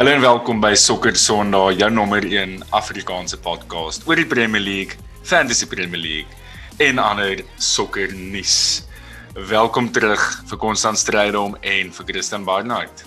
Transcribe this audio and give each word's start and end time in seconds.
Hallo 0.00 0.12
en 0.12 0.20
welkom 0.20 0.60
by 0.64 0.72
Sokker 0.74 1.16
Sondag, 1.16 1.74
jou 1.76 1.90
nommer 1.92 2.24
1 2.24 2.62
Afrikaanse 2.72 3.36
podcast 3.36 4.06
oor 4.08 4.16
die 4.16 4.24
Premier 4.24 4.62
League, 4.64 4.96
Fantasy 5.28 5.68
Premier 5.68 6.00
League 6.00 6.40
en 6.80 6.98
ander 6.98 7.42
sokker 7.60 8.14
nuus. 8.16 8.86
Welkom 9.36 9.90
terug 9.92 10.22
vir 10.48 10.58
Konstant 10.58 10.98
Strydom 10.98 11.58
en 11.60 11.92
vir 11.92 12.08
Christian 12.08 12.48
Barnard. 12.48 13.04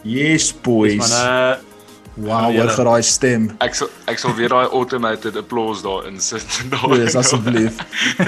Yes 0.00 0.48
boys. 0.64 1.12
Man, 1.12 1.12
uh, 1.12 1.67
wow, 2.24 2.48
hoor 2.52 2.72
geraai 2.74 3.02
stem. 3.02 3.48
Ek 3.64 3.74
sal 3.78 3.90
ek 4.10 4.18
sal 4.18 4.34
weer 4.38 4.52
daai 4.52 4.66
automated 4.66 5.36
applause 5.36 5.82
daar 5.86 6.06
insit. 6.10 6.46
Yes, 6.96 7.16
asseblief. 7.18 7.78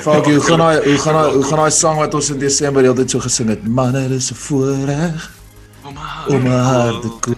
Fuck 0.05 0.31
you, 0.31 0.41
gaan 0.47 0.63
hy, 0.65 0.77
hoe 0.87 0.99
gaan 1.05 1.19
hy, 1.19 1.27
hoe 1.35 1.45
gaan 1.51 1.65
hy 1.65 1.71
sang 1.75 2.01
wat 2.03 2.15
ons 2.15 2.31
in 2.35 2.41
Desember 2.43 2.87
heeltyd 2.87 3.11
so 3.11 3.23
gesing 3.25 3.53
het? 3.53 3.67
Man, 3.67 3.93
dit 3.99 4.17
is 4.17 4.31
'n 4.31 4.41
voorreg 4.47 5.31
om 6.29 6.47
'n 6.47 6.63
hart 6.71 7.23
te 7.23 7.37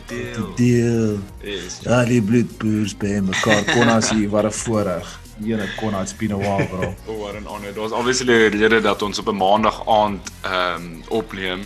deel. 0.56 1.18
Yes. 1.40 1.78
Ja, 1.82 2.04
die 2.04 2.22
bloedboers 2.22 2.96
by 2.96 3.20
mekaar 3.20 3.64
kon 3.64 3.88
as 3.88 4.10
hier 4.10 4.28
wat 4.30 4.44
'n 4.44 4.52
voorreg. 4.52 5.18
Ene 5.44 5.66
kon 5.76 5.94
as 5.94 6.14
binne 6.16 6.36
waar 6.36 6.66
bro. 6.66 6.94
Oh, 7.06 7.18
what 7.18 7.34
an 7.34 7.46
honor. 7.46 7.72
Daar's 7.74 7.92
obviously 7.92 8.48
'n 8.48 8.58
rede 8.58 8.80
dat 8.80 9.02
ons 9.02 9.18
op 9.18 9.28
'n 9.28 9.36
maandag 9.36 9.82
aand 9.88 10.30
ehm 10.42 10.76
um, 10.76 11.02
opneem. 11.08 11.60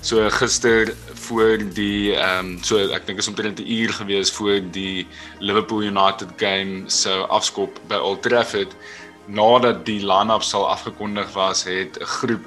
So 0.00 0.30
gister 0.30 0.94
voor 1.26 1.62
die 1.74 2.14
ehm 2.14 2.38
um, 2.38 2.62
so 2.62 2.78
ek 2.94 3.06
dink 3.06 3.18
is 3.22 3.28
omtrent 3.28 3.60
'n 3.60 3.70
uur 3.78 3.92
gewees 3.92 4.30
voor 4.30 4.60
die 4.72 5.06
Liverpool 5.38 5.82
United 5.82 6.30
game 6.36 6.84
sou 6.86 7.26
afskop 7.38 7.80
by 7.88 7.98
Old 7.98 8.22
Trafford 8.22 8.76
nadat 9.26 9.84
die 9.86 10.00
line-up 10.06 10.42
sal 10.42 10.68
afgekondig 10.70 11.32
was, 11.34 11.64
het 11.64 11.98
'n 11.98 12.04
groep 12.04 12.46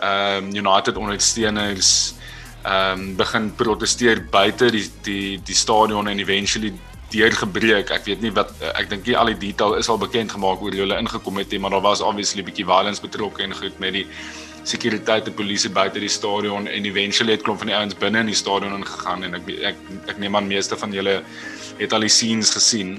ehm 0.00 0.44
um, 0.44 0.56
United 0.66 0.96
ondersteuners 0.96 2.14
ehm 2.62 3.00
um, 3.00 3.16
begin 3.16 3.54
proteseer 3.54 4.26
buite 4.30 4.70
die 4.70 4.90
die 5.02 5.40
die 5.44 5.54
stadion 5.54 6.08
en 6.08 6.18
eventually 6.18 6.72
deurgebreek. 7.10 7.90
Ek 7.90 8.04
weet 8.04 8.20
nie 8.20 8.32
wat 8.32 8.52
ek 8.72 8.88
dink 8.90 9.06
nie 9.06 9.16
al 9.16 9.32
die 9.32 9.38
detail 9.50 9.74
is 9.74 9.88
al 9.88 9.98
bekend 9.98 10.32
gemaak 10.32 10.62
oor 10.62 10.72
hoe 10.72 10.84
hulle 10.84 10.98
ingekom 10.98 11.36
het 11.36 11.50
nie, 11.50 11.58
maar 11.58 11.70
daar 11.70 11.84
was 11.84 12.00
obviously 12.00 12.42
'n 12.42 12.48
bietjie 12.48 12.64
violence 12.64 13.00
betrokke 13.00 13.42
en 13.42 13.54
goed 13.54 13.78
met 13.78 13.92
die 13.92 14.06
sekuriteit 14.64 15.26
en 15.26 15.34
polisie 15.34 15.70
buite 15.70 16.00
die 16.00 16.08
stadion 16.08 16.68
en 16.68 16.86
eventually 16.86 17.36
het 17.36 17.42
klomp 17.42 17.58
van 17.58 17.72
die 17.72 17.76
ouens 17.76 17.98
binne 17.98 18.22
in 18.22 18.30
die 18.30 18.38
stadion 18.38 18.74
ingegaan 18.78 19.24
en 19.26 19.34
ek 19.34 19.48
ek 19.72 19.76
ek 20.14 20.18
neem 20.22 20.36
aan 20.36 20.46
meeste 20.46 20.76
van 20.78 20.92
julle 20.92 21.20
het 21.78 21.92
al 21.92 22.06
die 22.06 22.12
scenes 22.12 22.50
gesien. 22.54 22.98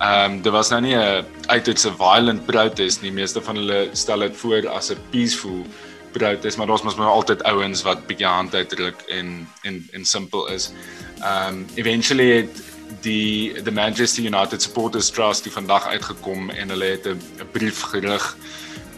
Ehm 0.00 0.32
um, 0.32 0.40
dit 0.42 0.52
was 0.52 0.70
nou 0.70 0.80
nie 0.80 0.96
'n 0.96 1.24
uiters 1.46 1.86
'n 1.86 1.96
violent 1.96 2.46
protest 2.46 3.02
nie. 3.02 3.12
Meeste 3.12 3.40
van 3.40 3.56
hulle 3.56 3.88
stel 3.92 4.20
dit 4.20 4.36
voor 4.36 4.68
as 4.68 4.90
'n 4.90 4.98
peaceful 5.10 5.66
protest, 6.12 6.56
maar 6.56 6.66
daar's 6.66 6.82
mos 6.82 6.96
maar 6.96 7.06
altyd 7.06 7.42
ouens 7.42 7.82
wat 7.82 8.06
bietjie 8.06 8.26
hand 8.26 8.54
uitdruk 8.54 9.00
en 9.08 9.48
en 9.62 9.88
en 9.92 10.04
simpel 10.04 10.48
is. 10.48 10.72
Ehm 11.20 11.48
um, 11.48 11.66
eventually 11.74 12.30
het 12.36 12.62
die 13.00 13.52
the 13.62 13.70
Manchester 13.70 14.24
United 14.24 14.62
Supporters 14.62 15.10
Trust 15.10 15.42
die 15.42 15.52
vandag 15.52 15.86
uitgekom 15.86 16.50
en 16.50 16.68
hulle 16.68 16.84
het 16.84 17.06
'n 17.06 17.20
brief 17.52 17.80
gerig, 17.80 18.36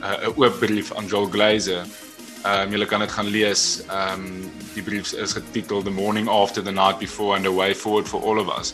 uh, 0.03 0.27
'n 0.29 0.33
oop 0.37 0.59
brief 0.59 0.93
aan 0.95 1.07
Joel 1.07 1.29
Glazer. 1.31 1.85
Ehm 2.43 2.61
um, 2.61 2.71
julle 2.71 2.87
kan 2.87 3.01
dit 3.01 3.13
gaan 3.13 3.27
lees. 3.27 3.81
Ehm 3.89 4.15
um, 4.15 4.51
die 4.75 4.83
brief 4.83 5.13
is 5.13 5.33
getiteld 5.33 5.85
The 5.85 5.91
Morning 5.91 6.29
After 6.29 6.63
the 6.63 6.73
Night 6.73 6.99
Before 6.99 7.37
and 7.37 7.47
a 7.47 7.51
Way 7.51 7.75
Forward 7.75 8.09
for 8.09 8.23
All 8.23 8.39
of 8.39 8.59
Us. 8.59 8.73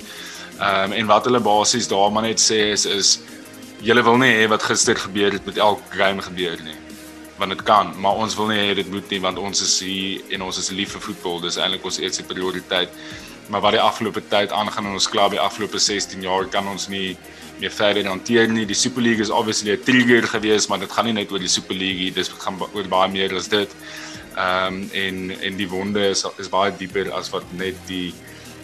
Ehm 0.58 0.84
um, 0.84 0.92
en 0.92 1.06
wat 1.06 1.24
hulle 1.24 1.40
basies 1.40 1.88
daar 1.88 2.12
maar 2.12 2.22
net 2.22 2.40
sê 2.40 2.72
is 2.72 2.84
is 2.84 3.18
julle 3.80 4.02
wil 4.02 4.16
nie 4.16 4.34
hê 4.34 4.48
wat 4.48 4.62
gister 4.62 4.96
gebeur 4.96 5.32
het 5.32 5.44
met 5.46 5.56
elke 5.56 5.96
game 5.96 6.22
gebeur 6.22 6.58
nie 6.64 6.76
want 7.38 7.50
dit 7.50 7.62
kan, 7.62 7.92
maar 8.00 8.18
ons 8.18 8.34
wil 8.34 8.48
nie 8.50 8.58
hê 8.58 8.74
dit 8.74 8.88
moet 8.90 9.10
nie 9.14 9.20
want 9.22 9.38
ons 9.38 9.60
is 9.62 9.74
hier 9.80 10.34
en 10.34 10.42
ons 10.42 10.58
is 10.58 10.70
lief 10.74 10.96
vir 10.96 11.04
voetbal. 11.04 11.40
Dis 11.44 11.56
eintlik 11.56 11.84
ons 11.86 12.00
eerste 12.02 12.24
prioriteit. 12.26 12.90
Maar 13.48 13.62
wat 13.64 13.76
die 13.76 13.80
afgelope 13.80 14.22
tyd 14.28 14.52
aangaan 14.52 14.90
in 14.90 14.98
ons 14.98 15.08
klub, 15.08 15.30
die 15.32 15.40
afgelope 15.40 15.78
16 15.78 16.24
jaar 16.26 16.48
kan 16.52 16.66
ons 16.68 16.88
nie 16.92 17.16
meer 17.60 17.74
verder 17.74 18.06
hanteer 18.06 18.48
nie. 18.48 18.66
Die 18.66 18.74
Super 18.74 19.02
League 19.02 19.20
is 19.20 19.30
obviously 19.30 19.72
'n 19.72 19.82
trigger 19.82 20.22
geweest, 20.22 20.68
maar 20.68 20.78
dit 20.78 20.92
gaan 20.92 21.04
nie 21.04 21.12
net 21.12 21.32
oor 21.32 21.38
die 21.38 21.48
Super 21.48 21.76
League 21.76 21.98
nie. 21.98 22.12
Dis 22.12 22.30
gaan 22.38 22.58
oor 22.72 22.88
baie 22.88 23.10
meer 23.10 23.34
as 23.34 23.48
dit. 23.48 23.68
Ehm 24.36 24.74
um, 24.74 24.90
en 24.92 25.40
en 25.40 25.56
die 25.56 25.68
wonde 25.68 26.08
is 26.08 26.24
is 26.38 26.48
baie 26.48 26.72
dieper 26.76 27.12
as 27.12 27.30
wat 27.30 27.44
net 27.50 27.74
die 27.86 28.14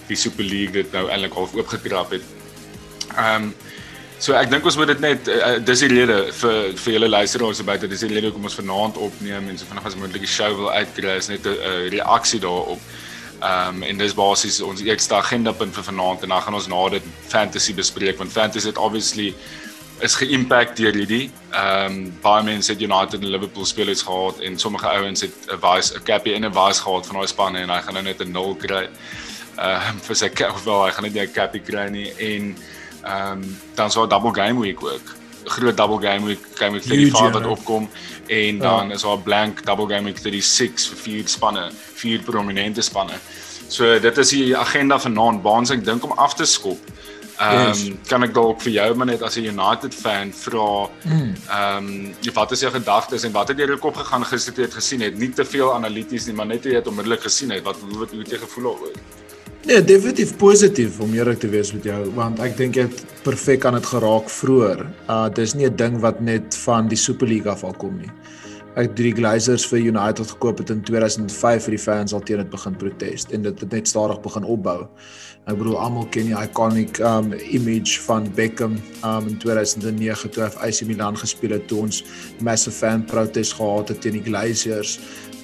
die 0.06 0.16
Super 0.16 0.44
League 0.44 0.72
dit 0.72 0.92
nou 0.92 1.08
eintlik 1.08 1.32
half 1.32 1.54
oopgekrap 1.54 2.10
het. 2.10 2.22
Ehm 3.16 3.42
um, 3.42 3.54
So 4.24 4.32
ek 4.38 4.48
dink 4.48 4.64
ons 4.64 4.76
moet 4.78 4.88
dit 4.88 5.00
net 5.02 5.26
uh, 5.28 5.56
dis 5.60 5.82
die 5.84 5.90
rede 5.90 6.14
vir 6.32 6.70
vir 6.78 6.92
julle 6.94 7.08
luisteraars 7.10 7.60
buite 7.66 7.88
dis 7.90 8.04
die 8.06 8.12
rede 8.12 8.30
hoekom 8.30 8.46
ons 8.48 8.56
vanaand 8.56 9.00
opneem 9.08 9.50
en 9.50 9.58
so 9.58 9.66
vinnig 9.68 9.88
as 9.90 9.96
moontlik 10.00 10.22
die 10.24 10.30
show 10.30 10.48
wil 10.54 10.70
uitkry 10.70 11.16
is 11.18 11.28
net 11.28 11.44
'n 11.44 11.58
uh, 11.58 11.88
reaksie 11.96 12.40
daarop. 12.40 12.80
Ehm 13.44 13.76
um, 13.76 13.82
en 13.82 14.00
dis 14.00 14.14
basies 14.16 14.60
ons 14.64 14.80
eerste 14.80 15.14
agenda 15.14 15.52
punt 15.52 15.74
vir 15.74 15.84
vanaand 15.84 16.22
en 16.22 16.34
dan 16.34 16.42
gaan 16.42 16.54
ons 16.60 16.68
na 16.72 16.88
dit 16.96 17.06
fantasy 17.28 17.74
bespreek 17.74 18.18
want 18.18 18.32
fantasy 18.32 18.70
het 18.72 18.78
obviously 18.78 19.34
is 20.00 20.16
ge-impact 20.18 20.76
deur 20.76 20.96
hierdie. 20.96 21.30
Ehm 21.50 21.92
um, 21.92 22.12
baie 22.22 22.44
mense 22.44 22.72
het 22.72 22.80
United 22.82 23.20
en 23.20 23.30
Liverpool 23.36 23.66
spelers 23.68 24.02
gehad 24.02 24.40
en 24.40 24.58
sommige 24.58 24.88
ouens 24.88 25.20
het 25.20 25.36
'n 25.50 25.60
vice 25.66 25.94
'n 25.94 26.02
capie 26.02 26.34
en 26.34 26.44
'n 26.44 26.52
vice 26.52 26.82
gehad 26.82 27.06
van 27.06 27.16
daai 27.16 27.28
spanne 27.28 27.58
en 27.58 27.70
hy 27.70 27.80
gaan 27.80 27.94
nou 27.94 28.04
net 28.04 28.20
'n 28.20 28.32
0 28.32 28.54
kry. 28.54 28.88
Ehm 29.58 29.96
uh, 29.96 30.00
vir 30.02 30.16
sy 30.16 30.30
of 30.54 30.64
wel 30.64 30.84
hy 30.84 30.90
gaan 30.90 31.04
net 31.04 31.16
'n 31.16 31.32
capie 31.32 31.60
kry 31.60 31.88
nie 31.88 32.10
en 32.18 32.56
Ehm 33.04 33.42
um, 33.42 33.56
dan 33.74 33.90
so 33.90 34.02
'n 34.02 34.08
double 34.08 34.34
game 34.34 34.60
week 34.60 34.84
ook. 34.84 35.06
Groot 35.44 35.76
double 35.76 36.00
game 36.00 36.26
week, 36.26 36.44
game 36.54 36.72
week 36.72 36.82
35 36.82 37.32
wat 37.32 37.46
opkom 37.46 37.88
en 38.26 38.58
dan 38.58 38.88
ja. 38.88 38.94
is 38.94 39.02
daar 39.02 39.18
blank 39.18 39.64
double 39.66 39.88
game 39.88 40.04
week 40.04 40.18
36 40.18 40.88
vir 40.88 40.98
vier 40.98 41.28
spanne, 41.28 41.70
vier 41.94 42.22
prominente 42.24 42.82
spanne. 42.82 43.18
So 43.68 43.98
dit 44.00 44.18
is 44.18 44.28
die 44.28 44.56
agenda 44.56 44.98
vanaand. 45.00 45.42
Baans 45.42 45.70
ek 45.70 45.84
dink 45.84 46.04
om 46.04 46.12
af 46.12 46.34
te 46.34 46.44
skop. 46.44 46.80
Ehm 47.34 47.60
um, 47.60 47.66
yes. 47.66 48.08
kan 48.08 48.22
ek 48.22 48.34
dalk 48.34 48.60
vir 48.62 48.72
jou 48.76 48.90
maar 48.94 49.08
net 49.10 49.22
as 49.26 49.36
'n 49.36 49.48
United 49.50 49.94
fan 49.94 50.30
vra 50.32 50.86
hmm. 51.02 51.32
ehm 51.48 51.84
mm. 51.84 52.12
um, 52.28 52.34
wat 52.34 52.52
is 52.52 52.60
jou 52.60 52.70
gedagtes 52.70 53.24
en 53.24 53.32
wat 53.32 53.48
het 53.48 53.58
jy 53.58 53.66
deur 53.66 53.78
kop 53.78 53.96
gegaan 53.96 54.24
gister 54.24 54.54
het 54.62 54.74
gesien 54.74 55.00
het? 55.00 55.18
Nie 55.18 55.32
te 55.32 55.44
veel 55.44 55.74
analities 55.74 56.26
nie, 56.26 56.34
maar 56.34 56.46
net 56.46 56.64
jy 56.64 56.74
het 56.78 56.86
onmiddellik 56.86 57.26
gesien 57.26 57.50
het 57.50 57.64
wat 57.64 57.76
hoe 57.82 58.06
het 58.06 58.30
jy 58.30 58.38
gevoel 58.38 58.70
daaroor? 58.70 59.23
Nee, 59.64 59.80
definitief 59.84 60.36
positief 60.36 60.98
om 61.00 61.12
eerlik 61.16 61.38
te 61.40 61.48
wees 61.48 61.70
met 61.72 61.86
jou 61.88 62.00
want 62.12 62.40
ek 62.44 62.52
dink 62.58 62.76
jy 62.76 62.82
het 62.84 62.98
perfek 63.24 63.64
aan 63.64 63.78
dit 63.78 63.86
geraak 63.88 64.28
vroeër. 64.28 64.82
Uh 65.08 65.30
dis 65.32 65.54
nie 65.56 65.64
'n 65.64 65.76
ding 65.76 65.96
wat 66.04 66.20
net 66.20 66.56
van 66.66 66.88
die 66.88 67.00
Super 67.00 67.26
League 67.26 67.50
af 67.50 67.64
al 67.64 67.72
kom 67.72 67.96
nie. 67.96 68.10
Ek 68.76 68.92
drie 68.96 69.14
Glazers 69.14 69.64
vir 69.66 69.78
United 69.78 70.30
gekoop 70.30 70.58
het 70.58 70.70
in 70.70 70.82
2005 70.82 71.64
vir 71.64 71.70
die 71.70 71.78
fans 71.78 72.12
al 72.12 72.20
teen 72.20 72.42
dit 72.42 72.50
begin 72.50 72.76
protes 72.76 73.24
en 73.30 73.42
dit 73.42 73.60
het 73.60 73.72
net 73.72 73.88
stadig 73.88 74.20
begin 74.20 74.44
opbou. 74.44 74.88
Ek 75.46 75.56
bedoel 75.56 75.78
almal 75.78 76.06
ken 76.10 76.26
die 76.26 76.36
iconic 76.36 77.00
um 77.00 77.32
image 77.32 78.00
van 78.04 78.28
Beckham 78.34 78.76
um 79.04 79.28
in 79.28 79.38
2009 79.38 80.30
toe 80.30 80.42
hy 80.44 80.68
AC 80.68 80.84
Milan 80.84 81.16
gespeel 81.16 81.56
het 81.56 81.68
toe 81.68 81.80
ons 81.80 82.04
massive 82.40 82.76
fan 82.76 83.04
protes 83.04 83.52
gehad 83.52 83.88
het 83.88 84.00
teen 84.00 84.12
die 84.12 84.28
Glazers 84.28 84.98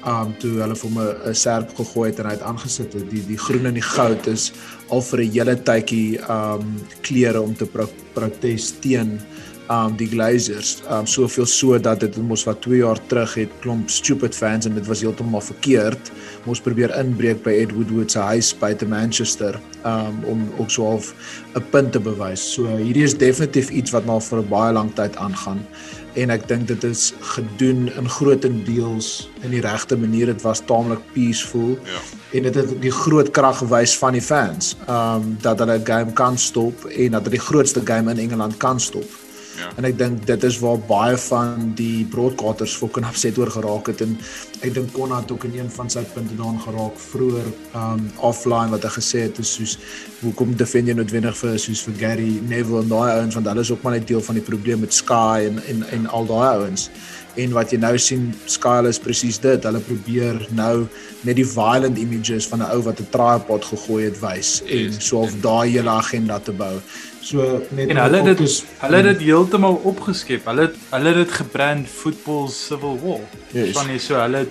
um 0.06 0.33
toe 0.41 0.55
hulle 0.61 0.77
vir 0.77 0.88
hom 0.88 0.99
'n 1.00 1.34
serp 1.34 1.75
gegooi 1.77 2.11
het 2.11 2.21
en 2.21 2.27
hy 2.27 2.33
het 2.33 2.43
aangesit 2.43 2.93
het. 2.93 3.11
Die 3.11 3.22
die 3.27 3.38
groen 3.38 3.66
en 3.66 3.75
die 3.75 3.84
goud 3.84 4.27
is 4.27 4.53
al 4.88 5.03
vir 5.03 5.21
'n 5.21 5.31
hele 5.31 5.56
tydjie 5.56 6.19
um 6.28 6.77
klere 7.03 7.41
om 7.41 7.55
te 7.55 7.66
pro 7.66 7.88
protes 8.15 8.72
teen 8.81 9.21
um 9.71 9.97
die 9.97 10.09
Glazers. 10.09 10.83
Um 10.91 11.06
soveel 11.06 11.47
so 11.47 11.78
dat 11.78 12.00
dit 12.00 12.16
mos 12.16 12.44
wat 12.44 12.62
2 12.62 12.78
jaar 12.83 12.99
terug 13.06 13.34
het 13.34 13.50
klomp 13.61 13.91
stupid 13.91 14.34
fans 14.34 14.66
en 14.66 14.75
dit 14.75 14.87
was 14.87 15.00
heeltemal 15.00 15.41
verkeerd. 15.41 16.11
Mos 16.44 16.61
probeer 16.61 16.91
inbreek 16.99 17.43
by 17.43 17.50
Ed 17.50 17.72
Woodward 17.72 18.11
se 18.11 18.19
huis 18.19 18.55
by 18.59 18.75
te 18.75 18.87
Manchester 18.87 19.61
um 19.84 20.25
om 20.25 20.49
ook 20.59 20.71
so 20.71 20.84
half 20.84 21.15
'n 21.55 21.65
punt 21.71 21.93
te 21.93 22.00
bewys. 22.00 22.53
So 22.53 22.67
hierdie 22.67 23.05
is 23.05 23.14
definitief 23.14 23.70
iets 23.70 23.91
wat 23.91 24.05
maar 24.06 24.20
vir 24.20 24.38
'n 24.38 24.49
baie 24.49 24.73
lang 24.73 24.94
tyd 24.94 25.17
aangaan 25.17 25.67
en 26.14 26.30
ek 26.30 26.48
dink 26.48 26.66
dit 26.68 26.84
is 26.84 27.12
gedoen 27.20 27.88
in 27.96 28.08
grootendeels 28.08 29.30
in 29.42 29.50
die 29.50 29.60
regte 29.60 29.96
manier. 29.96 30.26
Dit 30.26 30.42
was 30.42 30.60
taamlik 30.66 31.00
peaceful. 31.12 31.78
Ja. 31.84 32.00
en 32.30 32.42
dit 32.42 32.54
het 32.54 32.74
die 32.82 32.92
groot 32.94 33.30
krag 33.30 33.58
gewys 33.58 33.96
van 33.98 34.14
die 34.14 34.22
fans 34.22 34.76
um 34.88 35.36
dat 35.42 35.58
hulle 35.58 35.78
'n 35.78 35.86
game 35.86 36.12
kan 36.12 36.38
stop 36.38 36.84
en 36.84 37.10
dat 37.10 37.24
dit 37.24 37.32
die 37.32 37.46
grootste 37.48 37.80
game 37.84 38.10
in 38.10 38.18
Engeland 38.18 38.56
kan 38.56 38.80
stop 38.80 39.08
Ja. 39.58 39.70
En 39.76 39.85
ek 39.85 39.99
dink 39.99 40.26
dit 40.26 40.44
is 40.47 40.58
waar 40.62 40.79
baie 40.88 41.17
van 41.17 41.73
die 41.79 42.05
broadcasters 42.11 42.76
fucking 42.81 43.06
upset 43.08 43.38
oor 43.38 43.50
geraak 43.50 43.91
het 43.93 44.00
en 44.05 44.17
ek 44.61 44.75
dink 44.76 44.93
Konna 44.94 45.20
het 45.20 45.32
ook 45.32 45.44
in 45.49 45.58
een 45.58 45.70
van 45.75 45.91
sy 45.91 46.05
punte 46.14 46.37
daan 46.38 46.61
geraak 46.62 46.99
vroeër 47.11 47.50
um 47.81 48.06
offline 48.31 48.70
wat 48.75 48.87
hy 48.87 48.93
gesê 48.97 49.25
het 49.26 49.41
is 49.43 49.55
soos 49.58 49.76
hoekom 50.20 50.55
defend 50.56 50.88
jy 50.88 50.94
noodwendig 50.94 51.37
vir 51.43 51.58
soos 51.58 51.82
vir 51.88 51.99
Gary 52.00 52.32
Neville 52.49 52.85
en 52.85 52.93
daai 52.93 53.11
ouens 53.19 53.38
want 53.38 53.50
hulle 53.52 53.67
is 53.67 53.73
ook 53.75 53.82
maar 53.82 53.99
net 53.99 54.06
deel 54.08 54.23
van 54.29 54.38
die 54.38 54.47
probleem 54.47 54.85
met 54.87 54.94
Sky 54.94 55.49
en 55.49 55.62
en 55.73 55.82
en 55.99 56.06
al 56.06 56.31
daai 56.31 56.49
ouens. 56.55 56.91
En 57.38 57.53
wat 57.55 57.70
jy 57.70 57.79
nou 57.79 57.93
sien, 57.99 58.31
Sky 58.50 58.81
is 58.88 58.99
presies 58.99 59.38
dit. 59.43 59.64
Hulle 59.64 59.81
probeer 59.87 60.41
nou 60.56 60.88
net 61.26 61.38
die 61.38 61.46
violent 61.46 61.99
images 61.99 62.49
van 62.50 62.62
'n 62.62 62.70
ou 62.75 62.82
wat 62.82 63.00
'n 63.00 63.11
tripod 63.11 63.64
gegooi 63.64 64.05
het 64.05 64.19
wys 64.20 64.62
en 64.67 64.93
so 65.00 65.20
of 65.20 65.35
daai 65.41 65.70
hele 65.70 65.91
agenda 65.91 66.38
te 66.38 66.53
bou. 66.53 66.81
So 67.20 67.61
net 67.76 67.93
en 67.93 68.00
hulle 68.00 68.22
dit 68.31 68.40
is 68.46 68.62
hulle 68.81 69.02
het 69.02 69.08
dit 69.12 69.26
heeltemal 69.28 69.81
opgeskep. 69.90 70.49
Hulle 70.49 70.69
het 70.69 70.81
hulle 70.94 71.12
het 71.12 71.22
dit 71.25 71.37
gebrand 71.43 71.88
football 71.88 72.49
civil 72.55 72.99
war. 73.02 73.22
Yes. 73.52 73.75
Van 73.76 73.93
hier 73.93 74.00
so 74.00 74.20
hulle 74.20 74.46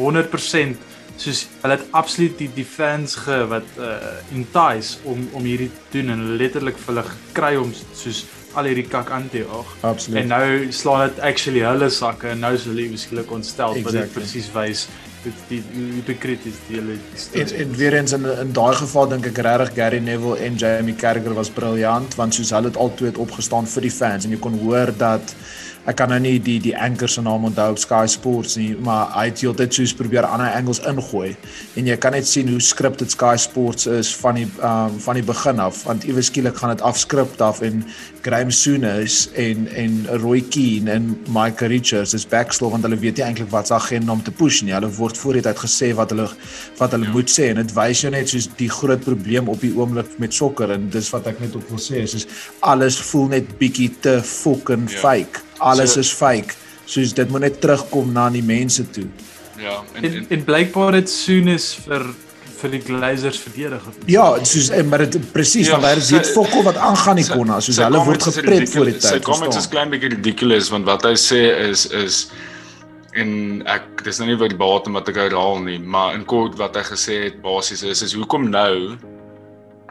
100% 0.00 0.88
soos 1.20 1.44
hulle 1.60 1.76
het 1.76 1.86
absoluut 1.96 2.36
die 2.40 2.50
die 2.54 2.66
fans 2.66 3.16
ge 3.24 3.38
wat 3.52 3.78
uh 3.78 3.96
entice 4.36 5.00
om 5.04 5.26
om 5.36 5.48
hierdie 5.48 5.70
doen 5.94 6.12
en 6.14 6.36
letterlik 6.40 6.78
vir 6.80 6.94
hulle 6.94 7.06
gekry 7.08 7.54
om 7.60 7.72
soos 7.76 8.24
al 8.58 8.66
hierdie 8.66 8.88
kak 8.90 9.10
aan 9.14 9.28
te 9.30 9.44
ag. 9.46 9.68
Absoluut. 9.86 10.22
En 10.22 10.32
nou 10.32 10.72
slaan 10.74 11.08
dit 11.08 11.20
actually 11.28 11.62
hulle 11.64 11.90
sakke 11.94 12.32
en 12.32 12.40
nou 12.44 12.54
is 12.56 12.66
hulle 12.66 12.88
beskiklik 12.90 13.30
ontstel 13.30 13.76
exactly. 13.76 13.84
wat 13.86 14.00
dit 14.00 14.16
presies 14.16 14.48
wys 14.56 14.88
dit 15.24 15.40
die 15.50 15.60
hypocrites 15.96 16.60
die 16.68 16.78
hulle 16.78 16.96
en, 17.42 17.54
en 17.62 17.74
weer 17.76 17.96
eens 17.98 18.14
in 18.16 18.24
in 18.24 18.52
daai 18.56 18.74
geval 18.78 19.08
dink 19.12 19.26
ek 19.30 19.40
regtig 19.46 19.74
Gary 19.76 20.00
Neville 20.04 20.38
en 20.46 20.56
Jamie 20.60 20.96
Carragher 20.96 21.34
was 21.36 21.52
briljant 21.56 22.16
want 22.20 22.36
soos 22.36 22.52
hulle 22.56 22.72
het 22.72 22.78
altyd 22.80 23.20
opgestaan 23.20 23.68
vir 23.74 23.88
die 23.88 23.94
fans 23.94 24.26
en 24.26 24.36
jy 24.36 24.40
kon 24.46 24.56
hoor 24.62 24.94
dat 24.96 25.34
ek 25.90 25.98
kan 25.98 26.12
nou 26.12 26.20
nie 26.22 26.38
die 26.42 26.58
die 26.62 26.74
anker 26.78 27.10
se 27.10 27.22
naam 27.24 27.48
onthou 27.48 27.72
op 27.74 27.80
Sky 27.82 28.04
Sports 28.10 28.56
nie, 28.60 28.70
maar 28.78 29.10
hy 29.16 29.26
het 29.30 29.42
heeltyd 29.42 29.74
soos 29.74 29.94
probeer 29.96 30.28
ander 30.28 30.52
angles 30.54 30.82
ingooi 30.86 31.32
en 31.80 31.88
jy 31.90 31.96
kan 32.00 32.14
net 32.14 32.28
sien 32.30 32.50
hoe 32.50 32.60
scripted 32.62 33.10
Sky 33.10 33.34
Sports 33.40 33.88
is 33.90 34.12
van 34.22 34.38
die 34.38 34.46
um, 34.62 34.94
van 35.02 35.18
die 35.18 35.26
begin 35.26 35.62
af 35.62 35.82
want 35.88 36.06
iewes 36.06 36.30
skielik 36.30 36.60
gaan 36.60 36.74
dit 36.74 36.84
afskript 36.86 37.42
af 37.42 37.62
en 37.66 37.82
Graham 38.22 38.52
Souness 38.54 39.26
en 39.34 39.66
en 39.74 39.98
Roy 40.22 40.44
Keane 40.52 40.92
en 40.94 41.10
Mike 41.34 41.66
Richards 41.72 42.14
is 42.14 42.26
backslaw 42.28 42.70
want 42.70 42.86
hulle 42.86 43.00
weet 43.00 43.18
nie 43.18 43.26
eintlik 43.26 43.50
wat 43.50 43.70
se 43.70 43.74
agenda 43.74 44.12
om 44.12 44.22
te 44.22 44.34
push 44.34 44.62
nie. 44.62 44.74
Hulle 44.76 44.90
word 45.00 45.18
vooruit 45.18 45.46
uit 45.46 45.64
gesê 45.64 45.90
wat 45.98 46.14
hulle 46.14 46.28
wat 46.78 46.94
hulle 46.96 47.10
ja. 47.10 47.16
moet 47.16 47.32
sê 47.32 47.50
en 47.50 47.62
dit 47.62 47.76
wys 47.76 48.04
jou 48.04 48.14
net 48.14 48.30
soos 48.30 48.50
die 48.60 48.70
groot 48.70 49.02
probleem 49.04 49.50
op 49.50 49.62
die 49.64 49.72
oomblik 49.76 50.18
met 50.22 50.36
sokker 50.36 50.76
en 50.76 50.90
dis 50.94 51.10
wat 51.14 51.30
ek 51.32 51.42
net 51.42 51.58
op 51.58 51.66
wil 51.72 51.82
sê 51.82 52.04
is 52.04 52.14
soos 52.14 52.28
alles 52.72 53.00
voel 53.10 53.30
net 53.36 53.54
bietjie 53.58 53.90
te 54.04 54.18
fucking 54.22 54.86
ja. 54.90 55.00
fake 55.02 55.49
alles 55.60 55.94
so, 55.96 56.04
is 56.04 56.12
fake. 56.12 56.56
Soos 56.90 57.14
dit 57.14 57.30
moet 57.30 57.46
net 57.46 57.60
terugkom 57.62 58.10
na 58.12 58.28
die 58.34 58.44
mense 58.44 58.86
toe. 58.90 59.06
Ja, 59.60 59.80
en 59.94 60.04
en, 60.08 60.26
en 60.28 60.44
blykbaar 60.44 60.98
dit 60.98 61.10
soon 61.12 61.48
is 61.52 61.72
vir 61.84 62.08
vir 62.60 62.74
die 62.74 62.80
glazers 62.84 63.38
verdedig. 63.40 63.84
Ja, 64.10 64.26
soos 64.44 64.70
maar 64.88 65.06
dit 65.06 65.16
presies 65.32 65.70
ja, 65.70 65.76
want 65.76 65.86
daar 65.88 66.00
is 66.00 66.10
dit 66.12 66.30
fokol 66.34 66.64
wat 66.66 66.76
aangaan 66.76 67.20
die 67.20 67.28
konna, 67.28 67.60
soos 67.64 67.80
hulle 67.80 68.02
word 68.04 68.26
geprep 68.28 68.66
voor 68.74 68.90
die 68.90 68.96
tyd. 68.98 69.08
Sy 69.08 69.20
comments 69.24 69.60
is 69.60 69.68
klein 69.72 69.92
bietjie 69.92 70.12
ridiculous 70.16 70.68
want 70.72 70.88
wat 70.88 71.06
hy 71.08 71.14
sê 71.20 71.40
is 71.70 71.86
is 71.96 72.26
en 73.18 73.62
ek 73.70 74.04
dis 74.06 74.20
nou 74.20 74.28
nie 74.28 74.38
wat 74.38 74.52
die 74.52 74.60
baat 74.60 74.86
om 74.86 74.98
wat 74.98 75.08
ek 75.10 75.18
herhaal 75.24 75.58
nie, 75.64 75.78
maar 75.80 76.14
in 76.18 76.26
kort 76.28 76.58
wat 76.60 76.76
hy 76.78 76.84
gesê 76.92 77.16
het 77.28 77.40
basies 77.42 77.82
is 77.82 78.04
is 78.06 78.14
hoekom 78.18 78.50
nou 78.52 78.98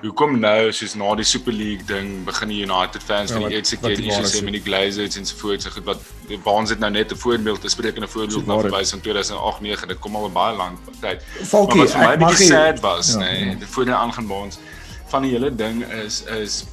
Hoekom 0.02 0.38
nou 0.40 0.72
soos 0.72 0.94
na 0.96 1.10
die 1.20 1.26
Super 1.28 1.54
League 1.54 1.86
ding 1.90 2.24
begin 2.28 2.52
die 2.54 2.62
United 2.64 3.04
fans 3.04 3.34
ja, 3.34 3.40
van 3.40 3.50
die 3.50 3.60
Etsikel 3.60 3.92
issues 3.92 4.34
sê 4.36 4.44
met 4.46 4.56
die 4.56 4.64
Glazers 4.64 5.18
en 5.20 5.28
so 5.28 5.38
voort 5.42 5.66
so 5.66 5.74
goed 5.76 5.88
wat 5.90 6.04
waans 6.46 6.74
dit 6.74 6.80
nou 6.80 6.92
net 6.92 7.12
'n 7.12 7.20
voorbeeld 7.20 7.62
te 7.62 7.70
spreek 7.70 7.96
en 7.96 8.04
'n 8.04 8.12
voorbeeld 8.16 8.48
na 8.48 8.60
verwys 8.60 8.90
van 8.96 9.02
2008-9 9.02 9.88
dit 9.88 10.00
kom 10.00 10.16
al 10.16 10.30
baie 10.32 10.56
lank 10.56 10.80
tyd. 11.02 11.24
Falkie, 11.44 11.78
maar 11.78 11.86
wat 11.86 11.96
vir 11.96 12.08
my 12.08 12.18
baie 12.18 12.36
sad 12.36 12.80
was 12.80 13.14
ja, 13.14 13.20
nê, 13.20 13.32
nee, 13.32 13.58
ja. 13.60 13.66
voor 13.66 13.86
die 13.86 13.94
aangaan 13.94 14.28
waans 14.28 14.60
van 15.08 15.22
die 15.22 15.32
hele 15.32 15.56
ding 15.56 15.86
is 16.06 16.24
is 16.24 16.66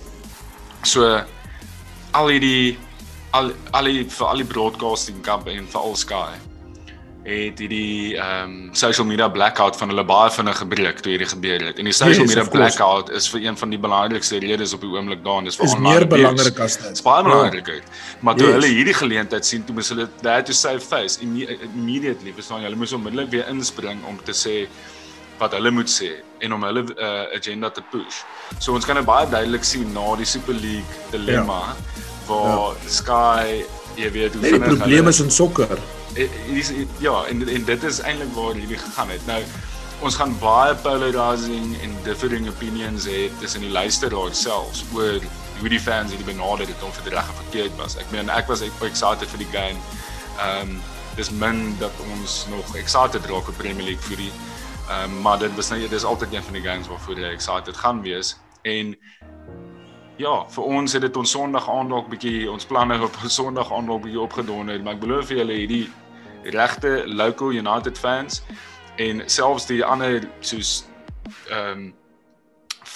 so 0.83 1.23
al 2.11 2.29
hierdie 2.29 2.79
al 3.31 3.53
al 3.71 3.85
die 3.85 4.05
vir 4.09 4.27
al 4.27 4.37
die 4.37 4.51
broadcasting 4.53 5.21
kamp 5.21 5.49
en 5.49 5.67
vir 5.69 5.81
al 5.81 5.97
Sky 5.97 6.37
het 7.27 7.59
hierdie 7.59 8.15
ehm 8.15 8.51
um, 8.51 8.75
social 8.77 9.07
media 9.07 9.27
blackout 9.29 9.77
van 9.77 9.91
hulle 9.91 10.05
baie 10.07 10.31
vinnig 10.31 10.59
gebreek 10.63 11.01
toe 11.03 11.11
hierdie 11.11 11.29
gebeur 11.29 11.65
het. 11.67 11.79
En 11.79 11.89
die 11.89 11.95
social 11.95 12.23
yes, 12.23 12.35
media 12.35 12.45
blackout 12.51 13.11
is 13.19 13.27
vir 13.33 13.49
een 13.49 13.57
van 13.59 13.73
die 13.75 13.79
belangrikste 13.83 14.39
redes 14.45 14.75
op 14.77 14.85
die 14.85 14.91
oomblik 14.93 15.25
daar 15.25 15.41
en 15.43 15.49
dis 15.51 15.59
vir 15.59 15.67
online. 15.67 15.89
Is 15.89 15.99
meer 15.99 16.07
belangrik 16.13 16.61
as 16.67 16.77
dit. 16.79 16.93
Dis 16.95 17.07
baie 17.07 17.25
belangriker. 17.27 17.81
Ja. 17.81 18.21
Maar 18.21 18.39
toe 18.39 18.47
yes. 18.47 18.59
hulle 18.59 18.71
hierdie 18.77 18.95
geleentheid 18.95 19.49
sien, 19.49 19.65
toe 19.67 19.75
moes 19.75 19.91
hulle 19.95 20.07
that 20.23 20.47
to 20.47 20.55
save 20.55 20.81
face 20.87 21.19
immediately, 21.21 22.35
verstaan 22.37 22.63
jy? 22.63 22.71
Hulle 22.71 22.81
moes 22.85 22.95
onmiddellik 22.95 23.35
weer 23.35 23.51
inspring 23.51 24.07
om 24.07 24.23
te 24.23 24.37
sê 24.37 24.57
wat 25.41 25.53
hulle 25.59 25.75
moet 25.75 25.91
sê 25.91 26.13
en 26.47 26.55
om 26.55 26.63
hulle 26.69 26.87
uh, 26.95 27.27
agenda 27.35 27.73
te 27.75 27.83
push. 27.91 28.23
So 28.61 28.79
ons 28.79 28.87
kan 28.87 29.03
dit 29.03 29.09
baie 29.09 29.27
duidelik 29.35 29.67
sien 29.67 29.91
na 29.97 30.15
die 30.21 30.29
Super 30.29 30.55
League 30.55 31.11
dilemma 31.11 31.61
ja. 31.75 31.77
waar 32.31 32.79
ja. 32.79 32.97
Sky 33.03 33.65
jy 33.99 34.11
weet 34.15 34.35
hoe 34.37 34.47
nee, 34.47 34.59
die 34.61 34.67
probleem 34.69 35.11
is 35.11 35.21
in 35.25 35.31
sokker 35.33 35.79
hierdie 36.17 36.83
eh, 36.83 37.01
ja 37.05 37.17
en 37.31 37.49
en 37.49 37.65
dit 37.65 37.83
is 37.85 38.01
eintlik 38.01 38.33
waar 38.35 38.55
hierdie 38.55 38.81
gegaan 38.81 39.11
het. 39.13 39.27
Nou 39.27 39.41
ons 40.05 40.17
gaan 40.21 40.35
baie 40.41 40.75
polarizing 40.85 41.77
en 41.83 41.95
differing 42.05 42.49
opinions 42.49 43.07
hê 43.09 43.31
tussen 43.41 43.65
die 43.65 43.73
luisteraars 43.73 44.43
selfs 44.43 44.85
oor 44.95 45.23
hoe 45.61 45.71
die 45.73 45.81
fans 45.81 46.13
hierdie 46.13 46.29
benader 46.29 46.69
het 46.69 46.83
om 46.85 46.93
vir 46.99 47.09
die 47.09 47.15
reg 47.17 47.31
of 47.33 47.41
verkeerd 47.45 47.79
was. 47.81 47.97
Ek 47.97 48.11
meen 48.13 48.33
ek 48.33 48.51
was 48.53 48.65
excited 48.67 49.29
vir 49.33 49.45
die 49.45 49.53
game. 49.55 49.81
Ehm 50.37 50.77
um, 50.77 50.77
dis 51.17 51.31
min 51.33 51.71
dat 51.81 51.93
ons 52.13 52.43
nog 52.53 52.75
excited 52.77 53.25
raak 53.25 53.49
op 53.49 53.57
Premier 53.57 53.87
League 53.93 54.05
vir 54.11 54.27
die 54.27 54.33
ehm 54.33 55.17
um, 55.17 55.21
maar 55.25 55.39
dit 55.39 55.55
was 55.57 55.73
net 55.73 55.91
dis 55.91 56.05
altyd 56.05 56.35
een 56.35 56.49
van 56.49 56.61
die 56.61 56.67
games 56.67 56.89
waarvoor 56.93 57.25
jy 57.25 57.33
excited 57.33 57.77
gaan 57.77 58.03
wees 58.05 58.37
en 58.63 58.97
Ja, 60.17 60.47
vir 60.49 60.65
ons 60.65 60.95
het 60.97 61.03
dit 61.05 61.17
ons 61.21 61.31
Sondag 61.31 61.67
aand 61.69 61.91
dalk 61.93 62.07
bietjie 62.09 62.47
ons 62.49 62.65
planne 62.65 62.97
op 63.05 63.17
Sondag 63.39 63.69
aand 63.73 63.91
dalk 63.91 64.07
bietjie 64.07 64.23
opgedonder, 64.23 64.79
maar 64.81 64.97
ek 64.97 65.03
belowe 65.03 65.27
vir 65.29 65.43
julle 65.43 65.59
hierdie 65.59 65.83
regte 66.51 67.03
local 67.07 67.53
United 67.53 67.99
fans 67.99 68.43
en 68.97 69.23
selfs 69.27 69.67
die 69.67 69.85
ander 69.85 70.29
soos 70.41 70.85
ehm 71.51 71.71
um, 71.71 71.95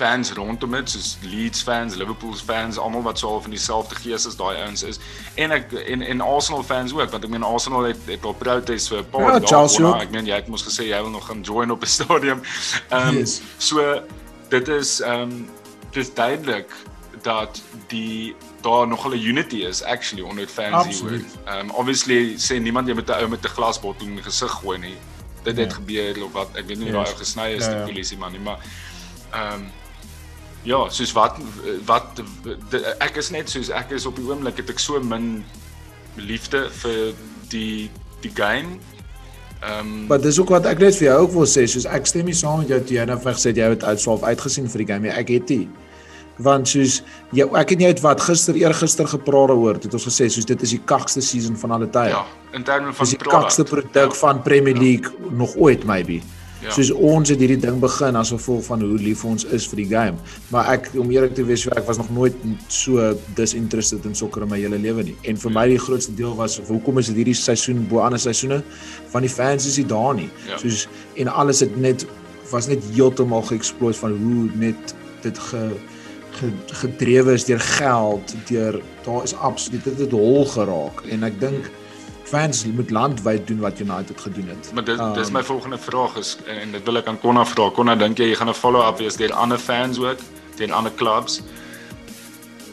fans 0.01 0.33
rondom 0.33 0.71
dit 0.71 0.91
soos 0.91 1.19
Leeds 1.23 1.63
fans, 1.63 1.95
Liverpool 1.95 2.35
fans, 2.35 2.79
almal 2.79 3.03
wat 3.03 3.19
so 3.19 3.29
al 3.29 3.43
van 3.45 3.53
dieselfde 3.53 3.99
gees 4.01 4.25
as 4.27 4.37
daai 4.39 4.55
ouens 4.63 4.85
is 4.87 5.01
en 5.35 5.53
ek 5.53 5.75
en 5.83 6.03
en 6.03 6.23
Arsenal 6.25 6.63
fans 6.65 6.95
ook 6.97 7.11
want 7.13 7.27
ek 7.27 7.33
meen 7.35 7.45
Arsenal 7.45 7.89
het 7.91 8.07
het 8.09 8.25
al 8.25 8.37
protest 8.39 8.93
vir 8.93 9.03
'n 9.03 9.11
paar 9.11 9.41
dae. 9.41 9.69
Ja, 9.79 9.93
ek 10.01 10.15
meen 10.15 10.31
jy 10.31 10.39
het 10.41 10.49
mos 10.49 10.65
gesê 10.65 10.89
jy 10.89 11.03
wil 11.03 11.13
nog 11.13 11.27
gaan 11.27 11.43
join 11.43 11.71
op 11.71 11.83
'n 11.83 11.93
stadium. 11.99 12.41
Ehm 12.89 13.09
um, 13.09 13.19
yes. 13.19 13.41
so 13.59 14.03
dit 14.49 14.69
is 14.69 15.01
ehm 15.01 15.21
um, 15.21 15.49
dis 15.91 16.15
duidelik 16.15 16.73
dat 17.23 17.63
die 17.89 18.37
daar 18.61 18.89
nog 18.89 19.07
'n 19.07 19.13
unity 19.13 19.57
is 19.57 19.83
actually 19.83 20.23
onder 20.23 20.47
fans 20.47 21.01
hier. 21.01 21.25
Um, 21.49 21.71
obviously 21.71 22.35
sê 22.37 22.61
niemand 22.61 22.89
jy 22.89 22.95
met 22.95 23.09
'n 23.09 23.13
ou 23.13 23.29
met 23.29 23.45
'n 23.45 23.49
glasbottel 23.49 24.07
in 24.07 24.15
die 24.15 24.23
gesig 24.23 24.51
gooi 24.51 24.79
nie. 24.79 24.97
Dit 25.43 25.57
het 25.57 25.71
ja. 25.71 25.75
gebeur 25.75 26.25
of 26.25 26.33
wat 26.33 26.49
ek 26.55 26.67
weet 26.67 26.79
nie 26.79 26.93
yes. 26.93 26.95
daai 26.95 27.17
gesny 27.17 27.49
is 27.51 27.65
ja, 27.65 27.71
ja. 27.71 27.77
die 27.77 27.93
polisie 27.93 28.19
man 28.19 28.33
nie, 28.33 28.41
maar 28.41 28.59
um, 29.35 29.71
ja, 30.63 30.89
soos 30.89 31.13
wat 31.13 31.37
wat 31.85 32.23
ek 32.99 33.17
is 33.17 33.31
net 33.31 33.51
soos 33.51 33.69
ek 33.69 33.91
is 33.91 34.07
op 34.07 34.17
die 34.17 34.25
oomblik 34.29 34.57
het 34.57 34.71
ek 34.71 34.79
so 34.79 35.01
min 35.01 35.45
liefde 36.17 36.69
vir 36.71 37.15
die 37.49 37.91
die 38.21 38.33
game. 38.35 38.79
Ehm 39.61 39.81
um, 39.81 40.07
Maar 40.07 40.21
dis 40.21 40.39
ook 40.41 40.49
wat 40.49 40.67
ek 40.67 40.79
net 40.79 40.97
vir 40.97 41.07
jou 41.07 41.21
ook 41.23 41.33
wil 41.33 41.47
sê, 41.49 41.67
soos 41.67 41.85
ek 41.85 42.07
stem 42.07 42.25
nie 42.25 42.37
saam 42.37 42.59
met 42.59 42.69
jou 42.69 42.81
jy 42.85 43.05
nou 43.05 43.19
gesê 43.25 43.53
jy 43.57 43.71
het 43.73 43.85
uitswaaf 43.85 44.23
uitgesien 44.23 44.69
vir 44.69 44.85
die 44.85 44.93
game. 44.93 45.09
Ek 45.09 45.29
het 45.29 45.49
nie 45.49 45.69
want 46.43 46.69
soos 46.69 47.01
jy 47.37 47.47
ek 47.61 47.77
en 47.77 47.85
jy 47.85 47.93
het 47.93 48.03
wat 48.05 48.23
gister 48.25 48.59
eergister 48.59 49.09
gepraat 49.11 49.55
oor 49.55 49.79
het 49.79 49.95
ons 49.95 50.09
gesê 50.09 50.29
soos 50.33 50.49
dit 50.49 50.67
is 50.67 50.75
die 50.77 50.83
kakste 50.93 51.23
season 51.25 51.57
van 51.61 51.77
alle 51.77 51.89
tye. 51.93 52.13
Ja, 52.15 52.25
in 52.57 52.67
terme 52.67 52.93
van 52.97 53.09
die 53.13 53.23
kakste 53.25 53.65
produk 53.69 54.13
ja. 54.13 54.21
van 54.25 54.43
Premier 54.43 54.77
League 54.77 55.13
ja. 55.13 55.33
nog 55.43 55.57
ooit 55.57 55.85
maybe. 55.85 56.21
Ja. 56.61 56.75
Soos 56.77 56.91
ons 56.93 57.31
het 57.33 57.41
hierdie 57.41 57.57
ding 57.61 57.79
begin 57.81 58.19
as 58.21 58.35
gevolg 58.35 58.67
van 58.67 58.83
hoe 58.85 58.99
lief 59.01 59.23
ons 59.25 59.47
is 59.57 59.65
vir 59.71 59.81
die 59.81 59.87
game. 59.89 60.21
Maar 60.53 60.75
ek 60.75 60.91
om 61.01 61.09
eerlik 61.13 61.33
te 61.39 61.45
wees, 61.49 61.65
ek 61.73 61.87
was 61.89 61.97
nog 61.97 62.11
nooit 62.13 62.37
so 62.69 63.15
disinterested 63.39 64.05
in 64.05 64.17
sokker 64.19 64.45
in 64.45 64.53
my 64.53 64.59
hele 64.61 64.77
lewe 64.81 65.07
nie. 65.09 65.17
En 65.31 65.41
vir 65.41 65.55
my 65.57 65.65
die 65.73 65.81
grootste 65.81 66.13
deel 66.19 66.35
was 66.37 66.59
hoekom 66.69 67.01
is 67.01 67.09
dit 67.09 67.23
hierdie 67.23 67.37
seisoen 67.39 67.87
bo 67.89 68.05
ander 68.05 68.21
seisoene 68.21 68.61
van 69.13 69.25
die 69.25 69.33
fans 69.33 69.69
is 69.71 69.81
hier 69.81 69.89
daar 69.89 70.13
nie. 70.19 70.29
Ja. 70.51 70.61
Soos 70.61 70.85
en 71.17 71.33
alles 71.33 71.65
het 71.65 71.81
net 71.81 72.05
was 72.51 72.69
net 72.69 72.85
heeltemal 72.93 73.47
geëxplodeer 73.49 73.97
van 74.03 74.19
hoe 74.21 74.49
net 74.61 74.95
dit 75.25 75.41
ge 75.49 75.65
gedrewe 76.81 77.33
is 77.33 77.45
deur 77.45 77.61
geld, 77.61 78.35
deur 78.49 78.81
daar 79.05 79.23
is 79.23 79.35
absoluut 79.35 79.85
dit 79.85 79.99
het 79.99 80.17
hol 80.17 80.47
geraak 80.47 81.05
en 81.13 81.25
ek 81.29 81.39
dink 81.41 81.71
fans 82.31 82.65
moet 82.67 82.91
landwyd 82.91 83.47
doen 83.47 83.63
wat 83.65 83.81
United 83.81 84.21
gedoen 84.21 84.53
het. 84.53 84.71
Maar 84.75 84.85
dit 84.85 84.99
um, 84.99 85.15
dis 85.15 85.33
my 85.35 85.43
volgende 85.43 85.79
vraag 85.79 86.17
is 86.21 86.37
en 86.47 86.77
dit 86.77 86.85
wil 86.87 87.01
ek 87.01 87.09
aan 87.11 87.19
Konna 87.23 87.45
vra. 87.49 87.71
Konna, 87.75 87.97
dink 87.99 88.21
jy 88.21 88.31
jy 88.31 88.37
gaan 88.39 88.53
'n 88.53 88.59
follow-up 88.59 89.01
wees 89.03 89.19
deur 89.19 89.33
ander 89.33 89.59
fans 89.59 89.99
ook, 89.99 90.23
deur 90.57 90.73
ander 90.73 90.95
clubs? 90.95 91.41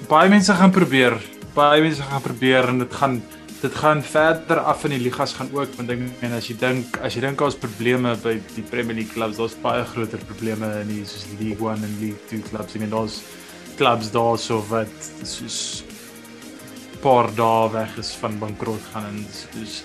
Baie 0.08 0.30
mense 0.30 0.54
gaan 0.54 0.72
probeer. 0.72 1.18
Baie 1.56 1.82
mense 1.82 2.04
gaan 2.04 2.22
probeer 2.22 2.70
en 2.70 2.80
dit 2.86 2.94
gaan 2.94 3.22
dit 3.62 3.76
gaan 3.76 4.04
verder 4.04 4.60
af 4.60 4.84
in 4.86 4.94
die 4.94 5.02
ligas 5.02 5.34
gaan 5.34 5.50
ook 5.52 5.72
want 5.78 5.90
ek 5.90 5.98
meen 6.22 6.34
as 6.38 6.46
jy 6.48 6.56
dink 6.62 7.00
as 7.02 7.16
jy 7.18 7.24
dink 7.26 7.40
daar's 7.42 7.58
probleme 7.58 8.14
by 8.22 8.36
die 8.54 8.62
Premier 8.62 8.94
League 8.94 9.14
clubs, 9.16 9.38
daar's 9.42 9.58
baie 9.64 9.84
groter 9.84 10.22
probleme 10.30 10.70
in 10.84 10.94
die 10.94 11.06
soos 11.06 11.26
League 11.40 11.58
1 11.58 11.84
en 11.84 11.98
League 12.00 12.22
2 12.30 12.46
clubs. 12.52 12.76
Ek 12.76 12.84
meen 12.84 12.94
daar's 12.94 13.18
clubs 13.78 14.12
daarso 14.14 14.62
wat 14.70 15.10
soos 15.24 15.84
paar 17.02 17.30
dae 17.38 17.72
weg 17.74 17.98
is 18.02 18.12
van 18.22 18.40
bankrot 18.42 18.84
gaan 18.94 19.12
en 19.12 19.26
dus 19.54 19.82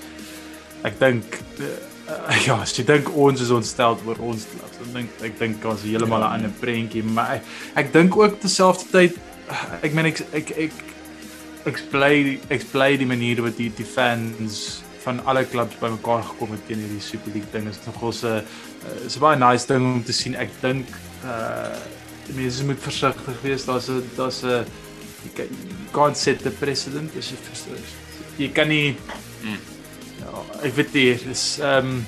ek 0.88 0.98
dink 1.00 1.40
uh, 1.60 2.38
ja, 2.46 2.58
as 2.58 2.72
jy 2.76 2.84
dink 2.88 3.10
ons 3.14 3.42
is 3.44 3.52
ontstel 3.54 3.98
oor 4.06 4.22
ons 4.32 4.46
klas, 4.50 4.78
dan 4.80 4.96
dink 5.00 5.26
ek 5.28 5.36
dink 5.38 5.66
ons 5.68 5.84
heeltemal 5.86 6.24
'n 6.24 6.26
ja, 6.26 6.32
ander 6.38 6.54
prentjie, 6.60 7.04
maar 7.04 7.36
ek, 7.38 7.52
ek 7.84 7.92
dink 7.92 8.16
ook 8.16 8.40
terselfdertyd 8.42 9.20
ek 9.82 9.92
meen 9.94 10.10
ek 10.12 10.24
ek 10.32 10.56
ek 10.66 10.80
ek 11.70 11.84
bly 11.92 12.14
ek 12.50 12.66
bly 12.72 12.96
die 12.98 13.06
manier 13.06 13.42
wat 13.44 13.56
die 13.60 13.70
die 13.76 13.86
fans 13.86 14.82
van 15.02 15.18
alle 15.26 15.44
klubs 15.44 15.78
bymekaar 15.80 16.22
gekom 16.26 16.54
het 16.54 16.62
teen 16.66 16.82
hierdie 16.82 17.02
Super 17.02 17.34
League 17.34 17.50
ding 17.54 17.68
is 17.70 17.80
nogal 17.86 18.12
'n 18.12 18.42
uh, 18.42 19.06
is 19.06 19.18
baie 19.18 19.38
nice 19.38 19.66
ding 19.66 19.82
om 19.82 20.02
te 20.04 20.12
sien. 20.12 20.34
Ek 20.34 20.50
dink 20.62 20.86
uh 21.24 22.01
mense 22.36 22.64
moet 22.64 22.80
versigtig 22.80 23.42
wees. 23.42 23.64
Daar's 23.64 23.88
'n 23.88 24.02
daar's 24.16 24.42
'n 24.42 24.64
you 25.36 25.46
can't 25.92 26.16
set 26.16 26.42
the 26.42 26.50
precedent 26.50 27.16
as 27.16 27.30
jy 27.30 27.36
verstaan. 27.36 27.84
Jy 28.38 28.48
kan 28.48 28.68
nie 28.68 28.96
mm. 29.42 29.58
ja, 30.20 30.42
ek 30.62 30.74
weet 30.74 30.92
nie, 30.94 31.14
dis 31.26 31.58
ehm 31.60 31.86
um, 31.86 32.04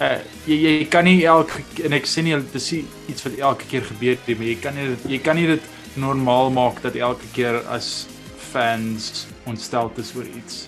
uh, 0.00 0.18
jy 0.46 0.56
jy 0.56 0.86
kan 0.90 1.04
nie 1.04 1.24
elke 1.24 1.62
en 1.84 1.96
ek 1.96 2.08
sê 2.08 2.22
nie 2.22 2.36
dis 2.52 2.72
iets 2.72 3.24
wat 3.26 3.38
elke 3.38 3.68
keer 3.70 3.84
gebeur 3.84 4.18
nie, 4.26 4.36
maar 4.36 4.46
jy 4.46 4.58
kan 4.60 4.74
nie 4.74 4.88
jy 5.06 5.20
kan 5.22 5.36
nie 5.36 5.46
dit 5.46 5.72
normaal 5.96 6.50
maak 6.50 6.82
dat 6.82 6.96
elke 6.96 7.28
keer 7.32 7.62
as 7.72 8.06
fans 8.52 9.26
ontstel 9.46 9.92
is 9.96 10.12
oor 10.16 10.26
iets 10.26 10.66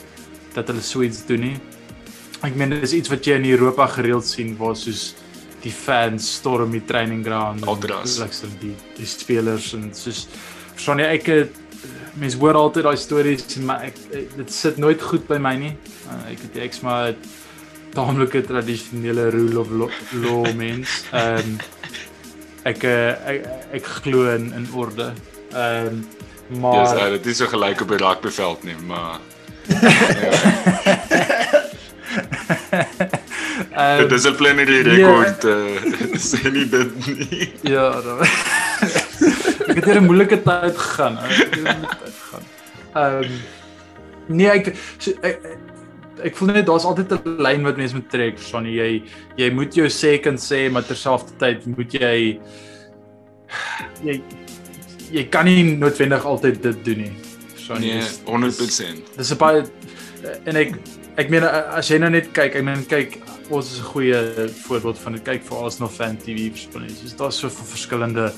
dat 0.54 0.68
hulle 0.70 0.82
so 0.82 1.02
iets 1.02 1.24
doen 1.26 1.40
nie. 1.40 1.56
Ek 2.42 2.54
meen 2.54 2.70
dit 2.70 2.82
is 2.82 2.94
iets 2.96 3.10
wat 3.12 3.26
jy 3.26 3.36
in 3.38 3.48
Europa 3.50 3.86
gereeld 3.98 4.26
sien 4.26 4.54
waar 4.58 4.76
soos 4.78 5.14
die 5.62 5.72
fans 5.74 6.34
storm 6.38 6.72
die 6.72 6.84
training 6.86 7.24
ground 7.26 7.64
en 7.66 8.58
die 8.60 8.74
die 8.96 9.08
spelers 9.08 9.72
en 9.74 9.90
soos 9.96 10.26
verstaan 10.74 11.02
jy 11.02 11.08
ek 11.16 11.32
het 11.32 11.64
mense 12.18 12.38
hoor 12.40 12.58
altyd 12.58 12.86
daai 12.88 12.98
stories 12.98 13.44
maar 13.66 13.84
ek, 13.88 13.98
ek 14.14 14.36
dit 14.40 14.52
sit 14.52 14.78
nooit 14.82 15.02
goed 15.02 15.26
by 15.28 15.38
my 15.42 15.54
nie. 15.58 15.74
Uh, 16.08 16.22
ek 16.32 16.44
het 16.46 16.60
ek's 16.66 16.82
maar 16.86 17.14
taamlike 17.94 18.42
tradisionele 18.46 19.28
rule 19.34 19.60
of 19.62 19.70
law, 19.70 19.90
law 20.24 20.44
mens. 20.62 21.02
Ehm 21.12 21.54
um, 21.54 21.58
ek, 22.68 22.84
ek 22.84 23.46
ek 23.78 23.90
glo 24.02 24.26
in 24.34 24.50
in 24.56 24.68
orde. 24.74 25.12
Ehm 25.52 25.86
um, 25.92 26.06
maar 26.60 26.74
Ja, 26.74 27.08
yes, 27.08 27.18
dit 27.18 27.26
is 27.34 27.42
so 27.42 27.46
gelyk 27.46 27.82
op 27.84 27.90
die 27.92 28.00
rugbyveld 28.00 28.62
nie, 28.64 28.76
maar 28.88 29.20
Um, 33.78 33.98
dit 34.08 34.12
is 34.12 34.24
'n 34.26 34.34
plenary 34.34 34.80
rekord 34.82 35.44
uh, 35.44 36.16
sê 36.30 36.50
nie 36.50 36.66
dit 36.68 37.06
nie. 37.06 37.52
Ja, 37.62 38.00
dan. 38.02 38.18
ek 39.70 39.76
het 39.76 39.84
hier 39.84 40.00
'n 40.00 40.08
moeilike 40.08 40.42
tyd 40.42 40.74
gegaan. 40.78 41.18
Ek 41.18 41.38
het 41.38 41.54
'n 41.54 41.62
moeilike 41.62 41.98
tyd 42.02 42.16
gegaan. 42.18 42.46
Ehm 42.94 43.22
um, 43.22 43.30
nee, 44.26 44.50
ek, 44.50 44.72
so, 44.98 45.14
ek 45.22 45.46
ek 46.26 46.36
voel 46.36 46.50
net 46.58 46.66
daar's 46.66 46.88
altyd 46.90 47.14
'n 47.14 47.38
lyn 47.38 47.62
wat 47.62 47.78
mense 47.78 47.94
moet 47.94 48.10
trek, 48.10 48.38
verstaan 48.38 48.66
jy? 48.66 49.02
Jy 49.38 49.50
moet 49.54 49.74
jou 49.74 49.86
sê 49.86 50.18
kan 50.18 50.34
sê, 50.34 50.66
maar 50.70 50.82
terselfdertyd 50.82 51.66
moet 51.76 51.92
jy 51.94 52.40
jy 54.02 54.20
jy 55.12 55.28
kan 55.30 55.46
nie 55.46 55.62
noodwendig 55.78 56.24
altyd 56.24 56.62
dit 56.62 56.84
doen 56.84 56.98
nie. 57.06 57.14
Verstaan 57.54 57.82
jy? 57.82 58.02
Nee, 58.02 58.10
100%. 58.26 59.14
Dis 59.16 59.30
'n 59.30 59.38
baie 59.38 59.62
en 60.44 60.56
ek 60.56 60.74
ek 61.18 61.32
meen 61.34 61.42
as 61.42 61.88
jy 61.90 61.98
nou 61.98 62.10
net 62.14 62.30
kyk, 62.34 62.60
ek 62.60 62.64
meen 62.66 62.84
kyk 62.86 63.18
ons 63.50 63.72
is 63.72 63.80
'n 63.80 63.90
goeie 63.90 64.20
voorbeeld 64.66 64.98
van 65.02 65.12
dit 65.16 65.24
kyk 65.24 65.42
vir 65.42 65.64
Arsenal 65.64 65.90
fan 65.90 66.16
TV 66.16 66.50
verspreiding. 66.52 66.94
So 66.94 67.16
daar's 67.16 67.40
so 67.40 67.48
verskillende 67.48 68.32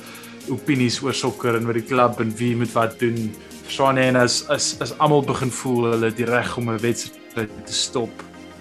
opinies 0.48 1.02
oor 1.02 1.12
sokker 1.12 1.56
en 1.56 1.66
oor 1.66 1.74
die 1.74 1.84
klub 1.84 2.20
en 2.20 2.32
wie 2.38 2.56
moet 2.56 2.72
wat 2.72 2.98
doen. 2.98 3.32
Verstaan 3.64 3.96
jy 3.96 4.06
en 4.08 4.16
as 4.16 4.48
as 4.48 4.80
as 4.80 4.92
almal 4.98 5.22
begin 5.22 5.50
voel 5.50 5.92
hulle 5.92 6.06
het 6.06 6.16
die 6.16 6.24
reg 6.24 6.56
om 6.56 6.70
'n 6.70 6.78
wedstryd 6.78 7.50
te 7.66 7.72
stop 7.72 8.10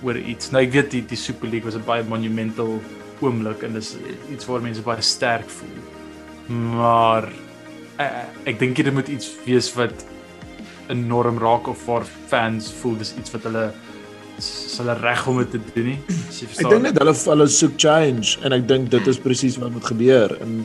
oor 0.03 0.17
iets. 0.17 0.51
Nou 0.51 0.63
ek 0.63 0.73
weet 0.73 0.91
die 0.91 1.01
die 1.01 1.17
Super 1.17 1.47
League 1.47 1.65
was 1.65 1.75
'n 1.75 1.85
baie 1.85 2.03
monumental 2.03 2.81
oomblik 3.21 3.63
en 3.63 3.73
dis 3.73 3.95
iets 4.31 4.45
waar 4.45 4.61
mense 4.61 4.81
baie 4.81 5.01
sterk 5.01 5.49
voel. 5.49 5.79
Maar 6.49 7.29
ek, 7.97 8.11
ek 8.45 8.59
dink 8.59 8.75
dit 8.75 8.93
moet 8.93 9.07
iets 9.07 9.31
wees 9.45 9.73
wat 9.75 10.05
enorm 10.89 11.37
raak 11.37 11.67
of 11.67 11.85
waar 11.85 12.05
fans 12.27 12.73
voel 12.73 12.97
dis 12.97 13.15
iets 13.17 13.31
wat 13.31 13.43
hulle 13.43 13.71
hulle 14.77 14.95
reg 15.01 15.25
om 15.27 15.37
dit 15.41 15.51
te 15.51 15.59
doen 15.73 15.85
nie. 15.91 15.97
Ek 16.39 16.69
dink 16.69 16.85
net 16.85 16.97
hulle 17.01 17.13
hulle 17.17 17.47
soek 17.53 17.75
change 17.81 18.37
en 18.45 18.55
ek 18.55 18.65
dink 18.69 18.89
dit 18.93 19.11
is 19.11 19.19
presies 19.21 19.59
wat 19.61 19.73
moet 19.75 19.85
gebeur 19.91 20.35
en 20.43 20.55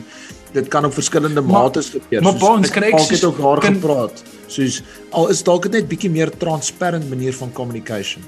dit 0.55 0.71
kan 0.71 0.87
op 0.87 0.95
verskillende 0.95 1.43
mates 1.43 1.91
gebeur. 1.93 2.23
Maar 2.23 2.47
ons 2.49 2.73
kan 2.73 2.87
ek 2.87 2.97
het 3.11 3.27
ook 3.27 3.41
daar 3.43 3.61
kan, 3.65 3.77
gepraat. 3.79 4.23
Soos 4.47 4.81
al 5.11 5.29
is 5.33 5.43
dalk 5.43 5.69
net 5.73 5.89
bietjie 5.91 6.11
meer 6.11 6.31
transparant 6.41 7.09
manier 7.11 7.35
van 7.35 7.51
communication. 7.53 8.23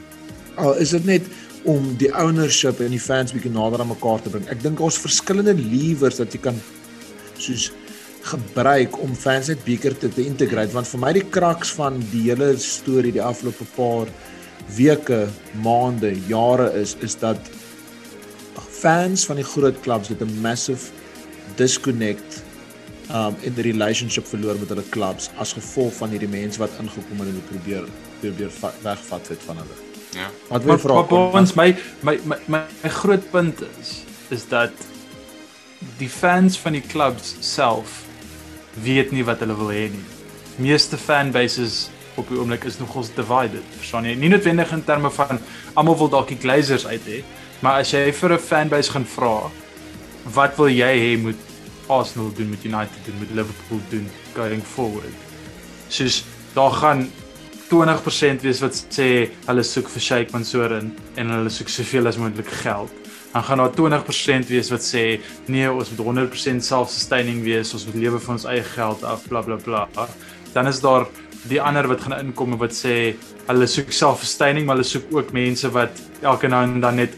Al 0.58 0.76
is 0.84 0.96
dit 0.98 1.06
net 1.08 1.28
om 1.68 1.94
die 2.00 2.12
ownership 2.16 2.80
en 2.84 2.94
die 2.96 3.02
fans 3.02 3.34
bietjie 3.36 3.52
nader 3.52 3.84
aan 3.84 3.92
mekaar 3.92 4.24
te 4.24 4.32
bring. 4.34 4.48
Ek 4.52 4.64
dink 4.64 4.82
ons 4.84 5.00
verskillende 5.00 5.56
levers 5.58 6.20
dat 6.22 6.36
jy 6.36 6.42
kan 6.50 6.60
soos 7.38 7.72
gebruik 8.28 8.98
om 9.00 9.14
fans 9.16 9.48
net 9.52 9.62
beter 9.64 9.96
te, 9.96 10.10
te 10.12 10.26
integrate 10.26 10.76
want 10.76 10.90
vir 10.90 11.00
my 11.00 11.14
die 11.16 11.26
kraks 11.32 11.72
van 11.78 12.00
die 12.12 12.26
hele 12.28 12.50
storie 12.60 13.14
die 13.16 13.24
afgelope 13.24 13.68
paar 13.78 14.12
weke, 14.76 15.28
maande, 15.64 16.12
jare 16.28 16.72
is 16.74 16.96
is 17.00 17.16
dat 17.20 17.40
fans 18.78 19.26
van 19.26 19.40
die 19.40 19.46
groot 19.46 19.80
clubs 19.82 20.08
het 20.08 20.22
'n 20.22 20.42
massive 20.42 20.92
disconnect 21.56 22.44
um 23.12 23.36
in 23.42 23.54
die 23.54 23.64
relationship 23.64 24.28
verloor 24.28 24.60
met 24.60 24.70
hulle 24.70 24.90
clubs 24.90 25.30
as 25.38 25.54
gevolg 25.54 25.94
van 25.94 26.10
hierdie 26.10 26.30
mense 26.30 26.60
wat 26.60 26.72
ingekom 26.80 27.20
het 27.20 27.30
en 27.30 27.44
probeer 27.50 27.86
probeer 28.20 28.52
wegvat 28.82 29.28
het 29.28 29.40
van 29.46 29.58
hulle. 29.58 29.78
Ja. 30.12 30.30
Wat 30.50 30.64
wil 30.64 30.80
vra? 30.80 31.06
Ons 31.40 31.54
my 31.54 31.76
my 32.02 32.20
my 32.26 32.38
my 32.48 32.90
groot 32.90 33.32
punt 33.32 33.64
is 33.80 34.04
is 34.30 34.48
dat 34.48 34.72
die 35.98 36.10
fans 36.10 36.58
van 36.58 36.72
die 36.72 36.84
clubs 36.88 37.36
self 37.40 38.04
weet 38.74 39.12
nie 39.12 39.24
wat 39.24 39.40
hulle 39.40 39.56
wil 39.56 39.72
hê 39.72 39.88
nie. 39.94 40.06
Meeste 40.58 40.98
fanbases 40.98 41.88
op 42.18 42.30
die 42.30 42.40
oomblik 42.40 42.66
is 42.68 42.80
nogals 42.82 43.12
divided. 43.16 43.64
Verstaan 43.78 44.08
jy? 44.10 44.16
Nie 44.20 44.32
noodwendig 44.34 44.72
in 44.76 44.84
terme 44.86 45.12
van 45.14 45.40
almal 45.78 45.98
wil 46.02 46.12
dalk 46.14 46.32
die 46.34 46.40
Glazers 46.42 46.88
uit 46.88 47.06
hê, 47.10 47.22
maar 47.62 47.82
as 47.82 47.94
jy 47.94 48.12
vir 48.14 48.34
'n 48.34 48.40
fanbase 48.40 48.92
gaan 48.92 49.06
vra, 49.06 49.52
wat 50.34 50.58
wil 50.58 50.70
jy 50.70 50.94
hê 51.06 51.18
moet 51.22 51.40
Arsenal 51.88 52.32
doen 52.36 52.50
met 52.50 52.66
United 52.66 53.06
doen 53.06 53.20
met 53.20 53.32
Liverpool 53.32 53.82
doen 53.90 54.10
going 54.34 54.64
forward? 54.64 55.16
Soos 55.90 56.24
daar 56.54 56.72
gaan 56.72 57.10
20% 57.70 58.42
wees 58.42 58.62
wat 58.62 58.74
sê 58.90 59.30
hulle 59.48 59.64
soek 59.64 59.90
vir 59.90 60.02
Sheikh 60.02 60.32
Mansour 60.32 60.72
en, 60.72 60.96
en 61.16 61.30
hulle 61.30 61.50
soek 61.50 61.70
soveel 61.70 62.08
as 62.08 62.18
moontlik 62.18 62.48
geld 62.64 62.92
dan 63.38 63.44
gaan 63.44 63.58
daar 63.58 64.04
20% 64.44 64.48
wees 64.48 64.70
wat 64.70 64.82
sê 64.82 65.20
nee, 65.46 65.72
ons 65.72 65.92
moet 65.94 66.30
100% 66.30 66.64
self-sustaining 66.64 67.44
wees, 67.44 67.74
ons 67.74 67.86
moet 67.86 68.00
lewe 68.02 68.20
van 68.20 68.34
ons 68.34 68.48
eie 68.50 68.64
geld 68.64 69.04
af, 69.04 69.28
bla 69.28 69.42
bla 69.46 69.58
bla. 69.62 70.08
Dan 70.54 70.68
is 70.68 70.80
daar 70.82 71.06
die 71.48 71.62
ander 71.62 71.88
wat 71.88 72.02
gaan 72.02 72.20
inkom 72.20 72.56
en 72.56 72.62
wat 72.62 72.76
sê 72.76 73.16
hulle 73.48 73.68
soek 73.68 73.92
self-sustaining, 73.92 74.66
maar 74.66 74.80
hulle 74.80 74.88
soek 74.88 75.12
ook 75.16 75.34
mense 75.36 75.70
wat 75.72 76.02
elke 76.22 76.50
nou 76.52 76.64
en 76.64 76.80
dan 76.82 76.96
net 76.96 77.16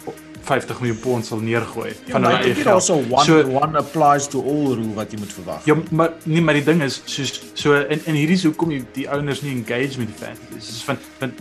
50 0.49 0.79
miljoen 0.81 0.99
pond 0.99 1.25
sal 1.25 1.41
neergooi 1.43 1.89
ja, 1.89 2.13
van 2.13 2.25
hulle 2.25 2.39
eie 2.41 2.55
geld. 2.55 2.73
Also 2.73 2.97
one 3.09 3.25
so, 3.25 3.41
one 3.53 3.77
applies 3.77 4.27
to 4.27 4.41
all 4.41 4.73
rule 4.73 4.95
wat 4.97 5.13
jy 5.13 5.19
moet 5.21 5.33
verwag. 5.33 5.65
Ja, 5.69 5.75
maar 5.89 6.15
nee, 6.23 6.41
maar 6.41 6.57
die 6.57 6.65
ding 6.65 6.81
is 6.85 7.01
soos 7.05 7.35
so 7.53 7.77
en 7.77 8.01
en 8.05 8.17
hierdie 8.17 8.37
is 8.39 8.47
hoekom 8.47 8.73
die, 8.73 8.83
die 8.95 9.07
owners 9.11 9.43
nie 9.45 9.53
engage 9.57 10.01
met 10.01 10.11
die 10.11 10.19
fans. 10.21 10.41
Is 10.57 10.83
van 10.87 11.01
van 11.19 11.35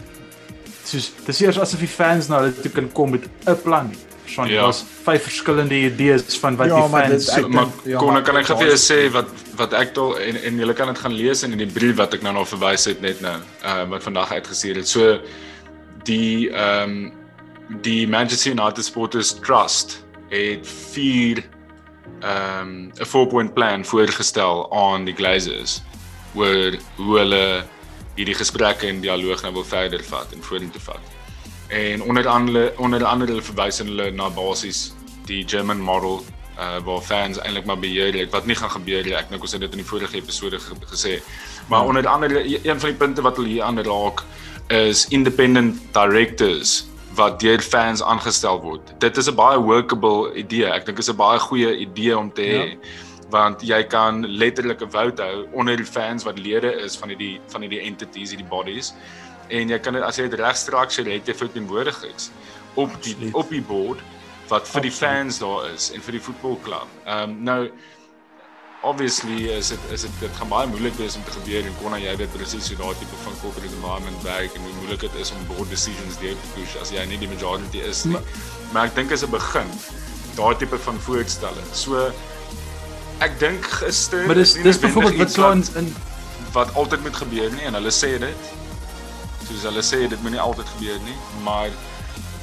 soos 0.88 1.10
dis 1.26 1.42
eers 1.44 1.60
asof 1.60 1.84
die 1.84 1.90
fans 1.90 2.30
nou 2.32 2.42
hulle 2.42 2.54
toe 2.64 2.72
kan 2.74 2.92
kom 2.92 3.16
met 3.16 3.28
'n 3.46 3.56
plan 3.64 3.90
nie. 3.92 4.07
Sean, 4.28 4.48
ja. 4.48 4.62
daar's 4.62 4.84
vyf 5.04 5.22
verskillende 5.22 5.74
idees 5.88 6.38
van 6.42 6.56
wat 6.56 6.70
ja, 6.70 6.80
die 6.80 6.90
fans 6.94 7.28
so, 7.32 7.48
maar 7.48 7.68
ja, 7.88 7.98
kon 7.98 8.22
kan 8.22 8.40
ek 8.40 8.48
gou 8.50 8.56
vir 8.60 8.70
julle 8.70 8.80
sê 8.82 8.98
wat 9.14 9.30
wat 9.58 9.76
ek 9.78 9.94
dol 9.96 10.16
en 10.22 10.38
en 10.50 10.60
julle 10.62 10.76
kan 10.78 10.92
dit 10.92 11.02
gaan 11.04 11.16
lees 11.16 11.44
in 11.46 11.56
die 11.58 11.70
brief 11.78 11.96
wat 12.00 12.16
ek 12.18 12.26
nou 12.26 12.34
nog 12.36 12.48
verwys 12.50 12.88
het 12.90 13.00
net 13.04 13.22
nou 13.24 13.36
uh 13.64 13.84
wat 13.92 14.04
vandag 14.06 14.34
uitgestuur 14.38 14.82
het. 14.82 14.88
So 14.88 15.18
die 16.08 16.50
ehm 16.50 16.98
um, 16.98 17.12
die 17.84 18.06
Manchester 18.08 18.52
United 18.52 18.84
Supporters 18.84 19.34
Trust 19.44 19.98
het 20.32 20.68
vier 20.94 21.44
ehm 22.20 22.62
um, 22.62 22.92
'n 23.00 23.04
four-point 23.04 23.54
plan 23.54 23.84
voorgestel 23.84 24.66
aan 24.72 25.04
die 25.04 25.14
Glazers 25.14 25.80
oor 26.34 26.76
hoe 26.96 27.18
hulle 27.18 27.64
hierdie 28.16 28.34
gesprekke 28.34 28.88
en 28.88 29.00
dialoog 29.00 29.42
nou 29.42 29.52
wil 29.60 29.64
verder 29.64 30.02
vat 30.04 30.32
en 30.34 30.42
vorentoe 30.42 30.82
vat 30.82 31.17
en 31.68 32.02
onder 32.02 32.26
andere 32.28 32.72
onder 32.76 33.04
andere 33.04 33.42
verwys 33.42 33.78
hulle 33.78 34.10
na 34.10 34.30
basies 34.30 34.92
die 35.26 35.44
German 35.48 35.80
model 35.80 36.24
uh 36.58 36.78
waar 36.84 37.00
fans 37.00 37.38
eintlik 37.38 37.64
maar 37.64 37.78
beheer 37.78 38.14
het 38.18 38.30
wat 38.30 38.46
nie 38.46 38.56
gaan 38.56 38.70
gebeur 38.70 39.04
nie. 39.04 39.14
Ek 39.14 39.30
dink 39.30 39.42
ons 39.42 39.52
het 39.52 39.60
dit 39.60 39.76
in 39.76 39.82
die 39.82 39.86
vorige 39.86 40.16
episode 40.16 40.58
ge 40.58 40.74
gesê. 40.90 41.18
Maar 41.68 41.84
onder 41.86 42.06
andere 42.06 42.42
een 42.44 42.80
van 42.80 42.88
die 42.90 42.98
punte 42.98 43.22
wat 43.22 43.36
hulle 43.36 43.48
hier 43.48 43.62
aanraak 43.62 44.24
is 44.68 45.06
independent 45.08 45.78
directors 45.92 46.86
wat 47.14 47.40
deur 47.40 47.60
fans 47.60 48.02
aangestel 48.02 48.60
word. 48.60 48.94
Dit 48.98 49.16
is 49.16 49.28
'n 49.28 49.34
baie 49.34 49.58
workable 49.58 50.34
idee. 50.34 50.66
Ek 50.66 50.86
dink 50.86 50.98
is 50.98 51.10
'n 51.10 51.16
baie 51.16 51.38
goeie 51.38 51.76
idee 51.76 52.18
om 52.18 52.32
te 52.32 52.42
hê 52.42 52.64
ja. 52.70 52.76
want 53.30 53.62
jy 53.62 53.82
kan 53.84 54.26
letterlik 54.26 54.82
'n 54.82 54.90
vote 54.90 55.22
hou 55.22 55.46
onder 55.52 55.76
die 55.76 55.86
fans 55.86 56.24
wat 56.24 56.38
lede 56.38 56.72
is 56.84 56.96
van 56.96 57.08
hierdie 57.08 57.40
van 57.48 57.60
hierdie 57.60 57.80
entities, 57.80 58.30
hierdie 58.30 58.48
bodies. 58.48 58.94
En 59.48 59.68
jy 59.72 59.78
kan 59.82 59.96
dit 59.96 60.02
as 60.04 60.16
jy 60.20 60.28
dit 60.28 60.40
reg 60.40 60.56
struktureer, 60.56 61.20
het 61.20 61.28
jy 61.28 61.34
verteenwoordigers 61.34 62.30
op 62.78 62.94
die 63.02 63.30
op 63.32 63.50
die 63.50 63.62
board 63.62 64.02
wat 64.48 64.68
vir 64.68 64.86
die 64.86 64.92
fans 64.94 65.40
daar 65.42 65.68
is 65.72 65.90
en 65.92 66.04
vir 66.04 66.18
die 66.18 66.24
voetbalklub. 66.24 66.98
Ehm 67.04 67.30
um, 67.30 67.38
nou 67.44 67.60
obviously 68.86 69.48
is 69.50 69.72
dit 69.74 69.86
is 69.92 70.04
dit 70.06 70.20
dit 70.20 70.36
gaan 70.38 70.48
baie 70.48 70.68
moeilik 70.70 70.94
wees 71.00 71.16
om 71.18 71.24
te 71.26 71.34
gebeur 71.34 71.66
en 71.66 71.74
kon 71.80 71.96
jy 71.98 72.14
weet 72.20 72.32
presies 72.36 72.68
hoe 72.70 72.78
daai 72.78 72.94
tipe 73.00 73.18
van 73.24 73.34
corporate 73.42 73.74
environment 73.74 74.22
werk 74.22 74.54
en 74.54 74.62
hoe 74.62 74.74
moeilik 74.78 75.00
dit 75.08 75.18
is 75.24 75.32
om 75.34 75.46
board 75.50 75.70
decisions 75.74 76.20
deur 76.22 76.36
te 76.38 76.52
push 76.54 76.76
as 76.82 76.94
jy 76.94 77.04
nie 77.10 77.18
die 77.18 77.30
majority 77.30 77.82
is 77.82 78.04
nie. 78.04 78.14
Maar, 78.14 78.30
maar 78.72 78.90
ek 78.92 78.94
dink 79.00 79.16
is 79.16 79.24
'n 79.26 79.34
begin 79.34 79.72
daai 80.38 80.54
tipe 80.56 80.78
van 80.78 81.00
voorstelling. 81.08 81.70
So 81.72 82.10
Ek 83.18 83.34
dink 83.40 83.64
gister 83.80 84.26
Maar 84.26 84.38
dis 84.38 84.52
dis 84.62 84.78
byvoorbeeld 84.78 85.18
wat 85.18 85.32
plans 85.32 85.72
in 85.74 85.90
wat 86.54 86.74
altyd 86.74 87.02
moet 87.02 87.16
gebeur 87.16 87.50
nie 87.52 87.66
en 87.68 87.74
hulle 87.76 87.90
sê 87.92 88.14
dit. 88.18 88.52
Soos 89.48 89.62
hulle 89.64 89.82
sê 89.82 90.08
dit 90.08 90.22
moet 90.22 90.34
nie 90.36 90.40
altyd 90.44 90.68
gebeur 90.76 90.98
nie, 91.06 91.16
maar 91.44 91.70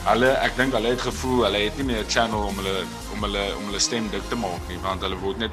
hulle 0.06 0.32
ek 0.46 0.56
dink 0.58 0.74
hulle 0.74 0.94
het 0.94 1.04
gevoel 1.06 1.44
hulle 1.46 1.62
het 1.68 1.78
nie 1.78 1.86
meer 1.92 2.02
'n 2.04 2.10
channel 2.10 2.48
om 2.50 2.58
hulle 2.62 2.86
om 3.14 3.28
hulle 3.28 3.46
om 3.60 3.70
hulle 3.70 3.80
stem 3.80 4.10
dik 4.10 4.26
te 4.30 4.36
maak 4.36 4.62
nie 4.70 4.78
want 4.82 5.06
hulle 5.06 5.18
word 5.22 5.38
net 5.38 5.52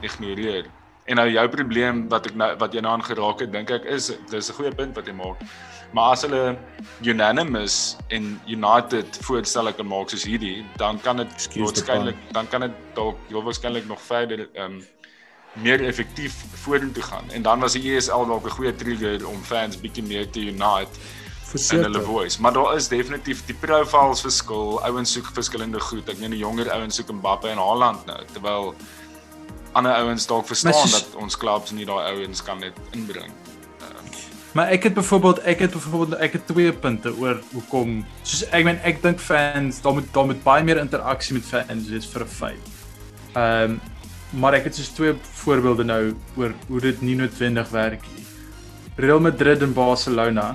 ignoreer. 0.00 0.66
En 1.04 1.16
nou 1.20 1.26
jou 1.28 1.48
probleem 1.52 2.08
wat 2.08 2.26
ek 2.30 2.34
nou 2.40 2.50
wat 2.60 2.72
jy 2.72 2.80
nou 2.80 2.92
aangeraak 2.96 3.40
het, 3.44 3.52
dink 3.52 3.70
ek 3.70 3.84
is 3.84 4.12
dis 4.30 4.50
'n 4.50 4.56
goeie 4.56 4.74
punt 4.74 4.96
wat 4.96 5.06
jy 5.06 5.12
maak. 5.12 5.44
Maar 5.92 6.12
as 6.12 6.22
hulle 6.22 6.56
unanimous 7.04 7.96
en 8.08 8.40
united 8.48 9.18
voorstelle 9.22 9.72
kan 9.72 9.86
maak 9.86 10.08
soos 10.10 10.24
hierdie, 10.24 10.64
dan 10.76 11.00
kan 11.00 11.16
dit 11.16 11.48
waarskynlik 11.56 12.16
dan 12.32 12.48
kan 12.48 12.60
dit 12.60 12.72
dalk 12.94 13.16
heel 13.28 13.42
waarskynlik 13.42 13.86
nog 13.86 14.00
verder 14.00 14.48
ehm 14.54 14.72
um, 14.72 14.82
meer 15.62 15.84
effektief 15.84 16.44
vorentoe 16.64 17.02
gaan. 17.02 17.30
En 17.30 17.42
dan 17.42 17.60
was 17.60 17.72
die 17.72 17.94
ESL 17.94 18.26
dalk 18.26 18.46
'n 18.46 18.56
goeie 18.56 18.74
trigger 18.74 19.28
om 19.28 19.42
fans 19.42 19.80
bietjie 19.80 20.02
meer 20.02 20.30
te 20.30 20.40
unite 20.40 20.98
in 21.54 21.82
hulle 21.82 22.00
voice. 22.00 22.40
Maar 22.40 22.52
daar 22.52 22.76
is 22.76 22.88
definitief 22.88 23.44
die 23.46 23.54
profiles 23.54 24.20
verskil. 24.20 24.82
Ouens 24.82 25.12
soek 25.12 25.26
verskillende 25.32 25.80
goed. 25.80 26.08
Ek 26.08 26.18
meen 26.18 26.30
die 26.30 26.42
jonger 26.42 26.70
ouens 26.70 26.94
soek 26.94 27.12
Mbappe 27.12 27.48
en 27.48 27.58
Haaland 27.58 28.06
nou, 28.06 28.20
terwyl 28.32 28.74
ander 29.72 29.92
ouens 29.92 30.26
dalk 30.26 30.46
verstaan 30.46 30.72
soos, 30.72 30.92
dat 30.92 31.14
ons 31.14 31.36
klubs 31.36 31.70
nie 31.70 31.86
daai 31.86 32.10
ouens 32.14 32.42
kan 32.42 32.58
net 32.58 32.78
inbring. 32.90 33.32
Maar 34.54 34.70
ek 34.70 34.82
het 34.86 34.94
byvoorbeeld 34.94 35.40
ek 35.50 35.58
het 35.58 35.72
byvoorbeeld 35.74 36.20
ek 36.22 36.32
het 36.32 36.46
twee 36.46 36.72
punte 36.72 37.10
oor 37.18 37.40
hoekom 37.52 38.04
soos 38.22 38.44
ek 38.54 38.62
meen 38.64 38.78
ek 38.86 39.00
dink 39.02 39.18
fans 39.18 39.80
daar 39.82 39.96
moet 39.96 40.12
daar 40.14 40.28
moet 40.30 40.44
baie 40.44 40.62
meer 40.62 40.78
interaksie 40.78 41.34
met 41.34 41.48
fans 41.48 41.90
wees 41.90 42.06
vir 42.06 42.22
'n 42.22 42.30
feit. 42.36 42.70
Ehm 43.34 43.74
um, 43.74 43.80
maar 44.34 44.54
ek 44.58 44.68
het 44.68 44.78
soos 44.78 44.92
twee 44.94 45.14
voorbeelde 45.44 45.84
nou 45.84 46.02
oor 46.36 46.54
hoe 46.68 46.80
dit 46.80 47.02
nie 47.02 47.16
noodwendig 47.18 47.68
werk 47.74 48.02
nie. 48.14 48.24
Real 48.96 49.20
Madrid 49.20 49.62
en 49.62 49.74
Barcelona, 49.74 50.54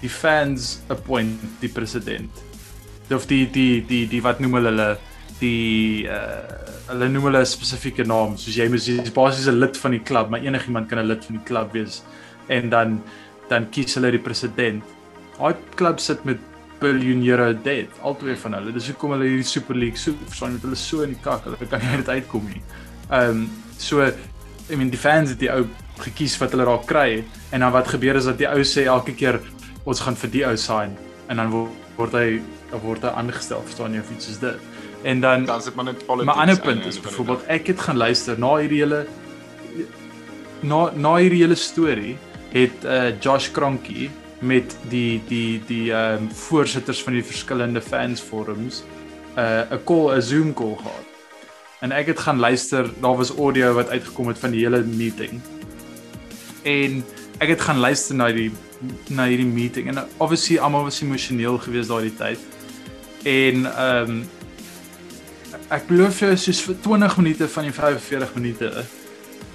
die 0.00 0.10
fans 0.10 0.80
appoint 0.88 1.42
die 1.62 1.70
president. 1.70 2.30
Of 3.10 3.26
die 3.26 3.46
die 3.50 3.84
die 3.86 4.06
die 4.10 4.22
wat 4.22 4.40
noem 4.40 4.58
hulle 4.60 4.88
die 5.40 6.06
uh 6.06 6.66
hulle 6.88 7.08
noem 7.12 7.26
hulle 7.28 7.40
'n 7.44 7.48
spesifieke 7.48 8.04
naam 8.08 8.36
soos 8.40 8.56
jy 8.56 8.68
moet 8.72 9.12
basies 9.14 9.48
'n 9.48 9.60
lid 9.60 9.76
van 9.76 9.92
die 9.92 10.00
klub, 10.00 10.30
maar 10.30 10.40
enigiemand 10.40 10.88
kan 10.88 10.98
'n 10.98 11.08
lid 11.08 11.24
van 11.24 11.36
die 11.36 11.44
klub 11.44 11.72
wees 11.72 12.02
en 12.48 12.70
dan 12.70 13.02
dan 13.48 13.68
kies 13.70 13.94
hulle 13.94 14.10
die 14.10 14.24
president. 14.28 14.82
Daai 15.38 15.54
klub 15.76 16.00
sit 16.00 16.24
met 16.24 16.38
biljoenere 16.80 17.54
debt, 17.62 17.90
albei 18.02 18.36
van 18.36 18.54
hulle. 18.54 18.72
Dis 18.72 18.88
hoekom 18.88 19.10
hulle 19.10 19.24
hierdie 19.24 19.44
Super 19.44 19.76
League 19.76 19.98
so 19.98 20.12
verstaan 20.26 20.52
met 20.52 20.62
hulle 20.62 20.76
so 20.76 21.02
in 21.02 21.14
die 21.14 21.22
kak, 21.22 21.44
hulle 21.44 21.68
kan 21.70 21.80
nie 21.80 21.96
uit 21.96 22.08
uitkom 22.08 22.44
nie. 22.46 22.62
Ehm 23.10 23.30
um, 23.30 23.50
so 23.78 24.02
I 24.70 24.76
mean 24.76 24.90
die 24.90 25.00
fans 25.00 25.30
het 25.30 25.40
die 25.40 25.50
ou 25.52 25.64
gekies 25.98 26.36
wat 26.38 26.52
hulle 26.54 26.66
daar 26.68 26.84
kry 26.86 27.24
en 27.50 27.60
dan 27.60 27.72
wat 27.72 27.88
gebeur 27.88 28.16
is 28.16 28.28
dat 28.28 28.38
die 28.38 28.48
ou 28.48 28.60
sê 28.62 28.84
elke 28.84 29.14
keer 29.14 29.40
ons 29.84 30.00
gaan 30.04 30.16
vir 30.16 30.30
die 30.30 30.44
ou 30.46 30.56
sign 30.56 30.96
en 31.28 31.40
dan 31.40 31.50
word 31.96 32.12
hy 32.12 32.40
word 32.82 33.02
hy 33.02 33.12
aangestel, 33.16 33.62
verstaan 33.64 33.96
jy 33.96 34.02
of 34.04 34.10
iets 34.12 34.28
is 34.34 34.38
dit. 34.42 34.68
En 35.08 35.20
dan 35.24 35.46
dan 35.48 35.62
sit 35.62 35.74
maar 35.74 35.88
net 35.88 36.04
politics. 36.06 36.34
Maar 36.34 36.44
ander 36.44 36.60
punt 36.60 36.86
is 36.86 37.00
byvoorbeeld 37.00 37.48
ek 37.48 37.72
het 37.72 37.80
gaan 37.80 37.96
luister 37.96 38.38
na 38.38 38.54
hierdie 38.60 38.82
hele 38.84 39.06
na 40.60 40.80
na 40.94 41.16
hierdie 41.16 41.42
hele 41.46 41.56
storie 41.56 42.16
het 42.52 42.84
uh, 42.84 43.12
Josh 43.20 43.50
Kronkie 43.50 44.10
met 44.40 44.76
die 44.92 45.20
die 45.28 45.62
die 45.66 45.92
ehm 45.92 46.28
um, 46.28 46.32
voorsitters 46.44 47.02
van 47.02 47.16
die 47.18 47.24
verskillende 47.24 47.80
fans 47.80 48.20
forums 48.20 48.82
'n 49.36 49.40
uh, 49.40 49.72
'n 49.72 49.84
call 49.84 50.16
'n 50.16 50.22
Zoom 50.22 50.54
call 50.54 50.76
gehad. 50.76 51.07
En 51.80 51.92
ek 51.94 52.06
het 52.06 52.18
gaan 52.18 52.38
luister, 52.38 52.90
daar 53.00 53.16
was 53.16 53.30
audio 53.30 53.72
wat 53.72 53.88
uitgekom 53.88 54.28
het 54.28 54.38
van 54.38 54.50
die 54.50 54.64
hele 54.64 54.82
meeting. 54.82 55.40
En 56.62 57.04
ek 57.38 57.48
het 57.48 57.60
gaan 57.60 57.78
luister 57.78 58.16
na 58.18 58.32
die 58.34 58.50
na 59.10 59.24
hierdie 59.26 59.46
meeting 59.46 59.88
en 59.90 60.04
obviously 60.22 60.58
almal 60.62 60.84
was 60.86 61.00
emosioneel 61.02 61.58
geweest 61.58 61.90
daai 61.90 62.10
tyd. 62.18 62.42
En 63.22 63.66
ehm 63.66 64.10
um, 64.10 64.26
ek 65.68 65.84
glo 65.88 66.08
vir 66.12 66.36
soos 66.40 66.60
vir 66.64 66.76
20 66.84 67.16
minute 67.18 67.48
van 67.48 67.66
die 67.66 67.72
45 67.72 68.34
minute 68.36 68.70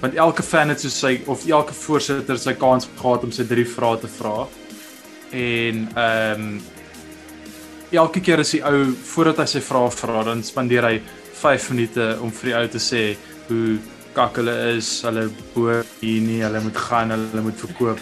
want 0.00 0.14
elke 0.14 0.42
fan 0.42 0.68
het 0.68 0.80
so 0.80 0.92
sy 0.92 1.16
of 1.30 1.46
elke 1.48 1.74
voorsitter 1.74 2.38
sy 2.38 2.52
kans 2.60 2.88
gehad 2.98 3.24
om 3.24 3.32
sy 3.32 3.46
drie 3.48 3.66
vrae 3.68 3.98
te 4.00 4.10
vra. 4.18 4.46
En 5.30 5.88
ehm 5.94 6.46
um, 6.46 6.62
elke 7.94 8.20
keer 8.20 8.40
as 8.42 8.50
die 8.50 8.62
ou 8.64 8.90
voordat 9.12 9.44
hy 9.44 9.46
sy 9.46 9.60
vrae 9.62 9.90
vra, 9.94 10.24
dan 10.26 10.42
spandeer 10.42 10.88
hy 10.88 10.96
5 11.44 11.70
minute 11.74 12.08
om 12.24 12.32
vir 12.32 12.50
die 12.50 12.56
ou 12.60 12.70
te 12.72 12.80
sê 12.82 13.02
hoe 13.50 13.76
kak 14.14 14.38
hulle 14.40 14.54
is, 14.76 14.88
hulle 15.04 15.26
boer 15.54 15.82
hier 16.00 16.22
nie, 16.22 16.40
hulle 16.44 16.62
moet 16.64 16.78
gaan, 16.86 17.12
hulle 17.14 17.44
moet 17.44 17.58
verkoop. 17.66 18.00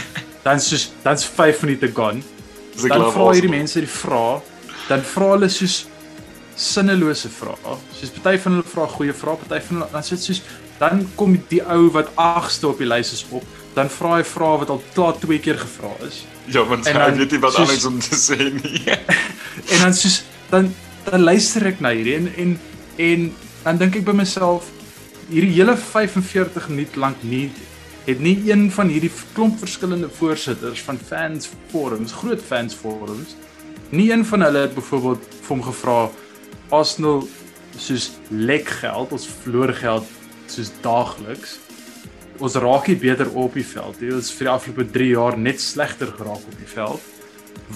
Dan 0.46 0.60
soos 0.60 0.90
dan's 1.04 1.24
5 1.24 1.62
minute 1.64 1.92
gone. 1.94 2.22
Dan 2.82 3.06
vra 3.14 3.30
hierdie 3.30 3.52
mense 3.52 3.78
die 3.78 3.90
vrae, 3.90 4.40
dan 4.88 5.04
vra 5.06 5.34
hulle 5.36 5.48
soos 5.52 5.84
sinnelose 6.58 7.30
vrae. 7.30 7.76
Soos 7.94 8.12
party 8.16 8.40
van 8.42 8.56
hulle 8.56 8.68
vra 8.72 8.86
goeie 8.90 9.14
vrae, 9.16 9.38
party 9.44 9.60
van 9.68 9.78
hulle 9.78 9.90
dan 9.92 10.06
sê 10.06 10.16
dit 10.16 10.24
soos 10.26 10.42
dan 10.80 11.04
kom 11.14 11.36
die 11.50 11.60
ou 11.70 11.92
wat 11.94 12.10
agste 12.18 12.66
op 12.72 12.80
die 12.82 12.88
lys 12.88 13.12
is 13.14 13.22
op, 13.30 13.44
dan 13.76 13.90
vra 13.92 14.16
hy 14.18 14.24
vrae 14.26 14.62
wat 14.64 14.72
al 14.74 14.82
klaar 14.96 15.18
twee 15.22 15.38
keer 15.42 15.60
gevra 15.60 15.92
is. 16.08 16.24
Ja, 16.50 16.64
want 16.66 16.88
hy 16.88 16.96
weet 17.20 17.36
nie 17.36 17.42
wat 17.44 17.54
soos, 17.54 17.68
anders 17.68 17.86
om 17.86 18.00
te 18.02 18.18
sê 18.18 18.50
nie. 18.56 18.82
en 19.72 19.84
dan 19.84 19.94
soos 19.94 20.22
dan 20.50 20.72
dan 21.06 21.24
luister 21.26 21.66
ek 21.70 21.80
na 21.82 21.92
hierdie 21.94 22.18
en 22.18 22.28
en 22.38 22.58
en 22.96 23.32
dan 23.62 23.78
dink 23.78 23.96
ek 24.00 24.06
by 24.06 24.14
myself 24.16 24.70
hierdie 25.30 25.54
hele 25.54 25.76
45 25.76 26.68
minuut 26.72 26.96
lank 26.96 27.22
nie 27.22 27.46
het 28.06 28.18
nie 28.20 28.34
een 28.48 28.66
van 28.74 28.90
hierdie 28.90 29.12
klomp 29.36 29.60
verskillende 29.62 30.08
voorsitters 30.10 30.82
van 30.82 30.98
fans 30.98 31.50
forums, 31.70 32.12
groot 32.12 32.42
fans 32.42 32.74
forums, 32.74 33.36
nie 33.94 34.10
een 34.10 34.24
van 34.26 34.42
hulle 34.42 34.66
het 34.66 34.74
byvoorbeeld 34.74 35.28
vir 35.38 35.54
hom 35.54 35.62
gevra 35.68 35.98
Arsenal 36.72 37.22
soos 37.78 38.10
lek 38.30 38.68
geld, 38.80 39.12
ons 39.12 39.28
verloor 39.44 39.72
geld 39.76 40.08
soos 40.50 40.72
daagliks. 40.84 41.58
Ons 42.42 42.56
raak 42.60 42.88
nie 42.90 42.98
beter 42.98 43.28
op 43.38 43.54
die 43.54 43.64
veld 43.66 44.00
nie. 44.00 44.10
Ons 44.16 44.32
vir 44.34 44.48
die 44.48 44.52
afgelope 44.52 44.86
3 44.96 45.10
jaar 45.12 45.36
net 45.38 45.60
slegter 45.62 46.10
geraak 46.16 46.42
op 46.42 46.56
die 46.58 46.68
veld. 46.68 47.10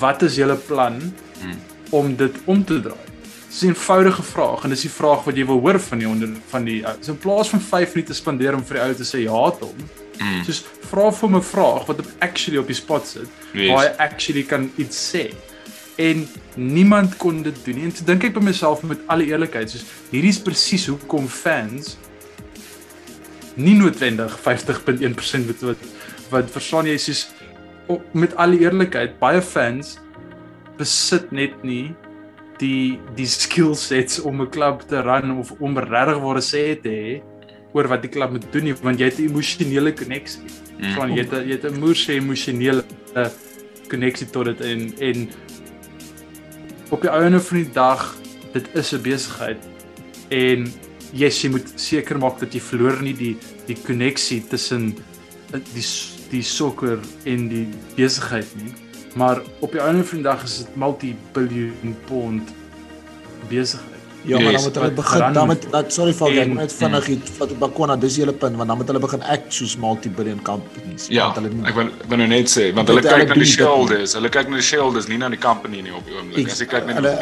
Wat 0.01 0.25
is 0.27 0.41
julle 0.41 0.57
plan 0.67 0.99
hmm. 0.99 1.61
om 1.97 2.17
dit 2.19 2.41
om 2.51 2.65
te 2.65 2.81
draai? 2.89 3.16
Dis 3.49 3.63
'n 3.63 3.67
eenvoudige 3.67 4.23
vraag 4.23 4.65
en 4.65 4.71
dis 4.71 4.81
die 4.81 4.91
vraag 4.91 5.25
wat 5.25 5.37
jy 5.37 5.47
wil 5.47 5.61
hoor 5.61 5.81
van 5.81 5.99
die 5.99 6.09
onder 6.09 6.29
van 6.49 6.65
die 6.65 6.85
so 7.01 7.13
in 7.13 7.19
plaas 7.19 7.49
van 7.49 7.61
5 7.61 7.95
minute 7.95 8.15
spandeer 8.15 8.55
om 8.55 8.65
vir 8.65 8.77
die 8.77 8.85
ou 8.85 8.95
te 8.95 9.05
sê 9.05 9.19
ja 9.23 9.51
tot 9.51 9.61
hom. 9.71 9.89
Mm. 10.19 10.45
Soos 10.45 10.65
vra 10.91 11.11
vir 11.13 11.31
'n 11.31 11.43
vraag 11.43 11.87
wat 11.87 11.99
op 11.99 12.07
actually 12.19 12.59
op 12.59 12.67
die 12.67 12.75
spot 12.75 13.07
sit. 13.07 13.29
Yes. 13.53 13.71
Waar 13.71 13.85
hy 13.85 13.93
actually 13.99 14.43
kan 14.43 14.71
iets 14.77 15.15
sê. 15.15 15.33
En 15.97 16.29
niemand 16.55 17.17
kon 17.17 17.43
dit 17.43 17.65
doen 17.65 17.75
nie. 17.75 17.85
En 17.85 17.93
toe 17.93 18.05
dink 18.05 18.25
ek 18.25 18.35
by 18.35 18.41
myself 18.41 18.83
met 18.83 18.99
alle 19.07 19.25
eerlikheid, 19.25 19.71
soos 19.71 19.85
hierdie 20.11 20.29
is 20.31 20.39
presies 20.39 20.87
hoekom 20.87 21.29
fans 21.29 21.97
nie 23.57 23.75
noodwendig 23.75 24.39
50.1% 24.45 25.49
wat 25.51 25.61
wat 25.71 25.85
wat 26.31 26.51
verstaan 26.51 26.87
jy 26.87 26.97
soos 26.99 27.29
op, 27.87 28.03
met 28.13 28.35
alle 28.37 28.59
eerlikheid 28.59 29.19
baie 29.19 29.41
fans 29.43 29.97
besit 30.77 31.31
net 31.33 31.63
nie 31.65 31.95
die 32.59 32.99
die 33.17 33.27
skill 33.27 33.75
sets 33.75 34.21
om 34.21 34.43
'n 34.43 34.51
klub 34.51 34.87
te 34.89 35.01
run 35.03 35.39
of 35.39 35.53
om 35.61 35.79
regtig 35.79 36.19
waar 36.23 36.41
sê 36.41 36.65
te 36.81 36.89
hê 36.89 37.23
oor 37.73 37.89
wat 37.89 38.03
die 38.03 38.11
klub 38.11 38.31
moet 38.31 38.47
doen 38.53 38.65
nie 38.65 38.75
want 38.83 39.01
jy 39.01 39.11
het 39.11 39.19
'n 39.19 39.29
emosionele 39.29 39.93
koneksie. 39.93 40.49
Mm. 40.79 40.95
Van 40.95 41.11
jy 41.13 41.25
het 41.25 41.33
jy 41.33 41.53
het 41.53 41.65
'n 41.65 41.81
moeë 41.81 42.17
emosionele 42.17 42.85
koneksie 43.89 44.31
tot 44.31 44.45
dit 44.45 44.61
en 44.61 44.93
en 45.01 45.29
op 46.91 47.01
die 47.03 47.11
einde 47.11 47.41
van 47.41 47.57
die 47.57 47.73
dag 47.73 48.17
dit 48.53 48.67
is 48.75 48.93
'n 48.93 49.03
besigheid 49.03 49.63
en 50.31 50.67
yes, 51.13 51.43
jy 51.43 51.51
moet 51.51 51.73
seker 51.75 52.19
maak 52.19 52.41
dat 52.41 52.55
jy 52.55 52.61
verloor 52.61 53.03
nie 53.03 53.15
die 53.15 53.37
die 53.67 53.77
koneksie 53.87 54.43
tussen 54.49 54.95
die 55.75 55.87
die 56.31 56.43
sokker 56.43 56.99
en 57.25 57.49
die 57.49 57.67
besigheid 57.97 58.49
nie. 58.59 58.73
Maar 59.17 59.41
op 59.65 59.73
die 59.73 59.81
einde 59.81 60.05
van 60.05 60.23
die 60.23 60.27
dag 60.27 60.43
is 60.45 60.57
dit 60.63 60.77
multi-billion 60.77 61.97
pond 62.07 62.55
besigheid. 63.49 63.95
Ja, 64.27 64.39
maar 64.41 64.53
dan 64.53 64.63
moet 64.63 64.75
hulle 64.75 64.91
begin 64.91 65.33
dan 65.33 65.47
moet 65.47 65.67
dat 65.71 65.93
sorry 65.93 66.13
vir 66.19 66.39
ek 66.43 66.49
net 66.51 66.73
vinnig 66.75 67.09
iets 67.15 67.37
wat 67.39 67.53
op 67.55 67.59
Bakona 67.63 67.95
dis 67.97 68.17
die 68.17 68.25
hele 68.25 68.35
punt 68.35 68.57
want 68.59 68.69
dan 68.69 68.81
moet 68.81 68.89
hulle 68.91 69.03
begin 69.05 69.23
act 69.23 69.55
soos 69.55 69.77
multi-billion 69.79 70.41
companies 70.43 71.07
ja, 71.09 71.29
want 71.29 71.39
hulle 71.39 71.53
nie, 71.53 71.63
ek 71.71 71.79
wil 71.79 71.93
ek 71.93 72.09
wil 72.11 72.21
nou 72.23 72.27
net 72.33 72.51
sê 72.51 72.65
want 72.75 72.91
hulle 72.91 73.05
kyk 73.07 73.31
na 73.31 73.37
die 73.39 73.47
shareholders, 73.53 74.17
hulle 74.19 74.33
kyk 74.39 74.51
na 74.51 74.59
die 74.59 74.67
shareholders 74.71 75.07
nie 75.13 75.21
na 75.23 75.31
die 75.31 75.39
company 75.39 75.85
nie 75.87 75.95
op 75.95 76.11
die 76.11 76.19
oomblik. 76.19 76.51
As 76.51 76.59
jy 76.59 76.67
kyk 76.75 76.91
na 76.91 76.99
die 77.07 77.15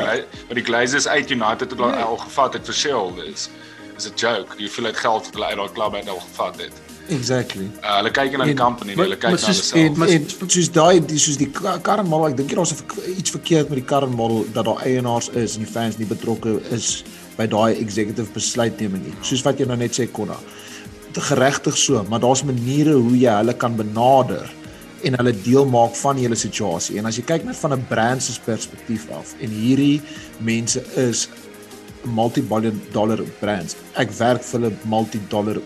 wat 0.49 0.57
die 0.61 0.65
Glazers 0.71 1.11
uit 1.11 1.37
United 1.37 1.77
het 1.77 1.85
al 1.85 2.19
gevat 2.25 2.57
het 2.59 2.73
vir 2.73 2.81
shareholders. 2.81 3.51
Is 3.99 4.09
'n 4.09 4.17
joke. 4.17 4.57
Jy 4.59 4.69
voel 4.69 4.87
uit 4.87 4.97
geld 4.97 5.29
wat 5.29 5.35
hulle 5.35 5.47
uit 5.47 5.61
daai 5.61 5.73
klub 5.77 5.95
uit 5.95 6.09
al 6.09 6.23
gevat 6.25 6.57
het. 6.65 6.94
Exactly. 7.13 7.69
Uh, 7.83 7.99
hulle 7.99 8.11
kyk 8.17 8.37
na 8.41 8.47
die 8.49 8.57
company, 8.57 8.95
hulle 8.97 9.19
kyk 9.21 9.35
na 9.35 9.41
hulle 9.41 9.57
self. 9.59 9.99
Maar 10.01 10.13
soos 10.49 10.71
daai 10.73 11.03
soos 11.21 11.37
die 11.41 11.51
current 11.53 12.09
model, 12.09 12.31
ek 12.31 12.39
dink 12.39 12.55
jy 12.55 12.57
daar's 12.57 12.73
iets 13.13 13.35
verkeerd 13.35 13.69
met 13.69 13.83
die 13.83 13.87
current 13.91 14.17
model 14.17 14.47
dat 14.57 14.65
daar 14.69 14.81
eienaars 14.87 15.29
is 15.37 15.59
en 15.59 15.67
die 15.67 15.71
fans 15.71 16.01
nie 16.01 16.09
betrokke 16.09 16.57
is 16.75 17.03
by 17.37 17.47
daai 17.51 17.77
executive 17.77 18.33
besluitneming 18.33 19.05
nie. 19.05 19.15
Soos 19.27 19.45
wat 19.45 19.61
jy 19.61 19.69
nou 19.69 19.77
net 19.81 19.97
sê 19.97 20.09
Konna. 20.09 20.39
Geregtig 21.15 21.77
so, 21.79 22.01
maar 22.09 22.23
daar's 22.25 22.43
maniere 22.47 22.97
hoe 22.97 23.17
jy 23.19 23.37
hulle 23.43 23.55
kan 23.59 23.77
benader 23.79 24.49
en 25.05 25.19
hulle 25.21 25.35
deel 25.45 25.69
maak 25.69 25.97
van 26.01 26.17
hele 26.17 26.39
situasie. 26.39 26.97
En 26.99 27.07
as 27.11 27.21
jy 27.21 27.27
kyk 27.29 27.45
net 27.45 27.61
van 27.61 27.77
'n 27.77 27.87
brand 27.91 28.23
se 28.23 28.41
perspektief 28.45 29.11
af 29.13 29.35
en 29.41 29.51
hierdie 29.51 30.01
mense 30.41 30.81
is 30.97 31.29
multi-billion 32.05 32.81
dollar 32.93 33.21
brands. 33.41 33.77
Ek 33.97 34.11
werk 34.19 34.43
vir 34.43 34.61
'n 34.61 34.79
multi-dollar 34.85 35.61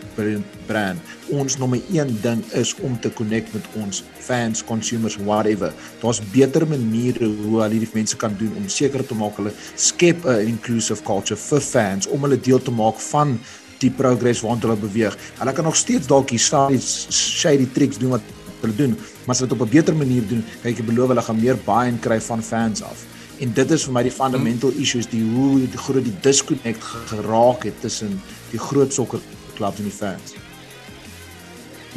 brand. 0.67 0.99
Ons 1.31 1.59
nommer 1.59 1.81
1 1.91 2.21
ding 2.23 2.45
is 2.53 2.75
om 2.81 2.99
te 3.01 3.11
connect 3.11 3.53
met 3.55 3.65
ons 3.75 4.03
fans, 4.19 4.65
consumers, 4.65 5.17
whatever. 5.17 5.73
Daar's 6.01 6.21
beter 6.33 6.67
maniere 6.67 7.25
hoe 7.25 7.63
hulle 7.63 7.75
hierdie 7.75 7.95
mense 7.95 8.17
kan 8.17 8.37
doen 8.39 8.53
om 8.57 8.69
seker 8.69 9.07
te 9.07 9.15
maak 9.15 9.37
hulle 9.37 9.53
skep 9.75 10.25
'n 10.25 10.47
inclusive 10.47 11.03
culture 11.03 11.37
vir 11.37 11.61
fans 11.61 12.07
om 12.07 12.21
hulle 12.23 12.41
deel 12.41 12.63
te 12.63 12.71
maak 12.71 12.99
van 13.13 13.39
die 13.79 13.91
progress 13.91 14.41
waarna 14.41 14.61
hulle 14.61 14.77
beweeg. 14.77 15.17
Hulle 15.39 15.53
kan 15.53 15.65
nog 15.65 15.77
steeds 15.77 16.07
dalk 16.07 16.31
hier 16.31 16.41
shady 16.41 17.67
tricks 17.73 17.99
doen 17.99 18.11
wat 18.11 18.23
hulle 18.61 18.75
doen, 18.75 18.97
maar 19.25 19.35
as 19.35 19.39
hulle 19.39 19.51
dit 19.51 19.61
op 19.61 19.67
'n 19.67 19.71
beter 19.71 19.95
manier 19.95 20.27
doen, 20.29 20.45
kyk 20.63 20.79
ek 20.79 20.87
beloof 20.87 21.09
hulle 21.09 21.23
gaan 21.23 21.41
meer 21.41 21.57
buy-in 21.57 21.99
kry 22.01 22.21
van 22.21 22.43
fans 22.43 22.83
af. 22.83 23.05
En 23.39 23.53
dit 23.55 23.71
is 23.71 23.85
vir 23.87 23.95
my 23.95 24.03
die 24.03 24.15
fundamental 24.15 24.75
issues 24.83 25.07
die 25.11 25.23
hoe 25.23 25.61
die 25.63 25.79
groot 25.79 26.05
die 26.05 26.15
disconnect 26.25 26.83
geraak 27.11 27.69
het 27.69 27.77
tussen 27.85 28.17
die 28.51 28.59
groot 28.59 28.95
sokkerklubs 28.95 29.79
en 29.79 29.87
die 29.87 29.95
fans. 29.95 30.35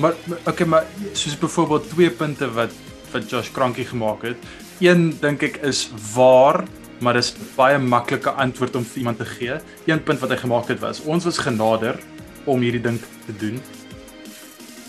Maar 0.02 0.14
okay, 0.46 0.68
maar 0.68 0.86
soos 1.14 1.38
byvoorbeeld 1.38 1.90
twee 1.90 2.10
punte 2.10 2.50
wat 2.54 2.78
wat 3.12 3.28
Josh 3.30 3.50
Krankie 3.52 3.86
gemaak 3.86 4.22
het. 4.24 4.38
Een 4.80 5.10
dink 5.20 5.42
ek 5.44 5.58
is 5.68 5.90
waar, 6.14 6.62
maar 7.04 7.18
dis 7.20 7.34
baie 7.58 7.80
maklike 7.82 8.32
antwoord 8.40 8.78
om 8.80 8.86
vir 8.88 9.02
iemand 9.02 9.20
te 9.20 9.28
gee. 9.28 9.58
Een 9.90 10.04
punt 10.04 10.22
wat 10.22 10.32
hy 10.32 10.38
gemaak 10.46 10.70
het 10.72 10.80
was 10.80 11.02
ons 11.04 11.28
was 11.28 11.42
genader 11.42 12.00
om 12.46 12.62
hierdie 12.62 12.84
ding 12.86 13.02
te 13.26 13.36
doen. 13.42 13.60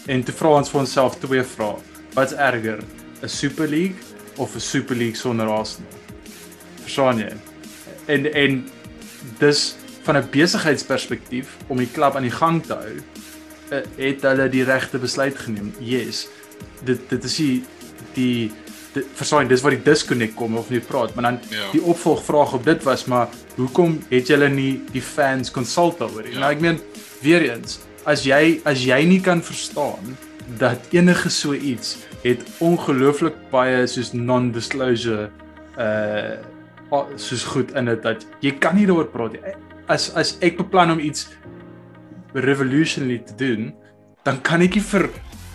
En 0.06 0.22
te 0.22 0.34
vra 0.36 0.58
ons 0.60 0.70
vir 0.70 0.84
onsself 0.84 1.18
twee 1.24 1.42
vrae. 1.56 1.80
Wat's 2.14 2.36
erger, 2.36 2.84
'n 3.22 3.28
Super 3.28 3.68
League 3.68 3.98
of 4.36 4.54
'n 4.54 4.60
Super 4.60 4.96
League 4.96 5.16
sonder 5.16 5.48
Arsenal? 5.48 6.01
Verstaan 6.82 7.18
jy? 7.18 7.32
En 8.06 8.26
en 8.32 8.58
dis 9.38 9.74
van 10.02 10.16
'n 10.16 10.28
besigheidsperspektief 10.30 11.56
om 11.66 11.76
die 11.76 11.90
klub 11.92 12.16
aan 12.16 12.28
die 12.28 12.38
gang 12.38 12.62
te 12.66 12.74
hou, 12.74 12.96
eh, 13.70 13.78
het 13.96 14.22
hulle 14.22 14.48
die 14.48 14.64
regte 14.64 14.98
besluit 14.98 15.38
geneem. 15.38 15.74
Yes. 15.78 16.28
Dit 16.84 17.08
dit 17.08 17.24
is 17.24 17.36
die 17.36 17.64
die 18.14 18.52
verstaan 19.14 19.48
dis 19.48 19.62
waar 19.64 19.70
die 19.70 19.82
disconnect 19.82 20.34
kom 20.34 20.56
of 20.56 20.70
nie 20.70 20.80
praat, 20.80 21.14
maar 21.14 21.24
dan 21.24 21.38
ja. 21.48 21.70
die 21.72 21.82
opvolgvraag 21.82 22.52
op 22.52 22.64
dit 22.64 22.82
was 22.82 23.04
maar 23.04 23.28
hoekom 23.56 23.98
het 24.08 24.26
julle 24.26 24.48
nie 24.48 24.82
die 24.92 25.02
fans 25.02 25.50
consult 25.50 26.00
oor 26.00 26.22
nie? 26.22 26.34
Ja. 26.34 26.38
Nou 26.38 26.52
ek 26.52 26.60
meen 26.60 26.80
weer 27.22 27.46
eens, 27.50 27.80
as 28.04 28.26
jy 28.26 28.60
as 28.68 28.84
jy 28.84 29.02
nie 29.08 29.20
kan 29.20 29.42
verstaan 29.42 30.16
dat 30.58 30.78
enige 30.90 31.30
so 31.30 31.54
iets 31.54 31.96
het 32.22 32.42
ongelooflik 32.58 33.34
baie 33.50 33.86
soos 33.86 34.12
non-disclosure 34.12 35.30
uh 35.78 36.50
soos 37.16 37.44
goed 37.48 37.72
in 37.78 37.88
dit 37.90 38.02
dat 38.04 38.26
jy 38.44 38.52
kan 38.60 38.76
nie 38.76 38.86
daaroor 38.88 39.10
praat 39.12 39.36
nie. 39.36 39.54
As 39.92 40.10
as 40.18 40.36
ek 40.44 40.58
beplan 40.60 40.94
om 40.94 41.00
iets 41.00 41.28
revolutionary 42.32 43.20
te 43.26 43.36
doen, 43.36 43.72
dan 44.26 44.40
kan 44.44 44.62
ek 44.62 44.76
nie 44.78 44.86
vir 44.92 45.08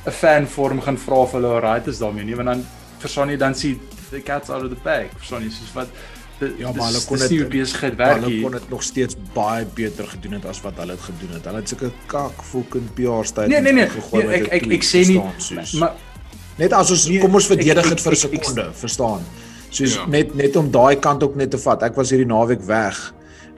'n 0.05 0.11
fan 0.11 0.47
vorm 0.47 0.81
gaan 0.81 0.97
vra 0.97 1.15
of 1.15 1.31
hulle 1.31 1.59
right 1.61 1.87
is 1.87 1.99
daarmee 1.99 2.25
nie, 2.25 2.35
want 2.35 2.47
dan 2.47 2.65
verstaan 2.99 3.29
jy 3.29 3.37
dan 3.37 3.55
sien 3.55 3.79
the 4.09 4.21
cats 4.21 4.49
out 4.49 4.63
of 4.63 4.69
the 4.69 4.81
bag. 4.83 5.09
Verstaan 5.17 5.43
jy 5.43 5.49
soos 5.49 5.73
wat 5.73 5.87
De, 6.37 6.53
ja, 6.57 6.71
maar 6.71 6.91
hulle 6.91 6.99
kon 7.05 7.17
dit 7.17 7.49
besigheid 7.49 7.95
werk. 7.97 8.19
Hulle 8.21 8.41
kon 8.41 8.51
dit 8.51 8.69
nog 8.69 8.83
steeds 8.83 9.15
baie 9.33 9.65
beter 9.73 10.05
gedoen 10.07 10.35
het 10.37 10.45
as 10.45 10.61
wat 10.61 10.77
hulle 10.77 10.93
dit 10.93 11.01
gedoen 11.01 11.31
het. 11.33 11.47
Hulle 11.49 11.63
het 11.63 11.71
sulke 11.71 11.89
kak 12.05 12.43
fucking 12.43 12.91
PR 12.93 13.25
tyd 13.25 13.49
nee, 13.49 13.61
nee, 13.61 13.73
nee, 13.73 13.87
gegooi 13.89 14.21
nee, 14.23 14.35
ek, 14.35 14.45
ek, 14.45 14.67
ek 14.67 14.75
ek 14.77 14.85
sê 14.85 15.01
nie 15.09 15.17
maar 15.81 15.95
net 16.61 16.75
as 16.77 16.93
ons 16.93 17.07
nee, 17.09 17.17
kom 17.23 17.33
ons 17.33 17.49
verdedig 17.49 17.89
dit 17.89 18.03
vir 18.05 18.13
'n 18.13 18.21
sekonde, 18.21 18.67
verstaan? 18.83 19.25
Soos 19.77 19.95
ja. 19.99 20.07
net 20.11 20.33
net 20.37 20.55
om 20.59 20.71
daai 20.73 20.97
kant 21.03 21.23
ook 21.23 21.37
net 21.39 21.53
te 21.53 21.61
vat. 21.61 21.85
Ek 21.87 21.95
was 21.99 22.13
hierdie 22.13 22.29
naweek 22.29 22.65
weg 22.67 22.99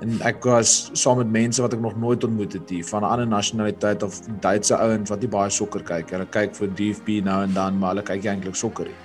en 0.03 0.19
ek 0.27 0.45
was 0.47 0.73
saam 0.95 1.19
met 1.19 1.31
mense 1.31 1.61
wat 1.63 1.73
ek 1.75 1.81
nog 1.83 1.97
nooit 1.99 2.23
ontmoet 2.23 2.53
het 2.55 2.69
hier 2.71 2.85
van 2.87 3.03
'n 3.03 3.11
ander 3.13 3.27
nasionaliteit 3.27 4.03
of 4.03 4.21
Duitse 4.39 4.75
ouens 4.75 5.09
wat 5.09 5.19
nie 5.19 5.27
baie 5.29 5.49
sokker 5.49 5.83
kyk. 5.83 6.11
Hulle 6.15 6.25
kyk 6.25 6.55
vir 6.55 6.67
DFB 6.75 7.19
nou 7.23 7.43
en 7.43 7.53
dan, 7.53 7.77
maar 7.77 7.89
hulle 7.95 8.03
kyk 8.03 8.25
eintlik 8.25 8.55
sokker 8.55 8.85
nie. 8.85 8.99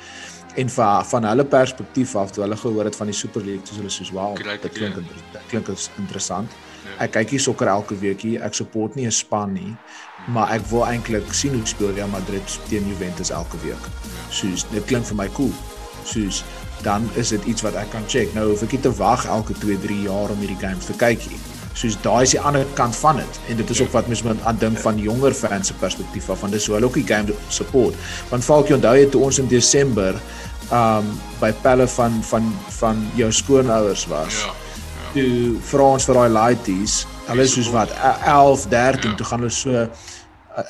En 0.54 0.68
van 0.70 1.04
van 1.04 1.24
hulle 1.24 1.44
perspektief 1.44 2.14
af 2.16 2.30
toe 2.30 2.42
hulle 2.42 2.56
gehoor 2.56 2.84
het 2.84 2.96
van 2.96 3.06
die 3.06 3.14
Super 3.14 3.42
League, 3.44 3.64
toe 3.66 3.76
hulle 3.76 3.90
soos 3.90 4.10
wow, 4.10 4.36
dit 4.36 4.72
klink 4.72 4.94
dit 4.94 5.42
klink 5.48 5.68
interessant. 5.98 6.50
Ja. 6.84 7.04
Ek 7.04 7.10
kyk 7.10 7.30
hier 7.30 7.40
sokker 7.40 7.66
elke 7.66 7.98
week 7.98 8.20
hier. 8.20 8.42
Ek 8.42 8.54
support 8.54 8.94
nie 8.94 9.06
'n 9.06 9.10
span 9.10 9.52
nie, 9.52 9.76
maar 10.28 10.52
ek 10.52 10.62
wil 10.70 10.86
eintlik 10.86 11.32
sien 11.34 11.54
hoe 11.54 11.66
speel 11.66 11.92
Real 11.92 12.08
Madrid 12.08 12.58
teen 12.68 12.86
Juventus 12.88 13.30
elke 13.30 13.56
week. 13.64 13.82
Ja. 13.82 14.30
Soos 14.30 14.66
dit 14.70 14.84
klink 14.84 15.04
vir 15.04 15.16
my 15.16 15.28
cool. 15.28 15.52
Soos 16.04 16.44
dan 16.84 17.08
is 17.20 17.32
dit 17.34 17.44
iets 17.50 17.64
wat 17.64 17.76
ek 17.80 17.90
kan 17.94 18.04
check. 18.10 18.32
Nou 18.36 18.50
hoef 18.52 18.62
ek 18.66 18.76
nie 18.76 18.84
te 18.84 18.92
wag 19.00 19.26
elke 19.26 19.56
2, 19.58 19.80
3 19.86 20.00
jaar 20.06 20.32
om 20.32 20.40
hierdie 20.42 20.60
games 20.60 20.88
te 20.88 20.96
kyk 21.00 21.24
nie. 21.30 21.40
Soos 21.74 21.96
daai 22.04 22.22
is 22.22 22.34
die 22.36 22.40
ander 22.40 22.66
kant 22.78 22.94
van 23.00 23.18
dit 23.18 23.38
en 23.50 23.58
dit 23.58 23.70
is 23.74 23.80
ook 23.82 23.90
wat 23.96 24.10
mens 24.10 24.22
moet 24.22 24.42
aan 24.46 24.58
dink 24.60 24.78
van 24.78 24.98
jonger 25.00 25.34
fans 25.34 25.72
se 25.72 25.74
perspektief 25.80 26.28
af 26.30 26.44
van 26.44 26.52
dis 26.54 26.66
hoe 26.68 26.76
hulle 26.76 26.86
ook 26.90 26.98
die 27.00 27.06
game 27.08 27.34
support. 27.48 27.96
Want 28.30 28.46
Falkie 28.46 28.76
onthou 28.76 28.94
jy 28.98 29.08
toe 29.10 29.24
ons 29.26 29.40
in 29.42 29.48
Desember 29.50 30.20
um 30.72 31.08
by 31.40 31.50
Pelle 31.64 31.88
van 31.96 32.20
van 32.30 32.52
van 32.78 33.00
jou 33.18 33.32
skoonouers 33.32 34.06
was. 34.12 34.44
Ja. 34.44 34.52
ja. 34.52 34.60
Toe 35.14 35.56
vra 35.70 35.88
ons 35.96 36.06
vir 36.08 36.20
daai 36.20 36.36
lighties. 36.36 37.00
Hulle 37.26 37.46
soos 37.48 37.70
wat 37.72 37.90
11, 38.28 38.68
13 38.70 39.10
ja. 39.10 39.16
toe 39.16 39.26
gaan 39.26 39.42
hulle 39.42 39.56
so 39.56 39.74
uh, 39.74 39.88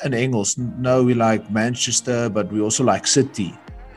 in 0.07 0.17
Engels. 0.17 0.55
No 0.57 1.03
we 1.05 1.13
like 1.13 1.51
Manchester 1.53 2.31
but 2.31 2.51
we 2.51 2.63
also 2.63 2.87
like 2.87 3.05
City 3.07 3.51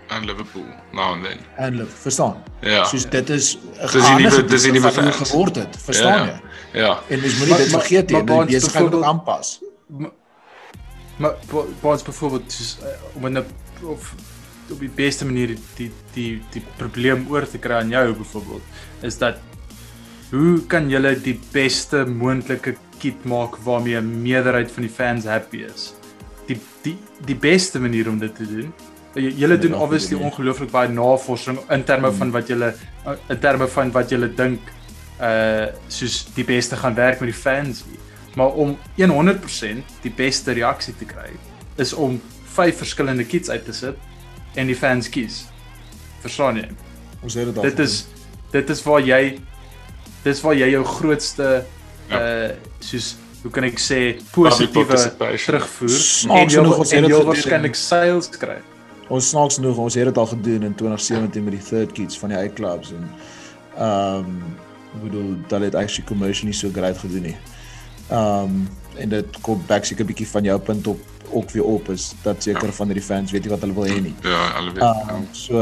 en 0.09 0.25
Liverpool 0.25 0.67
now 0.93 1.13
and 1.13 1.25
then. 1.25 1.39
En 1.57 1.71
Liverpool, 1.71 2.01
verstaan? 2.01 2.43
Ja. 2.61 2.85
Soos 2.85 3.09
dit 3.09 3.31
is 3.31 3.59
dis 3.93 3.93
die 3.93 4.15
nuwe 4.15 4.45
dis 4.45 4.63
die 4.63 4.73
nuwe 4.73 4.93
fans 4.93 5.21
geword 5.23 5.61
het, 5.61 5.77
verstaan 5.85 6.27
ja, 6.27 6.41
jy? 6.73 6.81
Ja. 6.81 6.95
En 7.09 7.21
mens 7.21 7.37
moenie 7.39 7.57
dit 7.57 7.75
vergeet 7.75 8.11
nie, 8.15 8.25
die 8.25 8.45
besigheid 8.59 8.91
moet 8.91 9.03
aanpas. 9.13 9.59
Maar 11.19 11.35
wat 11.81 12.05
byvoorbeeld 12.05 12.53
soos 12.53 12.77
uh, 12.83 12.97
om 13.19 13.27
in 13.27 13.39
'n 13.39 13.47
of 13.83 14.15
op 14.71 14.81
die 14.81 14.93
beste 14.95 15.25
manier 15.25 15.57
die 15.77 15.91
die 16.15 16.43
die 16.53 16.63
probleem 16.77 17.27
oor 17.31 17.47
te 17.49 17.59
kry 17.59 17.81
aan 17.81 17.89
jou 17.89 18.13
byvoorbeeld 18.15 19.07
is 19.09 19.19
dat 19.19 19.39
hoe 20.31 20.67
kan 20.67 20.91
jy 20.91 21.15
die 21.25 21.39
beste 21.53 22.05
moontlike 22.05 22.77
kit 22.99 23.25
maak 23.25 23.57
waarmee 23.65 23.97
'n 24.01 24.23
meerderheid 24.23 24.73
van 24.73 24.83
die 24.83 24.93
fans 24.93 25.25
happy 25.25 25.65
is? 25.65 25.95
Die 26.47 26.61
die 26.83 26.99
die 27.25 27.37
beste 27.37 27.81
manier 27.81 28.09
om 28.09 28.19
dit 28.19 28.35
te 28.37 28.47
doen 28.47 28.73
julle 29.15 29.59
doen 29.59 29.75
obviously 29.75 30.17
ongelooflik 30.17 30.71
baie 30.71 30.89
navorsing 30.89 31.59
in 31.71 31.85
terme 31.85 32.13
van 32.13 32.31
wat 32.31 32.49
julle 32.49 32.75
in 33.29 33.39
terme 33.41 33.69
van 33.69 33.93
wat 33.93 34.11
julle 34.11 34.29
dink 34.35 34.73
uh 35.21 35.67
soos 35.89 36.27
die 36.35 36.45
beste 36.45 36.77
gaan 36.77 36.95
werk 36.95 37.21
met 37.21 37.33
die 37.33 37.41
fans. 37.41 37.85
Maar 38.37 38.53
om 38.55 38.77
100% 38.99 39.97
die 40.03 40.13
beste 40.15 40.53
reaksie 40.53 40.95
te 40.97 41.05
kry 41.05 41.31
is 41.77 41.93
om 41.93 42.21
vyf 42.55 42.79
verskillende 42.79 43.25
kits 43.25 43.51
uit 43.51 43.65
te 43.65 43.73
sit 43.73 43.97
en 44.55 44.67
die 44.67 44.77
fans 44.77 45.09
kies. 45.09 45.47
Verstaan 46.23 46.57
jy? 46.57 46.69
Ons 47.23 47.35
het 47.35 47.47
dit 47.47 47.57
al. 47.57 47.63
Dit 47.63 47.79
is 47.79 48.07
dit 48.53 48.71
is 48.71 48.83
waar 48.83 49.01
jy 49.01 49.39
dis 50.25 50.41
waar 50.43 50.55
jy 50.57 50.71
jou 50.73 50.85
grootste 50.85 51.49
ja. 52.09 52.21
uh 52.21 52.53
soos 52.79 53.17
hoe 53.43 53.51
kan 53.55 53.65
ek 53.65 53.79
sê 53.79 54.01
positiewe 54.35 54.99
terugvoer 55.45 55.99
en 56.35 56.51
jy 56.51 56.63
gaan 56.63 57.27
waarskynlik 57.29 57.79
sales 57.79 58.31
kry 58.35 58.59
ons 59.09 59.29
snaaks 59.29 59.55
genoeg 59.61 59.77
ons 59.77 59.95
het 59.95 60.05
dit 60.05 60.19
al 60.19 60.27
gedoen 60.27 60.63
in 60.63 60.75
2017 60.75 61.45
met 61.45 61.53
die 61.57 61.65
third 61.69 61.93
kids 61.93 62.19
van 62.19 62.29
die 62.35 62.39
uit 62.39 62.53
clubs 62.53 62.93
en 62.93 63.11
ehm 63.77 64.33
um, 64.33 64.41
ek 64.89 65.03
bedoel 65.05 65.33
dat 65.49 65.61
dit 65.61 65.75
actually 65.75 66.07
commercially 66.09 66.53
so 66.53 66.71
great 66.73 66.99
gedoen 66.99 67.31
het. 67.31 67.57
Ehm 68.09 68.45
um, 68.45 68.69
en 68.99 69.09
dit 69.09 69.41
kom 69.41 69.63
back 69.67 69.85
seker 69.85 70.05
'n 70.05 70.09
bietjie 70.09 70.29
van 70.29 70.45
jou 70.45 70.59
punt 70.59 70.87
op 70.87 71.01
ook 71.31 71.51
weer 71.51 71.65
op 71.65 71.89
is 71.89 72.15
dat 72.23 72.43
seker 72.43 72.67
ja. 72.67 72.73
van 72.73 72.89
die 72.89 73.03
fans 73.03 73.31
weet 73.31 73.43
nie 73.43 73.51
wat 73.51 73.61
hulle 73.61 73.75
wil 73.75 73.85
hê 73.87 74.01
nie. 74.01 74.15
Ja, 74.23 74.53
hulle 74.55 74.73
weet. 74.73 74.83
Uh, 74.83 75.19
so 75.33 75.61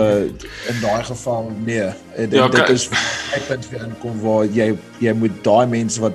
in 0.71 0.81
daai 0.81 1.05
geval 1.05 1.53
nee, 1.65 1.89
en, 2.15 2.31
ja, 2.31 2.49
dit 2.49 2.69
is 2.69 2.89
'n 2.89 3.43
punt 3.49 3.67
vir 3.67 3.85
inkom 3.85 4.21
waar 4.21 4.45
jy 4.45 4.77
jy 4.99 5.13
moet 5.13 5.45
daai 5.45 5.67
mense 5.67 6.01
wat 6.01 6.15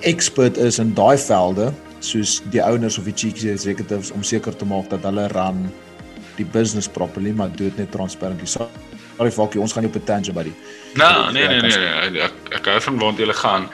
expert 0.00 0.56
is 0.56 0.78
in 0.78 0.94
daai 0.94 1.18
velde 1.18 1.72
soos 1.98 2.42
die 2.50 2.62
owners 2.62 2.98
of 2.98 3.04
die 3.04 3.14
chief 3.14 3.44
executives 3.44 4.10
om 4.10 4.22
seker 4.22 4.56
te 4.56 4.64
maak 4.64 4.90
dat 4.90 5.02
hulle 5.02 5.26
run 5.26 5.72
die 6.38 6.46
business 6.46 6.88
properly 6.88 7.34
maar 7.36 7.50
doen 7.52 7.68
dit 7.68 7.82
net 7.84 7.90
transparant. 7.94 8.48
Sorry 8.48 9.32
Falkie, 9.34 9.60
ons 9.60 9.72
gaan 9.74 9.82
nie 9.82 9.90
op 9.90 9.98
'n 9.98 10.04
tangent 10.04 10.34
buddy. 10.34 10.52
Nou, 10.94 11.32
nee 11.32 11.48
nee 11.48 11.60
nee, 11.60 11.78
nee, 11.78 12.10
nee, 12.10 12.22
ek 12.22 12.32
ek 12.58 12.64
hou 12.66 12.80
van 12.80 12.98
waar 12.98 13.18
jy 13.18 13.32
gaan. 13.32 13.70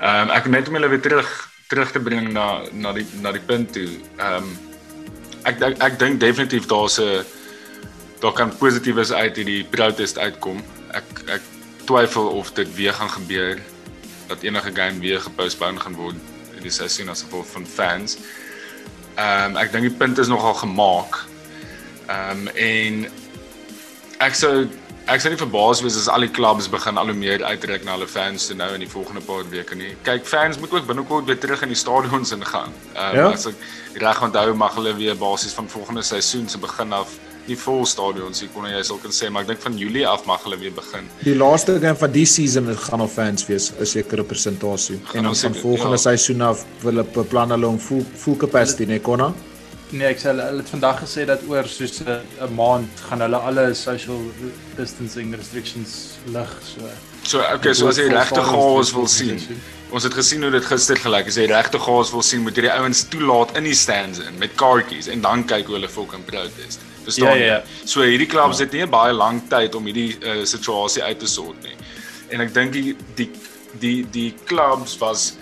Ehm 0.00 0.28
um, 0.28 0.30
ek 0.30 0.46
net 0.46 0.68
om 0.68 0.74
julle 0.74 0.88
weer 0.88 1.00
terug 1.00 1.28
terug 1.68 1.90
te 1.92 2.00
bring 2.00 2.32
na 2.32 2.62
na 2.72 2.92
die 2.92 3.06
na 3.20 3.32
die 3.32 3.44
punt 3.46 3.72
toe. 3.72 3.88
Ehm 4.16 4.42
um, 4.42 4.58
ek 5.44 5.62
ek, 5.62 5.78
ek 5.82 5.98
dink 5.98 6.20
definitief 6.20 6.66
daar's 6.66 6.98
'n 6.98 7.24
daar 8.20 8.32
kan 8.32 8.56
positiefes 8.58 9.12
uit 9.12 9.36
hierdie 9.36 9.64
protest 9.64 10.18
uitkom. 10.18 10.62
Ek 10.90 11.04
ek 11.26 11.42
twyfel 11.84 12.26
of 12.26 12.52
dit 12.52 12.74
weer 12.74 12.92
gaan 12.92 13.10
gebeur 13.10 13.58
dat 14.28 14.42
enige 14.42 14.70
game 14.74 14.98
weer 15.00 15.20
gepostpone 15.20 15.80
gaan 15.80 15.94
word 15.94 16.16
in 16.56 16.62
die 16.62 16.70
seisoen 16.70 17.08
as 17.08 17.22
gevolg 17.22 17.46
van 17.46 17.66
fans. 17.66 18.18
Ehm 19.14 19.50
um, 19.50 19.56
ek 19.56 19.72
dink 19.72 19.82
die 19.82 19.98
punt 19.98 20.18
is 20.18 20.28
nogal 20.28 20.54
gemaak. 20.54 21.26
Ehm 22.08 22.46
um, 22.46 22.52
en 22.56 23.06
ek 24.24 24.34
sou 24.34 24.52
ek 25.08 25.22
sou 25.22 25.30
nie 25.32 25.40
verbaas 25.40 25.80
wees 25.84 25.96
as 25.96 26.08
al 26.12 26.24
die 26.24 26.32
klubs 26.36 26.68
begin 26.68 26.98
al 27.00 27.08
hoe 27.12 27.16
meer 27.16 27.44
uitreik 27.44 27.84
na 27.84 27.94
hulle 27.96 28.08
fans 28.08 28.48
te 28.48 28.56
nou 28.56 28.68
in 28.76 28.84
die 28.84 28.90
volgende 28.90 29.22
paar 29.24 29.46
weke 29.52 29.76
nie. 29.78 29.94
Kyk, 30.08 30.26
fans 30.28 30.58
moet 30.60 30.74
ook 30.74 30.88
binnekort 30.88 31.28
weer 31.28 31.38
terug 31.40 31.64
in 31.64 31.72
die 31.72 31.80
stadions 31.80 32.34
ingaan. 32.36 32.74
Ehm 32.94 33.08
um, 33.08 33.22
ja? 33.22 33.30
as 33.32 33.48
ek 33.52 34.02
reg 34.04 34.22
onthou 34.28 34.54
mag 34.54 34.76
hulle 34.76 34.94
weer 34.98 35.16
basies 35.16 35.56
van 35.56 35.68
volgende 35.68 36.04
seisoen 36.04 36.48
se 36.48 36.60
begin 36.60 36.92
af 36.92 37.16
die 37.48 37.56
vol 37.56 37.86
stadions 37.88 38.42
hier 38.42 38.50
kon 38.52 38.66
jy 38.68 38.80
sou 38.84 38.98
kan 39.00 39.14
sê 39.14 39.30
maar 39.32 39.46
ek 39.46 39.54
dink 39.54 39.62
van 39.64 39.76
Julie 39.80 40.04
af 40.08 40.26
mag 40.28 40.42
hulle 40.44 40.58
weer 40.60 40.74
begin. 40.76 41.08
Die 41.24 41.36
laaste 41.36 41.78
game 41.80 41.96
van 41.96 42.12
die 42.12 42.26
season 42.28 42.68
gaan 42.88 43.04
al 43.04 43.12
fans 43.12 43.46
wees 43.48 43.70
'n 43.72 43.86
sekere 43.86 44.24
persentasie. 44.24 44.98
En 45.14 45.28
dan 45.28 45.36
van 45.36 45.54
volgende 45.54 45.96
ja. 45.96 46.04
seisoen 46.08 46.42
af 46.42 46.64
wil 46.82 46.92
hulle 46.92 47.04
beplan 47.04 47.50
hulle 47.56 47.66
om 47.66 47.78
full 47.78 48.04
full 48.16 48.36
capacity 48.36 48.84
nee 48.84 49.00
konna. 49.00 49.32
Nee, 49.90 50.10
ek 50.12 50.18
sê 50.20 50.28
hulle 50.28 50.44
het 50.58 50.68
vandag 50.68 50.98
gesê 51.00 51.24
dat 51.28 51.44
oor 51.48 51.64
soos 51.68 52.02
'n 52.04 52.54
maand 52.54 53.00
gaan 53.08 53.22
hulle 53.24 53.38
alle 53.50 53.74
social 53.74 54.20
distancing 54.76 55.34
restrictions 55.34 56.18
lig 56.26 56.50
so. 56.62 56.90
So 57.22 57.40
okay, 57.54 57.72
so 57.74 57.88
as 57.88 57.96
jy 57.96 58.08
regte 58.12 58.42
chaos 58.44 58.92
wil 58.92 59.06
sien. 59.06 59.40
Ons 59.90 60.04
het 60.04 60.14
gesien 60.14 60.42
hoe 60.42 60.50
dit 60.50 60.64
gister 60.64 60.96
gelyk. 60.96 61.26
As 61.26 61.36
jy 61.36 61.46
regte 61.48 61.78
chaos 61.78 62.12
wil 62.12 62.22
sien, 62.22 62.42
moet 62.44 62.56
jy 62.56 62.66
die 62.66 62.72
ouens 62.72 63.06
toelaat 63.08 63.56
in 63.56 63.64
die 63.64 63.74
stands 63.74 64.18
in 64.18 64.38
met 64.38 64.54
kaartjies 64.60 65.08
en 65.08 65.20
dan 65.24 65.44
kyk 65.44 65.66
hoe 65.66 65.78
hulle 65.78 65.88
fucking 65.88 66.24
protest. 66.24 66.84
Verstaan 67.04 67.38
jy? 67.38 67.46
Ja, 67.46 67.54
ja. 67.54 67.62
So 67.84 68.04
hierdie 68.04 68.28
klubs 68.28 68.58
ja. 68.58 68.64
het 68.64 68.72
nie 68.76 68.86
baie 68.86 69.12
lank 69.12 69.48
tyd 69.48 69.74
om 69.74 69.88
hierdie 69.88 70.18
uh, 70.20 70.44
situasie 70.44 71.02
uit 71.02 71.18
te 71.18 71.26
sort 71.26 71.62
nie. 71.64 71.76
En 72.28 72.44
ek 72.44 72.52
dink 72.54 72.72
die 72.72 72.96
die 73.16 73.30
die 73.80 74.04
die 74.12 74.34
klubs 74.44 74.98
was 75.00 75.32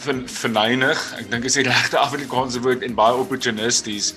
verneinig. 0.00 1.00
Ek 1.20 1.30
dink 1.32 1.48
is 1.48 1.58
die 1.58 1.66
regte 1.70 2.00
Afrikaanse 2.00 2.62
woord 2.64 2.84
en 2.86 2.96
baie 2.98 3.18
opportunisties 3.20 4.14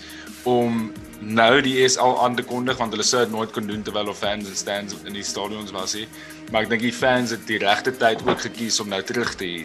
om 0.49 0.91
nou 1.23 1.61
die 1.63 1.77
ESL 1.83 2.17
aan 2.19 2.35
te 2.35 2.43
kondig 2.43 2.79
want 2.79 2.91
hulle 2.91 3.05
sou 3.07 3.21
dit 3.23 3.31
nooit 3.31 3.51
kon 3.55 3.67
doen 3.67 3.83
terwyl 3.83 4.11
of 4.11 4.19
fans 4.19 4.49
en 4.49 4.57
stands 4.59 4.97
in 5.07 5.15
die 5.15 5.23
stadions 5.23 5.71
was 5.75 5.95
nie. 5.95 6.07
Maar 6.51 6.65
ek 6.65 6.73
dink 6.73 6.83
die 6.87 6.95
fans 6.95 7.31
het 7.35 7.45
die 7.47 7.61
regte 7.63 7.93
tyd 7.95 8.25
ook 8.27 8.43
gekies 8.43 8.81
om 8.83 8.91
nou 8.91 9.01
terug 9.07 9.35
te 9.39 9.47
hê 9.47 9.61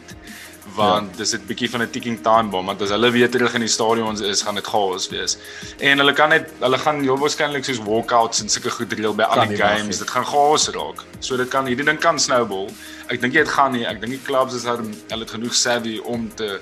want 0.74 1.10
ja. 1.10 1.16
dis 1.16 1.32
'n 1.34 1.46
bietjie 1.46 1.70
van 1.70 1.82
'n 1.82 1.90
ticking 1.90 2.18
time 2.22 2.50
bomb 2.50 2.66
want 2.66 2.82
as 2.82 2.90
hulle 2.90 3.10
weer 3.10 3.30
terug 3.30 3.54
in 3.54 3.60
die 3.60 3.68
stadions 3.68 4.20
is 4.20 4.42
gaan 4.42 4.54
dit 4.54 4.66
chaos 4.66 5.08
wees. 5.08 5.38
En 5.78 5.98
hulle 5.98 6.12
kan 6.12 6.28
net 6.28 6.50
hulle 6.60 6.78
gaan 6.78 7.00
heel 7.00 7.18
waarskynlik 7.18 7.64
soos 7.64 7.78
walkouts 7.78 8.40
en 8.40 8.48
sulke 8.48 8.70
goed 8.70 8.92
reël 8.92 9.14
by 9.14 9.22
al 9.22 9.46
die 9.46 9.56
games. 9.56 9.98
Dit 9.98 10.10
gaan 10.10 10.24
chaos 10.24 10.68
raak. 10.68 11.04
So 11.20 11.36
dit 11.36 11.48
kan 11.48 11.66
hierdie 11.66 11.84
ding 11.84 12.00
kan 12.00 12.18
snowball. 12.18 12.68
Ek 13.08 13.20
dink 13.20 13.32
dit 13.32 13.48
gaan 13.48 13.72
nie. 13.72 13.86
Ek 13.86 14.00
dink 14.00 14.12
die 14.12 14.22
clubs 14.22 14.54
is 14.54 14.64
hulle 14.64 14.84
hulle 15.08 15.24
het 15.24 15.30
genoeg 15.30 15.54
savvy 15.54 15.98
om 15.98 16.30
te 16.34 16.60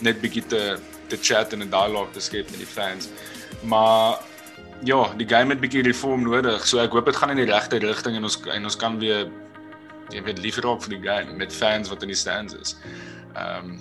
net 0.00 0.20
bietjie 0.20 0.46
te 0.46 0.78
te 1.08 1.16
chat 1.16 1.52
en 1.52 1.62
'n 1.62 1.70
dialogue 1.70 2.12
te 2.12 2.20
skep 2.20 2.50
met 2.50 2.58
die 2.58 2.72
fans. 2.74 3.08
Maar 3.62 4.18
ja, 4.84 5.12
die 5.16 5.28
game 5.28 5.50
het 5.50 5.60
bietjie 5.60 5.82
reform 5.82 6.22
nodig. 6.22 6.66
So 6.66 6.78
ek 6.78 6.92
hoop 6.92 7.04
dit 7.04 7.16
gaan 7.16 7.30
in 7.30 7.36
die 7.36 7.52
regte 7.52 7.78
rigting 7.78 8.16
en 8.16 8.22
ons 8.22 8.40
en 8.46 8.64
ons 8.64 8.76
kan 8.76 8.98
weer 8.98 9.28
jy 10.14 10.22
weet 10.24 10.38
liever 10.40 10.66
op 10.68 10.82
vir 10.84 10.96
die 10.96 11.02
game 11.04 11.36
met 11.36 11.52
fans 11.52 11.90
wat 11.92 12.02
in 12.02 12.12
die 12.12 12.18
stands 12.18 12.54
is. 12.54 12.76
Ehm 13.38 13.70
um, 13.70 13.78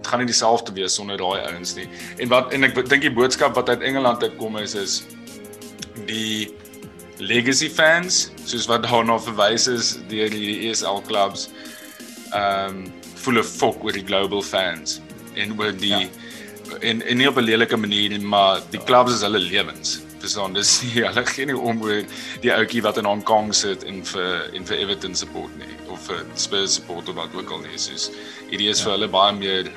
dit 0.00 0.08
gaan 0.08 0.22
nie 0.22 0.30
dieselfde 0.30 0.72
wees 0.72 0.94
sonder 0.96 1.18
daai 1.20 1.40
ouens 1.50 1.74
nie. 1.76 1.86
En 2.18 2.30
wat 2.32 2.54
en 2.56 2.64
ek 2.64 2.78
dink 2.88 3.04
die 3.04 3.12
boodskap 3.12 3.54
wat 3.58 3.68
uit 3.68 3.82
Engeland 3.84 4.22
uitkom 4.24 4.56
is 4.56 4.74
is 4.74 4.94
die 6.08 6.48
legacy 7.20 7.68
fans, 7.68 8.30
soos 8.48 8.64
wat 8.70 8.86
daarna 8.86 9.18
verwys 9.20 9.68
is 9.68 9.92
deur 10.08 10.32
die 10.32 10.70
ESL 10.70 11.02
clubs. 11.08 11.50
Ehm 12.32 12.80
um, 12.80 12.88
volle 13.20 13.42
fok 13.44 13.82
oor 13.84 13.92
die 13.92 14.06
global 14.08 14.40
fans 14.40 15.00
en 15.36 15.52
oor 15.58 15.74
die 15.76 15.92
ja. 15.92 16.06
en 16.80 17.02
en 17.04 17.18
nie 17.20 17.28
op 17.28 17.36
'n 17.36 17.44
lelike 17.44 17.76
manier 17.76 18.08
nie, 18.16 18.24
maar 18.34 18.62
die 18.70 18.80
clubs 18.84 19.18
is 19.18 19.26
hulle 19.26 19.38
lewens. 19.38 19.98
Verstaan, 20.20 20.52
dis 20.56 20.82
nie 20.84 21.02
hulle 21.08 21.24
gee 21.32 21.48
nie 21.48 21.56
om 21.56 21.82
oor 21.82 22.02
die 22.44 22.52
ouetjie 22.52 22.82
wat 22.84 23.00
in 23.00 23.08
Hong 23.08 23.22
Kong 23.26 23.54
sit 23.56 23.86
en 23.88 24.02
vir 24.04 24.50
en 24.56 24.66
vir 24.68 24.82
Everton 24.84 25.16
support 25.16 25.52
nie 25.60 25.72
of 25.88 26.02
vir 26.08 26.24
Spurs 26.34 26.76
support 26.78 27.08
of 27.08 27.16
wat 27.20 27.34
ook 27.36 27.50
al 27.56 27.64
nie. 27.64 27.80
Soos 27.80 28.10
hierdie 28.50 28.68
is 28.68 28.82
ja. 28.82 28.88
vir 28.88 28.96
hulle 28.98 29.10
baie 29.16 29.36
meer 29.38 29.70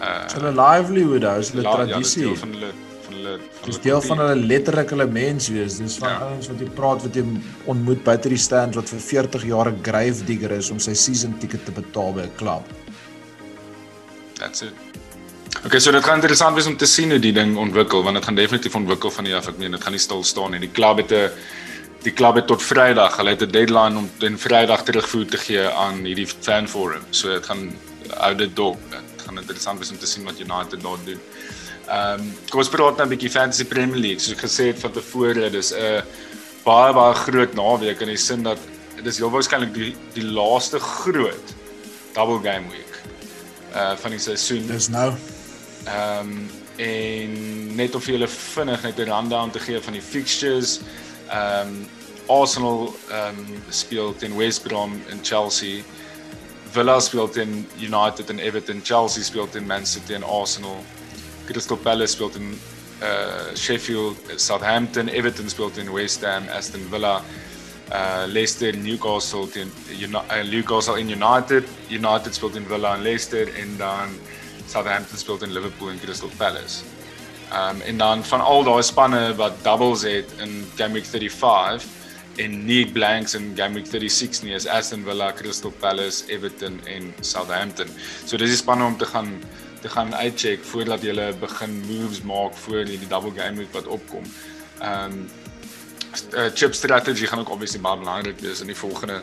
uh 0.00 0.14
hulle 0.34 0.54
livelihood, 0.56 1.26
hulle 1.28 1.66
la, 1.66 1.74
tradisie 1.76 2.26
ja, 2.26 2.36
van 2.42 2.54
hulle 2.56 2.72
van 3.06 3.18
hulle 3.18 3.38
Dis 3.66 3.80
deel 3.84 4.00
van 4.06 4.22
hulle 4.22 4.36
letterlik 4.40 4.94
hulle 4.94 5.06
mens 5.06 5.48
wees. 5.52 5.78
Dis 5.82 5.98
van 6.00 6.14
ja. 6.14 6.30
ouens 6.30 6.50
wat 6.50 6.62
jy 6.62 6.68
praat 6.78 7.04
wat 7.06 7.18
jy 7.18 7.24
ontmoet 7.70 8.02
buite 8.06 8.32
die 8.32 8.40
stand 8.40 8.78
wat 8.78 8.90
vir 8.90 9.02
40 9.06 9.46
jaar 9.50 9.70
'n 9.70 9.82
grave 9.86 10.24
digger 10.26 10.56
is 10.56 10.70
om 10.70 10.78
sy 10.78 10.94
season 10.94 11.38
ticket 11.38 11.64
te 11.64 11.74
betaal 11.78 12.14
by 12.18 12.26
'n 12.26 12.36
klub. 12.40 12.66
That's 14.40 14.62
it. 14.62 14.74
Okay, 15.60 15.76
so 15.76 15.92
dit 15.92 16.00
gaan 16.00 16.16
interessant 16.16 16.56
wees 16.56 16.66
om 16.70 16.76
te 16.80 16.86
sien 16.88 17.10
hoe 17.12 17.18
die 17.20 17.34
ding 17.36 17.50
ontwikkel 17.60 18.00
want 18.00 18.16
dit 18.16 18.24
gaan 18.24 18.36
definitief 18.38 18.76
ontwikkel 18.78 19.10
van 19.12 19.26
die 19.28 19.34
af 19.36 19.50
ek 19.50 19.58
meen 19.60 19.74
dit 19.76 19.82
gaan 19.84 19.92
nie 19.92 20.00
stil 20.00 20.22
staan 20.24 20.54
nie. 20.54 20.60
Die 20.62 20.70
klub 20.72 21.02
het 21.02 21.12
'n 21.12 21.28
die 22.00 22.12
klub 22.16 22.38
het 22.40 22.46
tot 22.48 22.62
Vrydag, 22.62 23.16
hulle 23.20 23.34
het 23.34 23.42
'n 23.42 23.50
deadline 23.52 23.98
om 23.98 24.08
ten 24.18 24.38
Vrydag 24.38 24.84
terugvoer 24.84 25.26
te 25.26 25.36
gee 25.36 25.68
aan 25.68 26.04
hierdie 26.08 26.26
fan 26.26 26.66
forum. 26.68 27.04
So 27.10 27.28
dit 27.28 27.44
gaan 27.44 27.76
out 28.16 28.38
the 28.38 28.48
door. 28.52 28.76
Dit 28.88 29.26
gaan 29.26 29.38
interessant 29.38 29.78
wees 29.78 29.90
om 29.90 29.98
te 29.98 30.06
sien 30.06 30.24
wat 30.24 30.40
United 30.40 30.80
daar 30.80 31.04
doen. 31.04 31.20
Ehm 31.88 32.20
um, 32.20 32.34
kom 32.48 32.60
ons 32.60 32.68
praat 32.68 32.96
nou 32.96 33.06
'n 33.06 33.10
bietjie 33.10 33.30
Fantasy 33.30 33.64
Premier 33.64 34.00
League. 34.00 34.20
Soos 34.20 34.32
ek 34.32 34.44
gesê 34.48 34.64
het 34.72 34.80
van 34.80 34.92
tevore, 34.92 35.50
dis 35.50 35.72
'n 35.72 36.02
baie 36.64 36.92
baie 36.92 37.14
groot 37.14 37.54
naweek 37.54 38.00
in 38.00 38.08
die 38.08 38.16
sin 38.16 38.42
dat 38.42 38.58
dit 38.96 39.06
is 39.06 39.18
heel 39.18 39.30
waarskynlik 39.30 39.74
die 39.74 39.94
die 40.14 40.24
laaste 40.24 40.80
groot 40.80 41.54
double 42.14 42.40
game 42.50 42.68
week 42.70 42.94
uh 43.74 43.92
van 43.96 44.10
die 44.10 44.20
seisoen. 44.20 44.66
Dis 44.66 44.88
nou. 44.88 45.12
Ehm 45.84 46.20
um, 46.20 46.50
en 46.80 47.74
net 47.76 47.94
of 47.94 48.06
jy 48.06 48.14
hulle 48.16 48.28
vinnig 48.28 48.82
net 48.82 48.98
'n 48.98 49.10
rundown 49.10 49.50
te 49.50 49.60
gee 49.60 49.80
van 49.80 49.92
die 49.92 50.02
fixtures. 50.02 50.80
Ehm 51.28 51.68
um, 51.68 51.88
Arsenal 52.26 52.94
ehm 53.10 53.38
um, 53.38 53.62
speel 53.68 54.14
teen 54.16 54.36
West 54.36 54.62
Brom 54.62 55.00
en 55.08 55.18
Chelsea. 55.22 55.82
Villa 56.70 57.00
speel 57.00 57.28
teen 57.28 57.66
United 57.78 58.30
en 58.30 58.38
Everton, 58.38 58.80
Chelsea 58.84 59.22
speel 59.22 59.48
teen 59.48 59.66
Man 59.66 59.86
City 59.86 60.14
en 60.14 60.22
Arsenal. 60.22 60.84
Crystal 61.46 61.76
Palace 61.76 62.12
speel 62.12 62.30
teen 62.30 62.60
uh 63.02 63.56
Sheffield, 63.56 64.16
Southampton, 64.36 65.08
Everton 65.08 65.48
speel 65.48 65.70
teen 65.70 65.92
West 65.92 66.20
Ham, 66.22 66.48
Aston 66.48 66.86
Villa. 66.90 67.22
Uh 67.92 68.24
Leicester, 68.28 68.76
Newcastle 68.76 69.48
teen 69.48 69.72
uh, 69.90 70.42
Newcastle 70.44 70.94
in 70.94 71.08
United, 71.08 71.64
United 71.88 72.34
speel 72.34 72.50
teen 72.50 72.66
Villa 72.66 72.94
en 72.94 73.02
Leicester 73.02 73.54
en 73.54 73.76
dan 73.76 74.08
Southampton 74.70 75.18
speel 75.18 75.38
teen 75.38 75.52
Liverpool 75.52 75.90
en 75.90 76.00
Crystal 76.00 76.30
Palace. 76.38 76.84
Um 77.50 77.80
en 77.80 77.98
dan 77.98 78.24
van 78.24 78.40
al 78.40 78.62
daai 78.64 78.82
spanne 78.86 79.22
wat 79.34 79.56
doubles 79.66 80.04
het 80.06 80.30
in 80.38 80.62
Game 80.76 80.94
Week 80.94 81.06
35 81.06 81.88
en 82.36 82.64
nie 82.64 82.84
blanks 82.86 83.34
in 83.34 83.50
Game 83.56 83.74
Week 83.74 83.86
36 83.86 84.44
nie 84.46 84.54
is 84.54 84.66
Aston 84.66 85.02
Villa, 85.04 85.32
Crystal 85.32 85.74
Palace, 85.82 86.22
Everton 86.30 86.78
en 86.86 87.10
Southampton. 87.20 87.90
So 88.24 88.38
dis 88.38 88.54
die 88.54 88.60
spanne 88.62 88.86
om 88.86 88.96
te 88.96 89.10
gaan 89.10 89.40
te 89.80 89.88
gaan 89.88 90.14
uitcheck 90.14 90.64
voordat 90.64 91.02
jy 91.02 91.14
begin 91.40 91.78
moves 91.88 92.20
maak 92.22 92.54
voor 92.54 92.84
die 92.84 93.00
double 93.08 93.32
game 93.34 93.56
week 93.64 93.72
wat 93.72 93.86
opkom. 93.86 94.24
Um 94.82 95.24
uh, 96.34 96.50
chip 96.54 96.74
strategy 96.74 97.26
gaan 97.26 97.38
ook 97.38 97.50
obviously 97.50 97.80
baie 97.80 97.98
belangrik 97.98 98.38
wees 98.40 98.60
in 98.60 98.70
die 98.70 98.76
volgende 98.76 99.22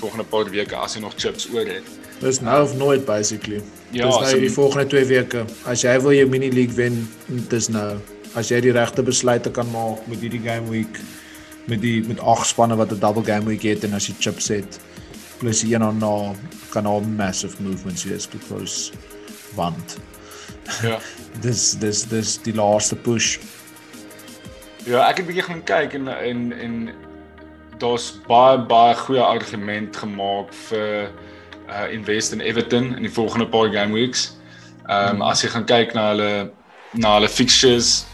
volgende 0.00 0.24
paar 0.24 0.50
weke 0.50 0.76
as 0.76 0.94
jy 0.96 1.02
nog 1.04 1.14
chips 1.16 1.48
oor 1.52 1.66
het. 1.68 1.99
Dis 2.20 2.40
nou 2.44 2.62
of 2.62 2.76
nooit 2.76 3.04
basically. 3.04 3.62
Ja, 3.90 4.06
dis 4.06 4.16
nou 4.16 4.28
so, 4.28 4.38
die 4.38 4.52
volgende 4.52 4.86
2 4.86 5.04
weke. 5.04 5.44
As 5.64 5.82
jy 5.82 5.94
wil 6.04 6.12
jou 6.12 6.26
mini 6.28 6.50
league 6.52 6.76
wen, 6.76 7.02
dis 7.48 7.70
nou. 7.72 7.96
As 8.36 8.50
jy 8.52 8.60
die 8.60 8.74
regte 8.76 9.02
besluite 9.02 9.50
kan 9.50 9.70
maak 9.72 10.04
met 10.06 10.20
hierdie 10.20 10.42
game 10.44 10.68
week 10.70 11.00
met 11.70 11.80
die 11.82 12.00
met 12.08 12.20
ag 12.20 12.44
spanne 12.46 12.76
wat 12.76 12.92
'n 12.92 12.98
double 12.98 13.24
game 13.24 13.46
week 13.46 13.62
het 13.62 13.84
en 13.84 13.94
as 13.94 14.06
jy 14.06 14.14
chips 14.18 14.48
het 14.48 14.80
plus 15.38 15.62
een 15.62 15.82
aan 15.82 15.98
na 15.98 16.34
kan 16.70 16.86
al 16.86 17.00
massive 17.00 17.62
movements 17.62 18.04
wees 18.04 18.28
because 18.28 18.92
want 19.54 19.98
ja. 20.82 20.98
dis 21.44 21.72
dis 21.80 22.04
dis 22.04 22.38
die 22.42 22.54
laaste 22.54 22.96
push. 22.96 23.38
Ja, 24.84 25.08
ek 25.08 25.16
het 25.16 25.26
bietjie 25.26 25.44
gaan 25.44 25.64
kyk 25.64 25.94
en 25.94 26.08
en 26.08 26.52
en 26.52 26.74
daar's 27.78 28.12
baie 28.28 28.58
baie 28.58 28.94
goeie 28.94 29.24
argument 29.24 29.96
gemaak 29.96 30.52
vir 30.68 31.10
uh 31.70 31.88
invest 31.92 32.32
in 32.32 32.40
Everton 32.40 32.96
in 32.96 33.02
die 33.02 33.12
volgende 33.12 33.46
paar 33.46 33.70
game 33.70 33.92
weeks. 33.92 34.36
Ehm 34.86 35.08
um, 35.08 35.16
mm. 35.16 35.22
as 35.22 35.42
jy 35.42 35.48
gaan 35.48 35.64
kyk 35.64 35.94
na 35.94 36.08
hulle 36.10 36.50
na 36.92 37.14
hulle 37.14 37.28
fixtures 37.28 38.06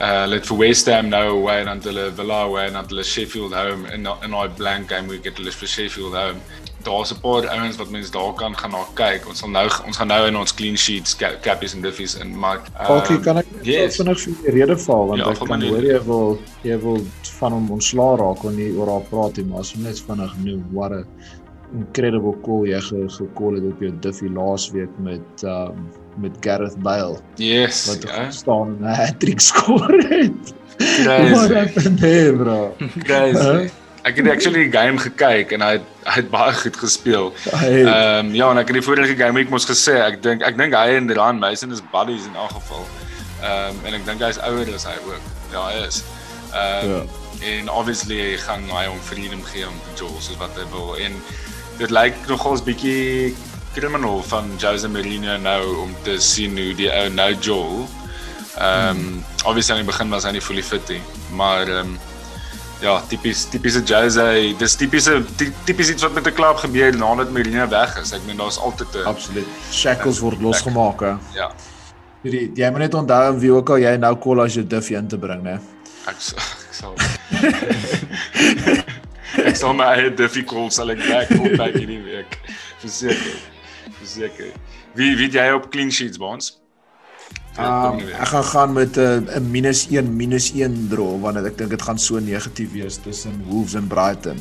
uh 0.00 0.24
let 0.26 0.46
vir 0.46 0.56
West 0.56 0.86
Ham 0.86 1.08
nou 1.08 1.26
away 1.40 1.62
and 1.66 1.84
hulle 1.84 2.10
Villa 2.16 2.42
away 2.46 2.66
and 2.66 2.90
hulle 2.90 3.04
Sheffield 3.04 3.54
home 3.54 3.86
in 3.92 4.06
in 4.06 4.36
daai 4.36 4.48
blank 4.56 4.88
game 4.88 5.08
week 5.08 5.24
het 5.24 5.36
hulle 5.36 5.52
vir 5.52 5.68
Sheffield 5.68 6.14
home 6.14 6.40
daar's 6.82 7.12
'n 7.12 7.20
paar 7.20 7.48
ouens 7.48 7.76
wat 7.76 7.90
mense 7.90 8.10
daar 8.10 8.32
kan 8.34 8.56
gaan 8.56 8.70
na 8.70 8.84
kyk. 8.94 9.28
Ons 9.28 9.38
sal 9.38 9.48
nou 9.48 9.68
ons 9.86 9.96
gaan 9.96 10.06
nou 10.06 10.26
in 10.26 10.36
ons 10.36 10.54
clean 10.54 10.76
sheets 10.76 11.16
cappies 11.40 11.74
en 11.74 11.80
diffies 11.80 12.14
in 12.14 12.38
maar 12.38 12.60
Falkie 12.86 13.16
uh, 13.16 13.22
kan 13.22 13.36
ek 13.36 13.46
yes. 13.62 13.96
vinnig 13.96 14.20
vir 14.20 14.34
die 14.44 14.50
rede 14.50 14.76
val 14.78 15.06
want 15.06 15.20
ja, 15.20 15.30
ek 15.30 15.44
kan 15.44 15.62
hoor 15.62 15.84
jy 15.84 16.00
wil 16.04 16.38
jy 16.62 16.78
wil 16.80 17.04
van 17.40 17.52
hom 17.52 17.70
ontslaa 17.70 18.16
raak 18.16 18.42
wanneer 18.42 18.70
jy 18.70 18.76
oor 18.76 18.92
haar 18.94 19.06
praat 19.10 19.38
en 19.38 19.48
maar 19.48 19.60
as 19.60 19.72
jy 19.74 19.82
net 19.82 20.00
vinnig 20.06 20.32
noem 20.44 20.64
what 20.72 20.92
a 20.92 21.04
incredible 21.76 22.34
call 22.44 22.66
jy 22.68 22.80
ge 22.80 23.02
gekol 23.16 23.58
het 23.58 23.66
op 23.70 23.82
jou 23.82 23.90
diffie 24.04 24.30
laasweek 24.30 24.94
met 24.98 25.44
um 25.46 25.88
met 26.20 26.36
Gareth 26.40 26.76
Bale. 26.82 27.18
Yes. 27.36 27.86
Wat 27.86 28.02
yeah. 28.02 28.30
staan 28.30 28.76
'n 28.80 28.94
hat-trick 28.94 29.40
score 29.50 30.06
het. 30.08 30.54
Crazy. 30.76 31.32
What 31.32 31.50
happened 31.50 31.98
there, 32.00 32.36
bro? 32.36 32.74
Crazy. 33.04 33.38
Huh? 33.42 33.68
Ek 34.02 34.16
het 34.16 34.28
actually 34.28 34.64
die 34.64 34.72
game 34.72 34.98
gekyk 34.98 35.52
en 35.52 35.60
hy 35.60 35.74
het, 35.76 35.88
hy 36.08 36.14
het 36.22 36.30
baie 36.32 36.52
goed 36.56 36.76
gespeel. 36.76 37.32
Ehm 37.52 37.88
um, 38.26 38.34
ja, 38.34 38.50
en 38.50 38.58
ek 38.58 38.72
het 38.72 38.78
die 38.80 38.84
vorige 38.84 39.16
game 39.16 39.40
ek 39.40 39.52
mos 39.52 39.68
gesê, 39.68 39.98
ek 40.00 40.22
dink 40.24 40.42
ek 40.46 40.56
dink 40.56 40.72
hy 40.76 40.96
en 40.96 41.12
Ran 41.18 41.38
Mason 41.38 41.72
is 41.72 41.82
buddies 41.92 42.24
in 42.30 42.36
elk 42.36 42.56
geval. 42.56 42.86
Ehm 43.42 43.76
um, 43.76 43.84
en 43.84 43.98
ek 44.00 44.06
dink 44.08 44.24
hy 44.24 44.32
is 44.32 44.40
ouer 44.48 44.72
as 44.74 44.88
hy 44.88 44.96
ook. 45.04 45.28
Ja, 45.52 45.66
hy 45.68 45.84
is. 45.84 46.00
Ehm 46.54 46.88
um, 46.88 46.94
ja. 46.94 47.02
en 47.50 47.70
obviously 47.72 48.36
gaan 48.40 48.64
hy 48.72 48.86
hom 48.88 48.98
freedom 49.04 49.44
gee 49.52 49.68
om 49.68 49.76
te 49.84 50.00
jol 50.00 50.16
soos 50.16 50.40
wat 50.40 50.56
hy 50.56 50.64
wil. 50.72 50.96
En 50.96 51.20
dit 51.80 51.92
lyk 51.94 52.16
nogals 52.28 52.62
bietjie 52.64 53.32
criminal 53.74 54.20
van 54.28 54.50
Jose 54.60 54.88
Mourinho 54.88 55.36
nou 55.40 55.62
om 55.86 55.94
te 56.04 56.18
sien 56.20 56.58
hoe 56.58 56.74
die 56.76 56.90
ou 56.92 57.08
nou 57.14 57.30
jol. 57.40 57.88
Ehm 58.58 58.90
um, 58.90 59.00
hmm. 59.00 59.24
obviously 59.48 59.76
aan 59.76 59.84
die 59.84 59.88
begin 59.88 60.12
was 60.12 60.26
hy 60.28 60.34
nie 60.36 60.44
fully 60.44 60.64
fit 60.66 60.92
nie, 60.92 61.00
maar 61.38 61.68
ehm 61.68 61.94
um, 61.94 61.98
ja, 62.80 62.94
tipies 63.08 63.46
tipiese 63.52 63.82
Jose, 63.86 64.26
dis 64.60 64.76
tipiese 64.76 65.20
tipies 65.64 65.94
iets 65.94 66.04
wat 66.04 66.16
met 66.18 66.28
'n 66.28 66.36
klub 66.36 66.60
gebeur 66.60 66.96
nadat 66.96 67.32
Mourinho 67.32 67.68
weg 67.68 67.96
is. 68.02 68.12
Ek 68.12 68.24
meen 68.26 68.36
daar's 68.36 68.58
altyd 68.58 68.94
'n 68.94 69.06
Absoluut. 69.14 69.48
Shackles 69.72 70.16
uh, 70.16 70.22
word 70.22 70.40
losgemaak, 70.40 71.00
hè. 71.00 71.14
Ja. 71.34 71.50
Hierdie 72.22 72.50
jy 72.54 72.70
moet 72.70 72.88
net 72.88 72.94
onthou 72.94 73.40
wie 73.40 73.52
ook 73.52 73.70
al 73.70 73.78
jy 73.78 73.96
nou 73.96 74.16
kol 74.16 74.42
as 74.42 74.54
jy 74.54 74.66
Duffy 74.66 74.94
in 74.94 75.08
te 75.08 75.18
bring, 75.18 75.42
né? 75.42 75.60
Ek 76.06 76.16
ek 76.16 76.72
sal 76.72 76.94
Ek 79.38 79.56
sal 79.56 79.74
my 79.78 79.92
eie 79.94 80.10
Duffy 80.10 80.42
kol 80.42 80.70
sal 80.74 80.90
ek 80.90 81.02
back 81.06 81.30
op 81.38 81.52
by 81.60 81.70
hierdie 81.74 82.00
week. 82.02 82.38
Verseker. 82.82 83.36
Verseker. 84.00 84.50
Wie 84.98 85.14
wie 85.18 85.30
jy 85.30 85.50
op 85.54 85.70
clean 85.70 85.90
sheets 85.90 86.18
bonds? 86.18 86.56
Um, 87.58 87.98
ek 87.98 88.30
gaan 88.30 88.44
gaan 88.44 88.72
met 88.72 88.96
'n 88.96 89.26
uh, 89.28 89.38
minus 89.42 89.86
1 89.90 90.16
minus 90.16 90.52
1 90.54 90.88
draw 90.88 91.18
want 91.20 91.36
ek 91.36 91.58
dink 91.58 91.70
dit 91.70 91.82
gaan 91.82 91.98
so 91.98 92.18
negatief 92.18 92.72
wees 92.72 92.96
tussen 92.96 93.42
Wolves 93.48 93.74
en 93.74 93.86
Brighton. 93.86 94.38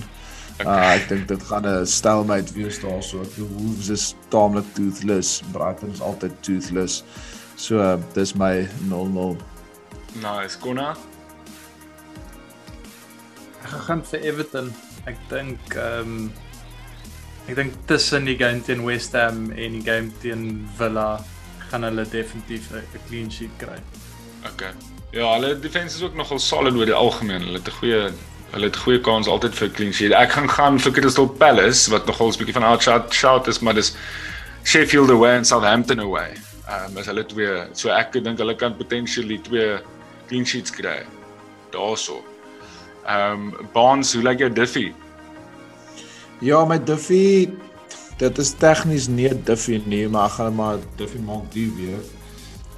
Okay. 0.60 0.66
Uh, 0.66 0.96
ek 0.96 1.08
dink 1.10 1.28
dit 1.28 1.44
gaan 1.44 1.66
'n 1.66 1.86
stalemate 1.86 2.54
wees 2.54 2.80
daarso. 2.80 3.26
Die 3.36 3.46
Wolves 3.46 3.90
is 3.90 4.16
taamlik 4.30 4.66
toothless, 4.74 5.42
Brighton 5.52 5.92
is 5.92 6.02
altyd 6.02 6.32
toothless. 6.42 7.04
So 7.56 7.78
uh, 7.78 7.98
dis 8.14 8.34
my 8.34 8.68
0-0. 8.88 9.36
Nice, 10.22 10.58
Kona. 10.60 10.96
Ek 13.70 13.82
gaan 13.86 14.02
vir 14.12 14.24
Everton. 14.26 14.72
Ek 15.10 15.18
dink 15.30 15.76
ehm 15.78 16.14
um, 16.14 16.32
ek 17.50 17.56
dink 17.58 17.76
tussen 17.90 18.26
die 18.30 18.38
game 18.38 18.62
teen 18.66 18.82
West 18.86 19.14
Ham 19.18 19.50
en 19.52 19.76
die 19.78 19.86
game 19.86 20.12
teen 20.22 20.68
Villa 20.78 21.20
gaan 21.70 21.86
hulle 21.86 22.06
definitief 22.10 22.72
'n 22.74 23.02
clean 23.08 23.32
sheet 23.32 23.54
kry. 23.58 23.78
Okay. 24.54 24.74
Ja, 25.12 25.34
hulle 25.34 25.60
defense 25.60 25.98
is 25.98 26.04
ook 26.04 26.16
nogal 26.16 26.40
solid 26.40 26.76
oor 26.76 26.86
die 26.86 26.94
algemeen. 26.94 27.42
Hulle 27.42 27.62
het 27.62 27.68
'n 27.68 27.78
goeie 27.82 28.12
hulle 28.52 28.66
het 28.66 28.78
goeie 28.78 29.02
kans 29.02 29.28
altyd 29.28 29.56
vir 29.56 29.70
clean 29.70 29.94
sheet. 29.94 30.12
Ek 30.12 30.32
gaan 30.32 30.50
gaan 30.50 30.80
vir 30.80 30.92
Crystal 30.92 31.28
Palace 31.28 31.92
wat 31.92 32.06
nogal 32.06 32.32
'n 32.32 32.38
bietjie 32.38 32.58
van 32.58 32.64
outshot 32.64 33.14
shout 33.14 33.48
is, 33.48 33.60
maar 33.60 33.74
dis 33.74 33.96
Sheffield 34.64 35.10
away 35.10 35.36
en 35.38 35.46
Southampton 35.46 36.00
away. 36.00 36.34
Ehm 36.68 36.90
um, 36.90 36.98
as 36.98 37.06
hulle 37.06 37.26
twee, 37.26 37.64
so 37.74 37.90
ek 37.90 38.12
dink 38.14 38.38
hulle 38.38 38.56
kan 38.56 38.76
potentially 38.78 39.38
twee 39.38 39.78
clean 40.28 40.46
sheets 40.46 40.72
kry. 40.72 41.06
Daarso. 41.72 42.24
Ehm 43.10 43.50
um, 43.50 43.70
Barnes, 43.74 44.14
hoe 44.14 44.22
lyk 44.24 44.40
jou 44.44 44.52
Duffy? 44.54 44.92
Ja, 46.46 46.62
my 46.66 46.78
Duffy 46.78 47.50
dit 48.20 48.38
is 48.38 48.52
tegnies 48.60 49.08
nie 49.08 49.32
Duffy 49.48 49.80
nie, 49.90 50.04
maar 50.12 50.28
ek 50.28 50.36
gaan 50.38 50.56
maar 50.56 50.82
Duffy 51.00 51.22
maak 51.26 51.48
die 51.56 51.70
weer. 51.78 52.02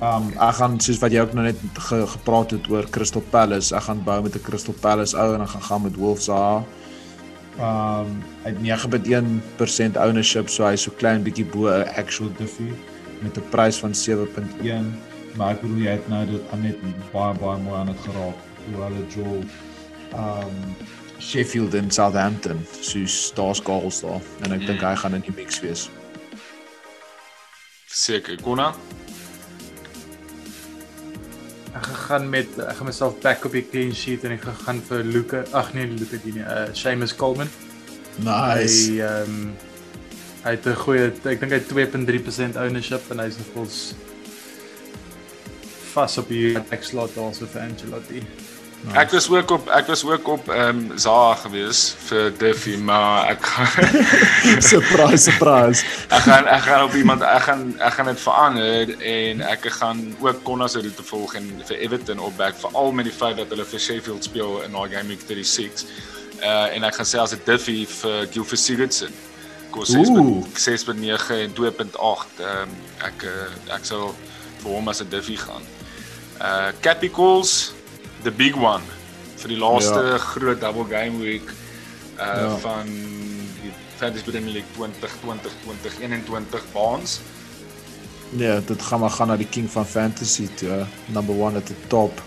Um 0.02 0.30
ek 0.38 0.56
gaan 0.62 0.78
soos 0.82 1.02
wat 1.02 1.12
jy 1.12 1.26
ook 1.26 1.34
nou 1.36 1.44
net 1.50 1.60
ge, 1.88 2.00
gepraat 2.14 2.54
het 2.56 2.70
oor 2.72 2.88
Crystal 2.96 3.24
Palace, 3.34 3.74
ek 3.76 3.90
gaan 3.90 4.04
bou 4.06 4.22
met 4.24 4.38
'n 4.38 4.46
Crystal 4.46 4.78
Palace 4.86 5.18
ou 5.18 5.34
en 5.36 5.42
ek 5.42 5.52
gaan 5.56 5.66
gaan 5.70 5.84
met 5.84 5.98
Wolves 6.00 6.30
daar. 6.32 6.64
Um 7.60 8.24
hy 8.46 8.54
het 8.54 8.62
9.1% 8.62 9.98
ownership, 9.98 10.50
so 10.50 10.64
hy's 10.66 10.88
so 10.88 10.92
klein 10.96 11.24
bietjie 11.24 11.46
bo 11.46 11.68
'n 11.68 11.92
actual 11.98 12.32
Duffy 12.38 12.72
met 13.22 13.38
'n 13.38 13.50
prys 13.50 13.80
van 13.84 13.94
7.1, 13.94 14.88
maar 15.36 15.52
ek 15.54 15.62
bedoel 15.62 15.84
jy 15.84 15.92
het 15.92 16.08
nou 16.08 16.26
dit 16.26 16.56
net 16.62 16.78
baie 17.12 17.36
baie 17.36 17.60
mooi 17.60 17.78
aan 17.80 17.92
dit 17.92 18.02
geraak. 18.08 18.38
Hoe 18.66 18.84
hulle 18.84 19.06
Joel 19.10 19.44
um 20.16 20.76
Sheffield 21.22 21.74
en 21.74 21.92
Southampton. 21.92 22.66
Soos 22.80 23.32
daar's 23.36 23.60
goals 23.64 24.02
daar 24.02 24.22
en 24.42 24.52
ek 24.52 24.62
mm. 24.64 24.66
dink 24.66 24.82
hy 24.82 24.96
gaan 24.96 25.18
in 25.18 25.26
die 25.26 25.36
mix 25.36 25.60
wees. 25.62 25.90
Seker, 27.92 28.40
Kona. 28.42 28.72
Ek 31.78 31.88
gaan 32.08 32.30
met 32.30 32.60
ek 32.60 32.78
gaan 32.80 32.90
myself 32.90 33.20
back 33.24 33.46
op 33.48 33.56
die 33.56 33.66
clean 33.68 33.94
sheet 33.96 34.26
en 34.28 34.36
ek 34.36 34.48
gaan 34.66 34.82
vir 34.90 35.04
Luke, 35.08 35.44
ag 35.56 35.74
nee, 35.76 35.88
Luke 35.88 36.20
die 36.24 36.40
nie, 36.40 36.46
uh 36.46 36.70
Seamus 36.76 37.16
Coleman. 37.16 37.52
Nice. 38.24 38.88
Hy 38.90 39.04
ehm 39.06 39.36
um, 39.36 39.52
hy 40.42 40.56
het 40.56 40.66
'n 40.66 40.80
goeie 40.84 41.04
ek 41.12 41.40
dink 41.40 41.52
hy 41.54 41.60
het 41.60 41.70
2.3% 41.70 42.58
ownership 42.58 43.12
en 43.14 43.20
hy's 43.22 43.38
nog 43.38 43.52
vol 43.54 43.68
vas 45.92 46.18
op 46.18 46.32
die 46.32 46.58
back 46.58 46.84
slot 46.84 47.18
also 47.18 47.46
vir 47.46 47.62
Ancelotti. 47.62 48.24
Nice. 48.82 48.98
Ek 48.98 49.12
was 49.12 49.30
ook 49.30 49.52
op 49.52 49.68
ek 49.70 49.88
was 49.88 50.02
ook 50.06 50.28
op 50.28 50.48
ehm 50.50 50.78
um, 50.78 50.98
Zaha 50.98 51.36
gewees 51.36 51.96
vir 52.08 52.32
Duffy, 52.38 52.78
maar 52.82 53.30
ek 53.30 53.46
surprise 54.72 55.22
surprise. 55.30 55.86
ek 56.10 56.24
gaan 56.26 56.48
ek 56.50 56.64
gaan 56.66 56.84
op 56.84 56.96
iemand 56.98 57.22
ek 57.22 57.44
gaan 57.46 57.62
ek 57.78 57.94
gaan 57.94 58.10
dit 58.10 58.22
verander 58.22 58.94
en 59.00 59.42
ek 59.46 59.68
gaan 59.78 60.00
ook 60.20 60.42
Konna 60.44 60.68
se 60.68 60.82
roete 60.82 61.06
volg 61.06 61.36
en 61.38 61.52
vir 61.68 61.78
Everton 61.78 62.20
op 62.20 62.34
back 62.38 62.58
veral 62.58 62.90
met 62.92 63.06
die 63.06 63.14
feit 63.14 63.38
dat 63.38 63.54
hulle 63.54 63.66
vir 63.70 63.80
Sheffield 63.80 64.26
speel 64.26 64.64
in 64.66 64.74
daai 64.74 64.90
game 64.90 65.14
week 65.14 65.22
36. 65.30 65.86
Uh 66.42 66.74
en 66.74 66.88
ek 66.90 66.98
gaan 66.98 67.22
as 67.22 67.36
dit 67.36 67.46
Duffy 67.46 67.86
vir 67.86 68.26
Gilfie 68.34 68.58
Sigurdsson. 68.58 69.14
Kos 69.70 69.94
6.9 69.94 71.38
en 71.38 71.54
2.8. 71.54 72.42
Ehm 72.42 72.66
um, 72.66 72.74
ek 73.06 73.28
uh, 73.30 73.46
ek 73.78 73.86
sou 73.86 74.10
vir 74.64 74.72
hom 74.74 74.90
as 74.90 75.04
'n 75.06 75.14
Duffy 75.14 75.38
gaan. 75.38 75.70
Uh 76.42 76.74
Capicals 76.82 77.78
the 78.24 78.32
big 78.32 78.56
one 78.56 78.84
vir 79.42 79.54
die 79.54 79.60
laaste 79.60 80.02
ja. 80.06 80.18
groot 80.18 80.62
double 80.62 80.86
game 80.90 81.20
week 81.20 81.54
uh 82.18 82.26
ja. 82.26 82.58
van 82.62 82.90
die 83.62 83.72
Fantasy 83.98 84.24
Premier 84.24 84.54
League 84.54 84.70
2020 84.78 85.52
2021 85.64 86.66
baans. 86.74 87.20
Nee, 88.34 88.64
dit 88.66 88.82
gaan 88.82 89.00
maar 89.00 89.10
gaan 89.10 89.28
na 89.28 89.38
die 89.38 89.50
king 89.50 89.70
van 89.72 89.86
fantasy 89.86 90.48
toe, 90.56 90.86
number 91.06 91.36
1 91.36 91.56
at 91.56 91.66
the 91.66 91.76
top. 91.88 92.22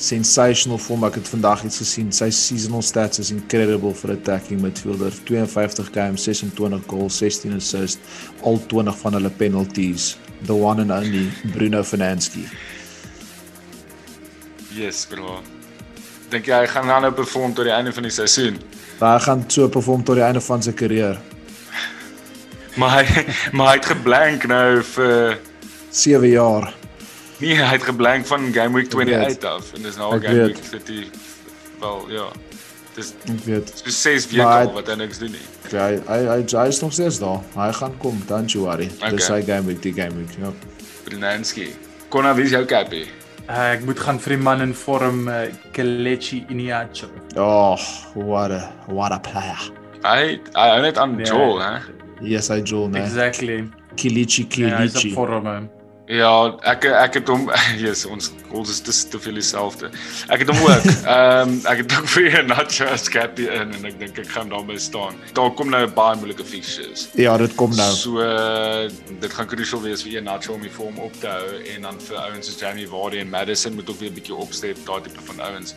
Sensational 0.00 0.78
form 0.78 1.04
ek 1.04 1.18
het 1.20 1.28
vandag 1.28 1.64
iets 1.68 1.82
gesien. 1.82 2.08
Sy 2.12 2.30
seasonal 2.32 2.80
stats 2.82 3.20
is 3.20 3.30
incredible 3.34 3.92
vir 3.94 4.14
attacking 4.14 4.62
midfielder. 4.64 5.12
52 5.28 5.90
games, 5.92 6.24
26 6.24 6.86
goals, 6.88 7.18
16 7.20 7.58
assists, 7.58 8.22
al 8.40 8.56
20 8.72 8.96
van 9.02 9.18
hulle 9.18 9.30
penalties. 9.42 10.14
The 10.48 10.56
one 10.56 10.80
and 10.80 10.90
only 10.90 11.28
Bruno 11.52 11.82
Fernandes. 11.84 12.32
Yes, 14.74 15.06
bro. 15.10 15.40
Dink 16.30 16.46
jy 16.46 16.60
hy 16.62 16.66
gaan 16.70 16.86
nou 16.86 17.00
nou 17.02 17.10
perform 17.14 17.54
tot 17.54 17.66
die 17.66 17.74
einde 17.74 17.92
van 17.92 18.06
die 18.06 18.12
seisoen? 18.14 18.60
Hy 19.00 19.16
gaan 19.24 19.42
so 19.50 19.68
perform 19.72 20.04
tot 20.06 20.20
die 20.20 20.24
einde 20.24 20.42
van 20.44 20.62
sy 20.62 20.74
karier. 20.76 21.18
maar 22.80 23.00
hy 23.00 23.24
maar 23.56 23.72
hy 23.72 23.78
het 23.80 23.88
geblank 23.90 24.46
nou 24.50 24.82
vir 24.92 25.40
7 25.90 26.30
jaar. 26.30 26.70
Nee, 27.40 27.56
hy 27.56 27.72
het 27.72 27.88
geblank 27.88 28.28
van 28.28 28.52
game 28.54 28.76
week 28.76 28.92
28 28.94 29.48
af 29.48 29.72
en 29.74 29.82
dis 29.88 29.98
nou 29.98 30.12
game 30.20 30.46
week 30.52 30.62
30 30.70 31.10
wel 31.80 32.06
ja. 32.14 32.28
Dis 32.94 33.12
ek 33.30 33.44
weet. 33.46 33.70
Dis 33.86 34.02
6 34.02 34.26
weke 34.34 34.46
al 34.46 34.74
wat 34.74 34.90
hy 34.92 34.98
niks 35.00 35.18
doen 35.22 35.32
nie. 35.34 35.46
Ja, 35.70 35.86
hy 35.86 36.00
hy 36.06 36.18
hy, 36.28 36.40
hy 36.44 36.66
is 36.70 36.80
nog 36.82 36.92
steeds 36.94 37.20
daar. 37.22 37.40
Hy 37.56 37.70
gaan 37.78 37.96
kom, 38.02 38.18
don't 38.28 38.54
you 38.54 38.66
worry. 38.66 38.90
Okay. 38.98 39.16
Dis 39.16 39.30
sy 39.30 39.40
game 39.46 39.70
week, 39.70 39.82
die 39.82 39.94
game 39.96 40.18
week. 40.18 40.34
Ja. 40.42 40.52
Brinanski. 41.06 41.70
Konna 42.10 42.34
wie 42.38 42.46
is 42.50 42.54
jou 42.54 42.66
capie? 42.68 43.06
Uh, 43.50 43.72
ek 43.74 43.80
moet 43.82 43.98
gaan 43.98 44.20
vir 44.22 44.36
die 44.36 44.42
man 44.46 44.60
in 44.62 44.72
vorm 44.78 45.24
uh, 45.26 45.48
Kelechi 45.74 46.44
Iheanacho. 46.46 47.08
Oh, 47.34 47.74
what 48.14 48.54
a 48.54 48.60
what 48.86 49.10
a 49.10 49.18
player. 49.18 49.58
Hy 50.04 50.36
hy 50.54 50.66
hou 50.70 50.84
net 50.84 51.00
aan 51.02 51.16
yeah. 51.18 51.32
Joel, 51.32 51.58
hè? 51.64 51.72
Yes, 52.22 52.52
I 52.54 52.60
Joel, 52.62 52.92
né? 52.94 53.02
Exactly. 53.02 53.64
Kilichi. 53.98 54.46
Ja, 54.54 54.76
hy 54.78 54.86
is 54.86 54.94
op 55.02 55.16
vorm. 55.18 55.42
Man. 55.48 55.66
Ja, 56.10 56.30
ek 56.66 56.88
ek 56.90 57.20
het 57.20 57.28
hom 57.30 57.44
Jesus, 57.78 58.02
ons 58.10 58.30
ons 58.50 58.70
is 58.72 58.80
te, 58.82 58.94
te 59.12 59.18
veel 59.22 59.36
dieselfde. 59.38 59.92
Ek 60.34 60.42
het 60.42 60.50
hom 60.50 60.58
ook. 60.66 60.88
Ehm 61.14 61.52
um, 61.52 61.52
ek 61.70 61.84
het 61.84 61.94
ook 61.94 62.08
vir 62.16 62.40
Nacho 62.48 62.88
Scapi 62.98 63.46
in 63.46 63.70
en 63.78 63.86
ek 63.86 64.00
dink 64.00 64.18
ek 64.18 64.32
gaan 64.34 64.50
daarmee 64.50 64.82
staan. 64.82 65.20
Daar 65.38 65.52
kom 65.54 65.70
nou 65.70 65.84
baie 65.94 66.18
moeilike 66.18 66.46
fixtures. 66.46 67.06
Ja, 67.14 67.36
dit 67.38 67.54
kom 67.54 67.76
nou. 67.78 67.88
So 67.94 68.26
dit 69.22 69.38
gaan 69.38 69.50
crucial 69.54 69.84
wees 69.86 70.02
vir 70.02 70.26
Nacho 70.26 70.56
om 70.58 70.66
die 70.66 70.74
vorm 70.74 70.98
op 70.98 71.14
te 71.22 71.30
hou 71.30 71.62
en 71.76 71.86
dan 71.86 72.02
vir 72.08 72.18
ouens 72.24 72.50
soos 72.50 72.58
Jamie 72.58 72.90
Vardy 72.90 73.22
en 73.22 73.30
Madison 73.30 73.78
moet 73.78 73.90
ook 73.90 74.02
weer 74.02 74.10
'n 74.10 74.18
bietjie 74.18 74.34
opstep 74.34 74.82
daai 74.86 75.06
tipe 75.06 75.22
van 75.30 75.46
ouens 75.46 75.76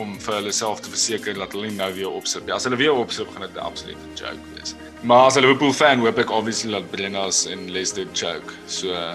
om 0.00 0.16
vir 0.20 0.34
hulle 0.40 0.52
self 0.52 0.80
te 0.80 0.92
verseker 0.92 1.36
dat 1.36 1.52
hulle 1.52 1.70
nou 1.72 1.92
weer 1.96 2.10
opsit. 2.10 2.48
Ja, 2.48 2.56
as 2.56 2.64
hulle 2.64 2.80
weer 2.80 2.96
opsit, 2.96 3.28
gaan 3.32 3.44
dit 3.44 3.56
'n 3.56 3.68
absolute 3.68 4.00
joke 4.14 4.54
wees. 4.56 4.74
Maar 5.06 5.24
as 5.24 5.34
'n 5.34 5.40
Liverpool 5.40 5.72
fan 5.72 5.98
hoop 5.98 6.18
ek 6.18 6.30
obviously 6.30 6.70
dat 6.70 6.90
Brennas 6.90 7.44
en 7.46 7.70
Leicester 7.70 8.06
choke. 8.12 8.52
So 8.66 8.90
uh 8.90 9.14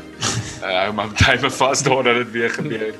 hou 0.83 0.93
maar 0.93 1.11
tyd 1.13 1.43
vas 1.53 1.83
daar 1.83 2.03
dat 2.03 2.15
dit 2.15 2.31
weer 2.31 2.49
gebeur. 2.49 2.93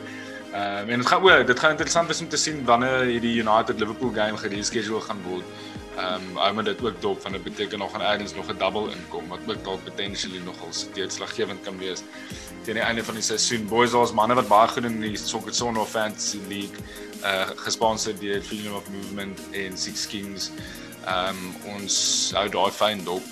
Ehm 0.52 0.84
um, 0.84 0.90
en 0.90 0.98
dit 0.98 1.08
gaan 1.08 1.24
ook 1.24 1.48
dit 1.48 1.60
gaan 1.60 1.70
interessant 1.70 2.08
wees 2.08 2.20
om 2.22 2.28
te 2.28 2.38
sien 2.38 2.66
wanneer 2.66 3.00
hierdie 3.00 3.36
United 3.44 3.80
Liverpool 3.80 4.12
game 4.14 4.38
gereschedule 4.38 5.02
gaan 5.02 5.22
word. 5.28 5.44
Ehm 5.98 6.14
um, 6.14 6.36
hou 6.36 6.54
maar 6.54 6.64
dit 6.64 6.84
ook 6.84 7.02
dop 7.02 7.22
van 7.22 7.32
dit 7.32 7.44
beteken 7.44 7.80
nog 7.80 7.92
gaan 7.92 8.02
ergens 8.02 8.34
nog 8.36 8.52
'n 8.52 8.58
double 8.58 8.92
inkom 8.92 9.28
wat 9.28 9.40
ook 9.48 9.64
dalk 9.64 9.84
potentially 9.84 10.42
nogal 10.44 10.70
deurslaggewend 10.94 11.64
kan 11.64 11.78
wees 11.78 12.04
teen 12.64 12.74
die 12.74 12.84
einde 12.84 13.04
van 13.04 13.14
die 13.14 13.24
seisoen. 13.24 13.68
Boys, 13.68 13.92
daar's 13.92 14.12
manne 14.12 14.34
wat 14.34 14.48
baie 14.48 14.68
goed 14.68 14.84
in 14.84 15.00
die 15.00 15.18
Soccer 15.18 15.54
Zone 15.54 15.86
Fantasy 15.86 16.40
League 16.48 16.78
uh 17.24 17.48
gesponsor 17.56 18.14
deur 18.20 18.42
Freedom 18.42 18.76
of 18.76 18.90
Movement 18.90 19.40
en 19.52 19.78
Six 19.78 20.08
Kings. 20.08 20.52
Ehm 21.06 21.38
um, 21.38 21.76
ons 21.76 21.96
hou 22.38 22.48
daai 22.50 22.72
fyn 22.72 23.04
dop 23.04 23.26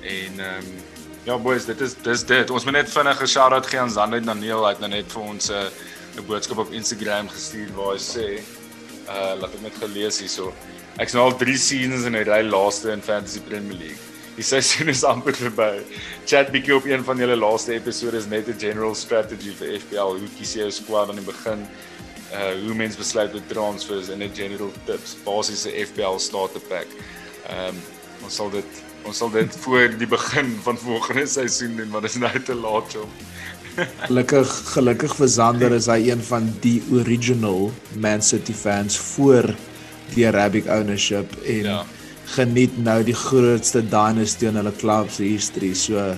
en 0.00 0.40
ehm 0.40 0.64
um, 0.64 0.72
ja 1.24 1.36
boys 1.38 1.64
dit 1.64 1.80
is 1.80 1.94
dis 2.02 2.24
dit. 2.24 2.50
Ons 2.50 2.64
moet 2.64 2.80
net 2.80 2.90
vinnig 2.90 3.22
'n 3.22 3.26
shout 3.26 3.52
out 3.52 3.66
gee 3.66 3.80
aan 3.80 3.90
Zander 3.90 4.24
Daniel 4.24 4.64
hy 4.64 4.72
het 4.74 4.80
nou 4.80 4.90
net 4.90 5.12
vir 5.12 5.22
ons 5.22 5.50
'n 5.50 5.54
uh, 5.54 5.70
'n 6.18 6.26
boodskap 6.26 6.58
op 6.58 6.72
Instagram 6.72 7.28
gestuur 7.28 7.72
waar 7.74 7.94
hy 7.94 8.02
sê 8.02 8.26
uh 9.08 9.34
laat 9.40 9.54
ek 9.54 9.62
net 9.62 9.76
gelees 9.80 10.20
hierso 10.20 10.52
ek's 10.98 11.14
nou 11.14 11.24
al 11.28 11.36
3 11.38 11.56
seasons 11.56 12.04
in 12.04 12.16
'n 12.16 12.24
ry 12.26 12.42
laaste 12.42 12.90
in 12.92 13.02
Fantasy 13.02 13.40
Premier 13.40 13.78
League. 13.78 14.04
Die 14.38 14.44
seisoen 14.46 14.88
is 14.88 15.04
amper 15.04 15.34
verby. 15.34 15.82
Chat 16.26 16.50
bietjie 16.54 16.74
op 16.76 16.84
een 16.86 17.04
van 17.04 17.18
julle 17.18 17.36
laaste 17.36 17.72
episode 17.74 18.16
is 18.16 18.26
net 18.26 18.48
'n 18.48 18.58
general 18.58 18.94
strategy 18.94 19.54
vir 19.60 19.78
FPL 19.80 20.18
hoe 20.18 20.30
kies 20.38 20.54
jy 20.54 20.60
jou 20.60 20.70
squad 20.70 21.08
aan 21.08 21.18
die 21.18 21.26
begin 21.26 21.66
uh 22.32 22.64
hoe 22.64 22.74
mens 22.74 22.96
besluit 22.96 23.32
met 23.32 23.48
transfers 23.48 24.08
en 24.08 24.22
'n 24.22 24.34
general 24.34 24.72
tips 24.84 25.16
basiese 25.24 25.70
FPL 25.86 26.18
starter 26.18 26.60
pack. 26.60 26.86
Ehm 27.48 27.68
um, 27.68 27.76
ons 28.24 28.34
sal 28.34 28.50
dit 28.50 28.82
ons 29.02 29.16
sal 29.16 29.30
dit 29.30 29.56
voor 29.56 29.94
die 29.98 30.06
begin 30.06 30.56
van 30.62 30.78
volgende 30.78 31.26
seisoen 31.26 31.76
doen 31.76 31.90
want 31.90 32.02
dit 32.02 32.14
is 32.14 32.20
nou 32.20 32.42
te 32.42 32.54
laat 32.54 32.96
om. 32.96 33.10
gelukkig 34.08 34.50
gelukkig 34.74 35.14
vir 35.16 35.28
Zander 35.28 35.72
is 35.72 35.86
hy 35.86 36.10
een 36.10 36.22
van 36.22 36.48
die 36.60 36.82
original 36.92 37.70
Man 37.94 38.22
City 38.22 38.52
fans 38.52 38.98
voor 39.14 39.54
die 40.14 40.26
Arabic 40.26 40.66
ownership 40.66 41.36
en 41.44 41.70
ja. 41.70 41.84
geniet 42.24 42.74
nou 42.82 43.02
die 43.04 43.16
grootste 43.16 43.82
dynasty 43.82 44.48
in 44.50 44.58
hulle 44.60 44.72
club 44.76 45.10
se 45.10 45.22
history. 45.22 45.74
So 45.74 46.16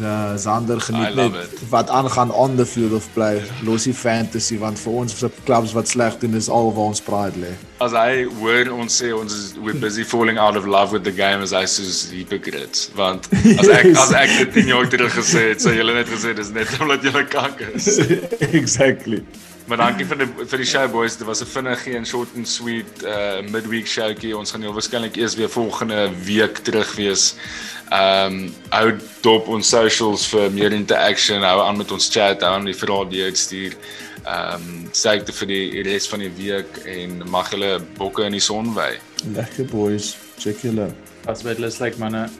Ja, 0.00 0.36
Zander 0.36 0.80
geniet 0.80 1.14
net 1.14 1.32
wat 1.68 1.88
aangaan 1.88 2.30
on 2.30 2.56
the 2.56 2.66
field 2.66 2.92
of 2.92 3.08
play. 3.12 3.42
Losie 3.62 3.94
fantasy 3.94 4.58
want 4.58 4.80
vir 4.80 4.92
ons 4.92 5.18
se 5.18 5.30
clubs 5.44 5.72
wat 5.76 5.88
sleg 5.88 6.16
doen 6.18 6.34
is 6.34 6.48
al 6.48 6.72
waar 6.72 6.92
ons 6.92 7.02
pride 7.04 7.36
lê. 7.42 7.52
As 7.84 7.92
hy 7.92 8.24
hoor 8.40 8.72
ons 8.72 8.96
sê 9.02 9.12
ons 9.12 9.32
is 9.36 9.52
we're 9.60 9.78
busy 9.78 10.04
falling 10.04 10.38
out 10.38 10.56
of 10.56 10.66
love 10.66 10.96
with 10.96 11.04
the 11.04 11.12
game 11.12 11.44
as 11.44 11.52
I 11.52 11.64
soos 11.68 12.06
hypocrites 12.12 12.88
want 12.96 13.28
as 13.58 13.68
ek 13.68 13.92
as 13.92 14.16
ek 14.16 14.36
dit 14.38 14.60
10 14.62 14.72
jaar 14.72 14.88
terug 14.88 15.12
gesê 15.18 15.48
het, 15.52 15.64
sou 15.64 15.74
julle 15.76 15.96
net 15.98 16.08
gesê 16.08 16.32
dis 16.40 16.52
net 16.56 16.72
omdat 16.80 17.04
julle 17.04 17.26
kanker 17.28 17.74
is. 17.76 17.98
exactly. 18.62 19.24
Maar 19.68 19.78
dankie 19.78 20.06
vir 20.08 20.24
die 20.24 20.26
vir 20.50 20.62
die 20.64 20.66
show 20.66 20.86
boys. 20.90 21.16
Dit 21.16 21.26
was 21.26 21.42
'n 21.42 21.46
vinnige 21.46 21.94
en 21.96 22.06
short 22.06 22.32
and 22.36 22.48
sweet 22.48 23.04
uh 23.04 23.44
midweek 23.52 23.86
showtjie. 23.86 24.36
Ons 24.36 24.50
gaan 24.50 24.64
heel 24.64 24.74
waarskynlik 24.74 25.16
eers 25.16 25.36
weer 25.36 25.50
volgende 25.50 26.10
week 26.24 26.64
terug 26.64 26.94
wees. 26.96 27.34
Ehm 27.92 28.36
um, 28.36 28.54
hou 28.72 28.92
dop 29.20 29.48
ons 29.52 29.68
socials 29.68 30.24
vir 30.32 30.52
meer 30.54 30.72
interaction. 30.72 31.44
Hou 31.44 31.58
aan 31.60 31.76
met 31.76 31.92
ons 31.92 32.08
chat, 32.08 32.40
hou 32.40 32.52
aan 32.56 32.68
die 32.70 32.76
vrae 32.76 33.08
die 33.10 33.24
uitstuur. 33.26 33.76
Ehm 34.22 34.68
um, 34.70 34.86
dit 35.28 35.34
vir 35.40 35.50
die 35.50 35.82
res 35.88 36.08
van 36.08 36.24
die 36.24 36.32
week 36.38 36.78
en 36.88 37.20
mag 37.28 37.50
julle 37.52 37.74
bokke 37.98 38.24
in 38.28 38.38
die 38.38 38.40
son 38.40 38.72
wy. 38.78 38.94
Lekker 39.36 39.68
boys. 39.68 40.14
Check 40.38 40.64
julle. 40.64 40.88
As 41.28 41.44
lus 41.60 41.80
like 41.80 42.00
manne. 42.00 42.30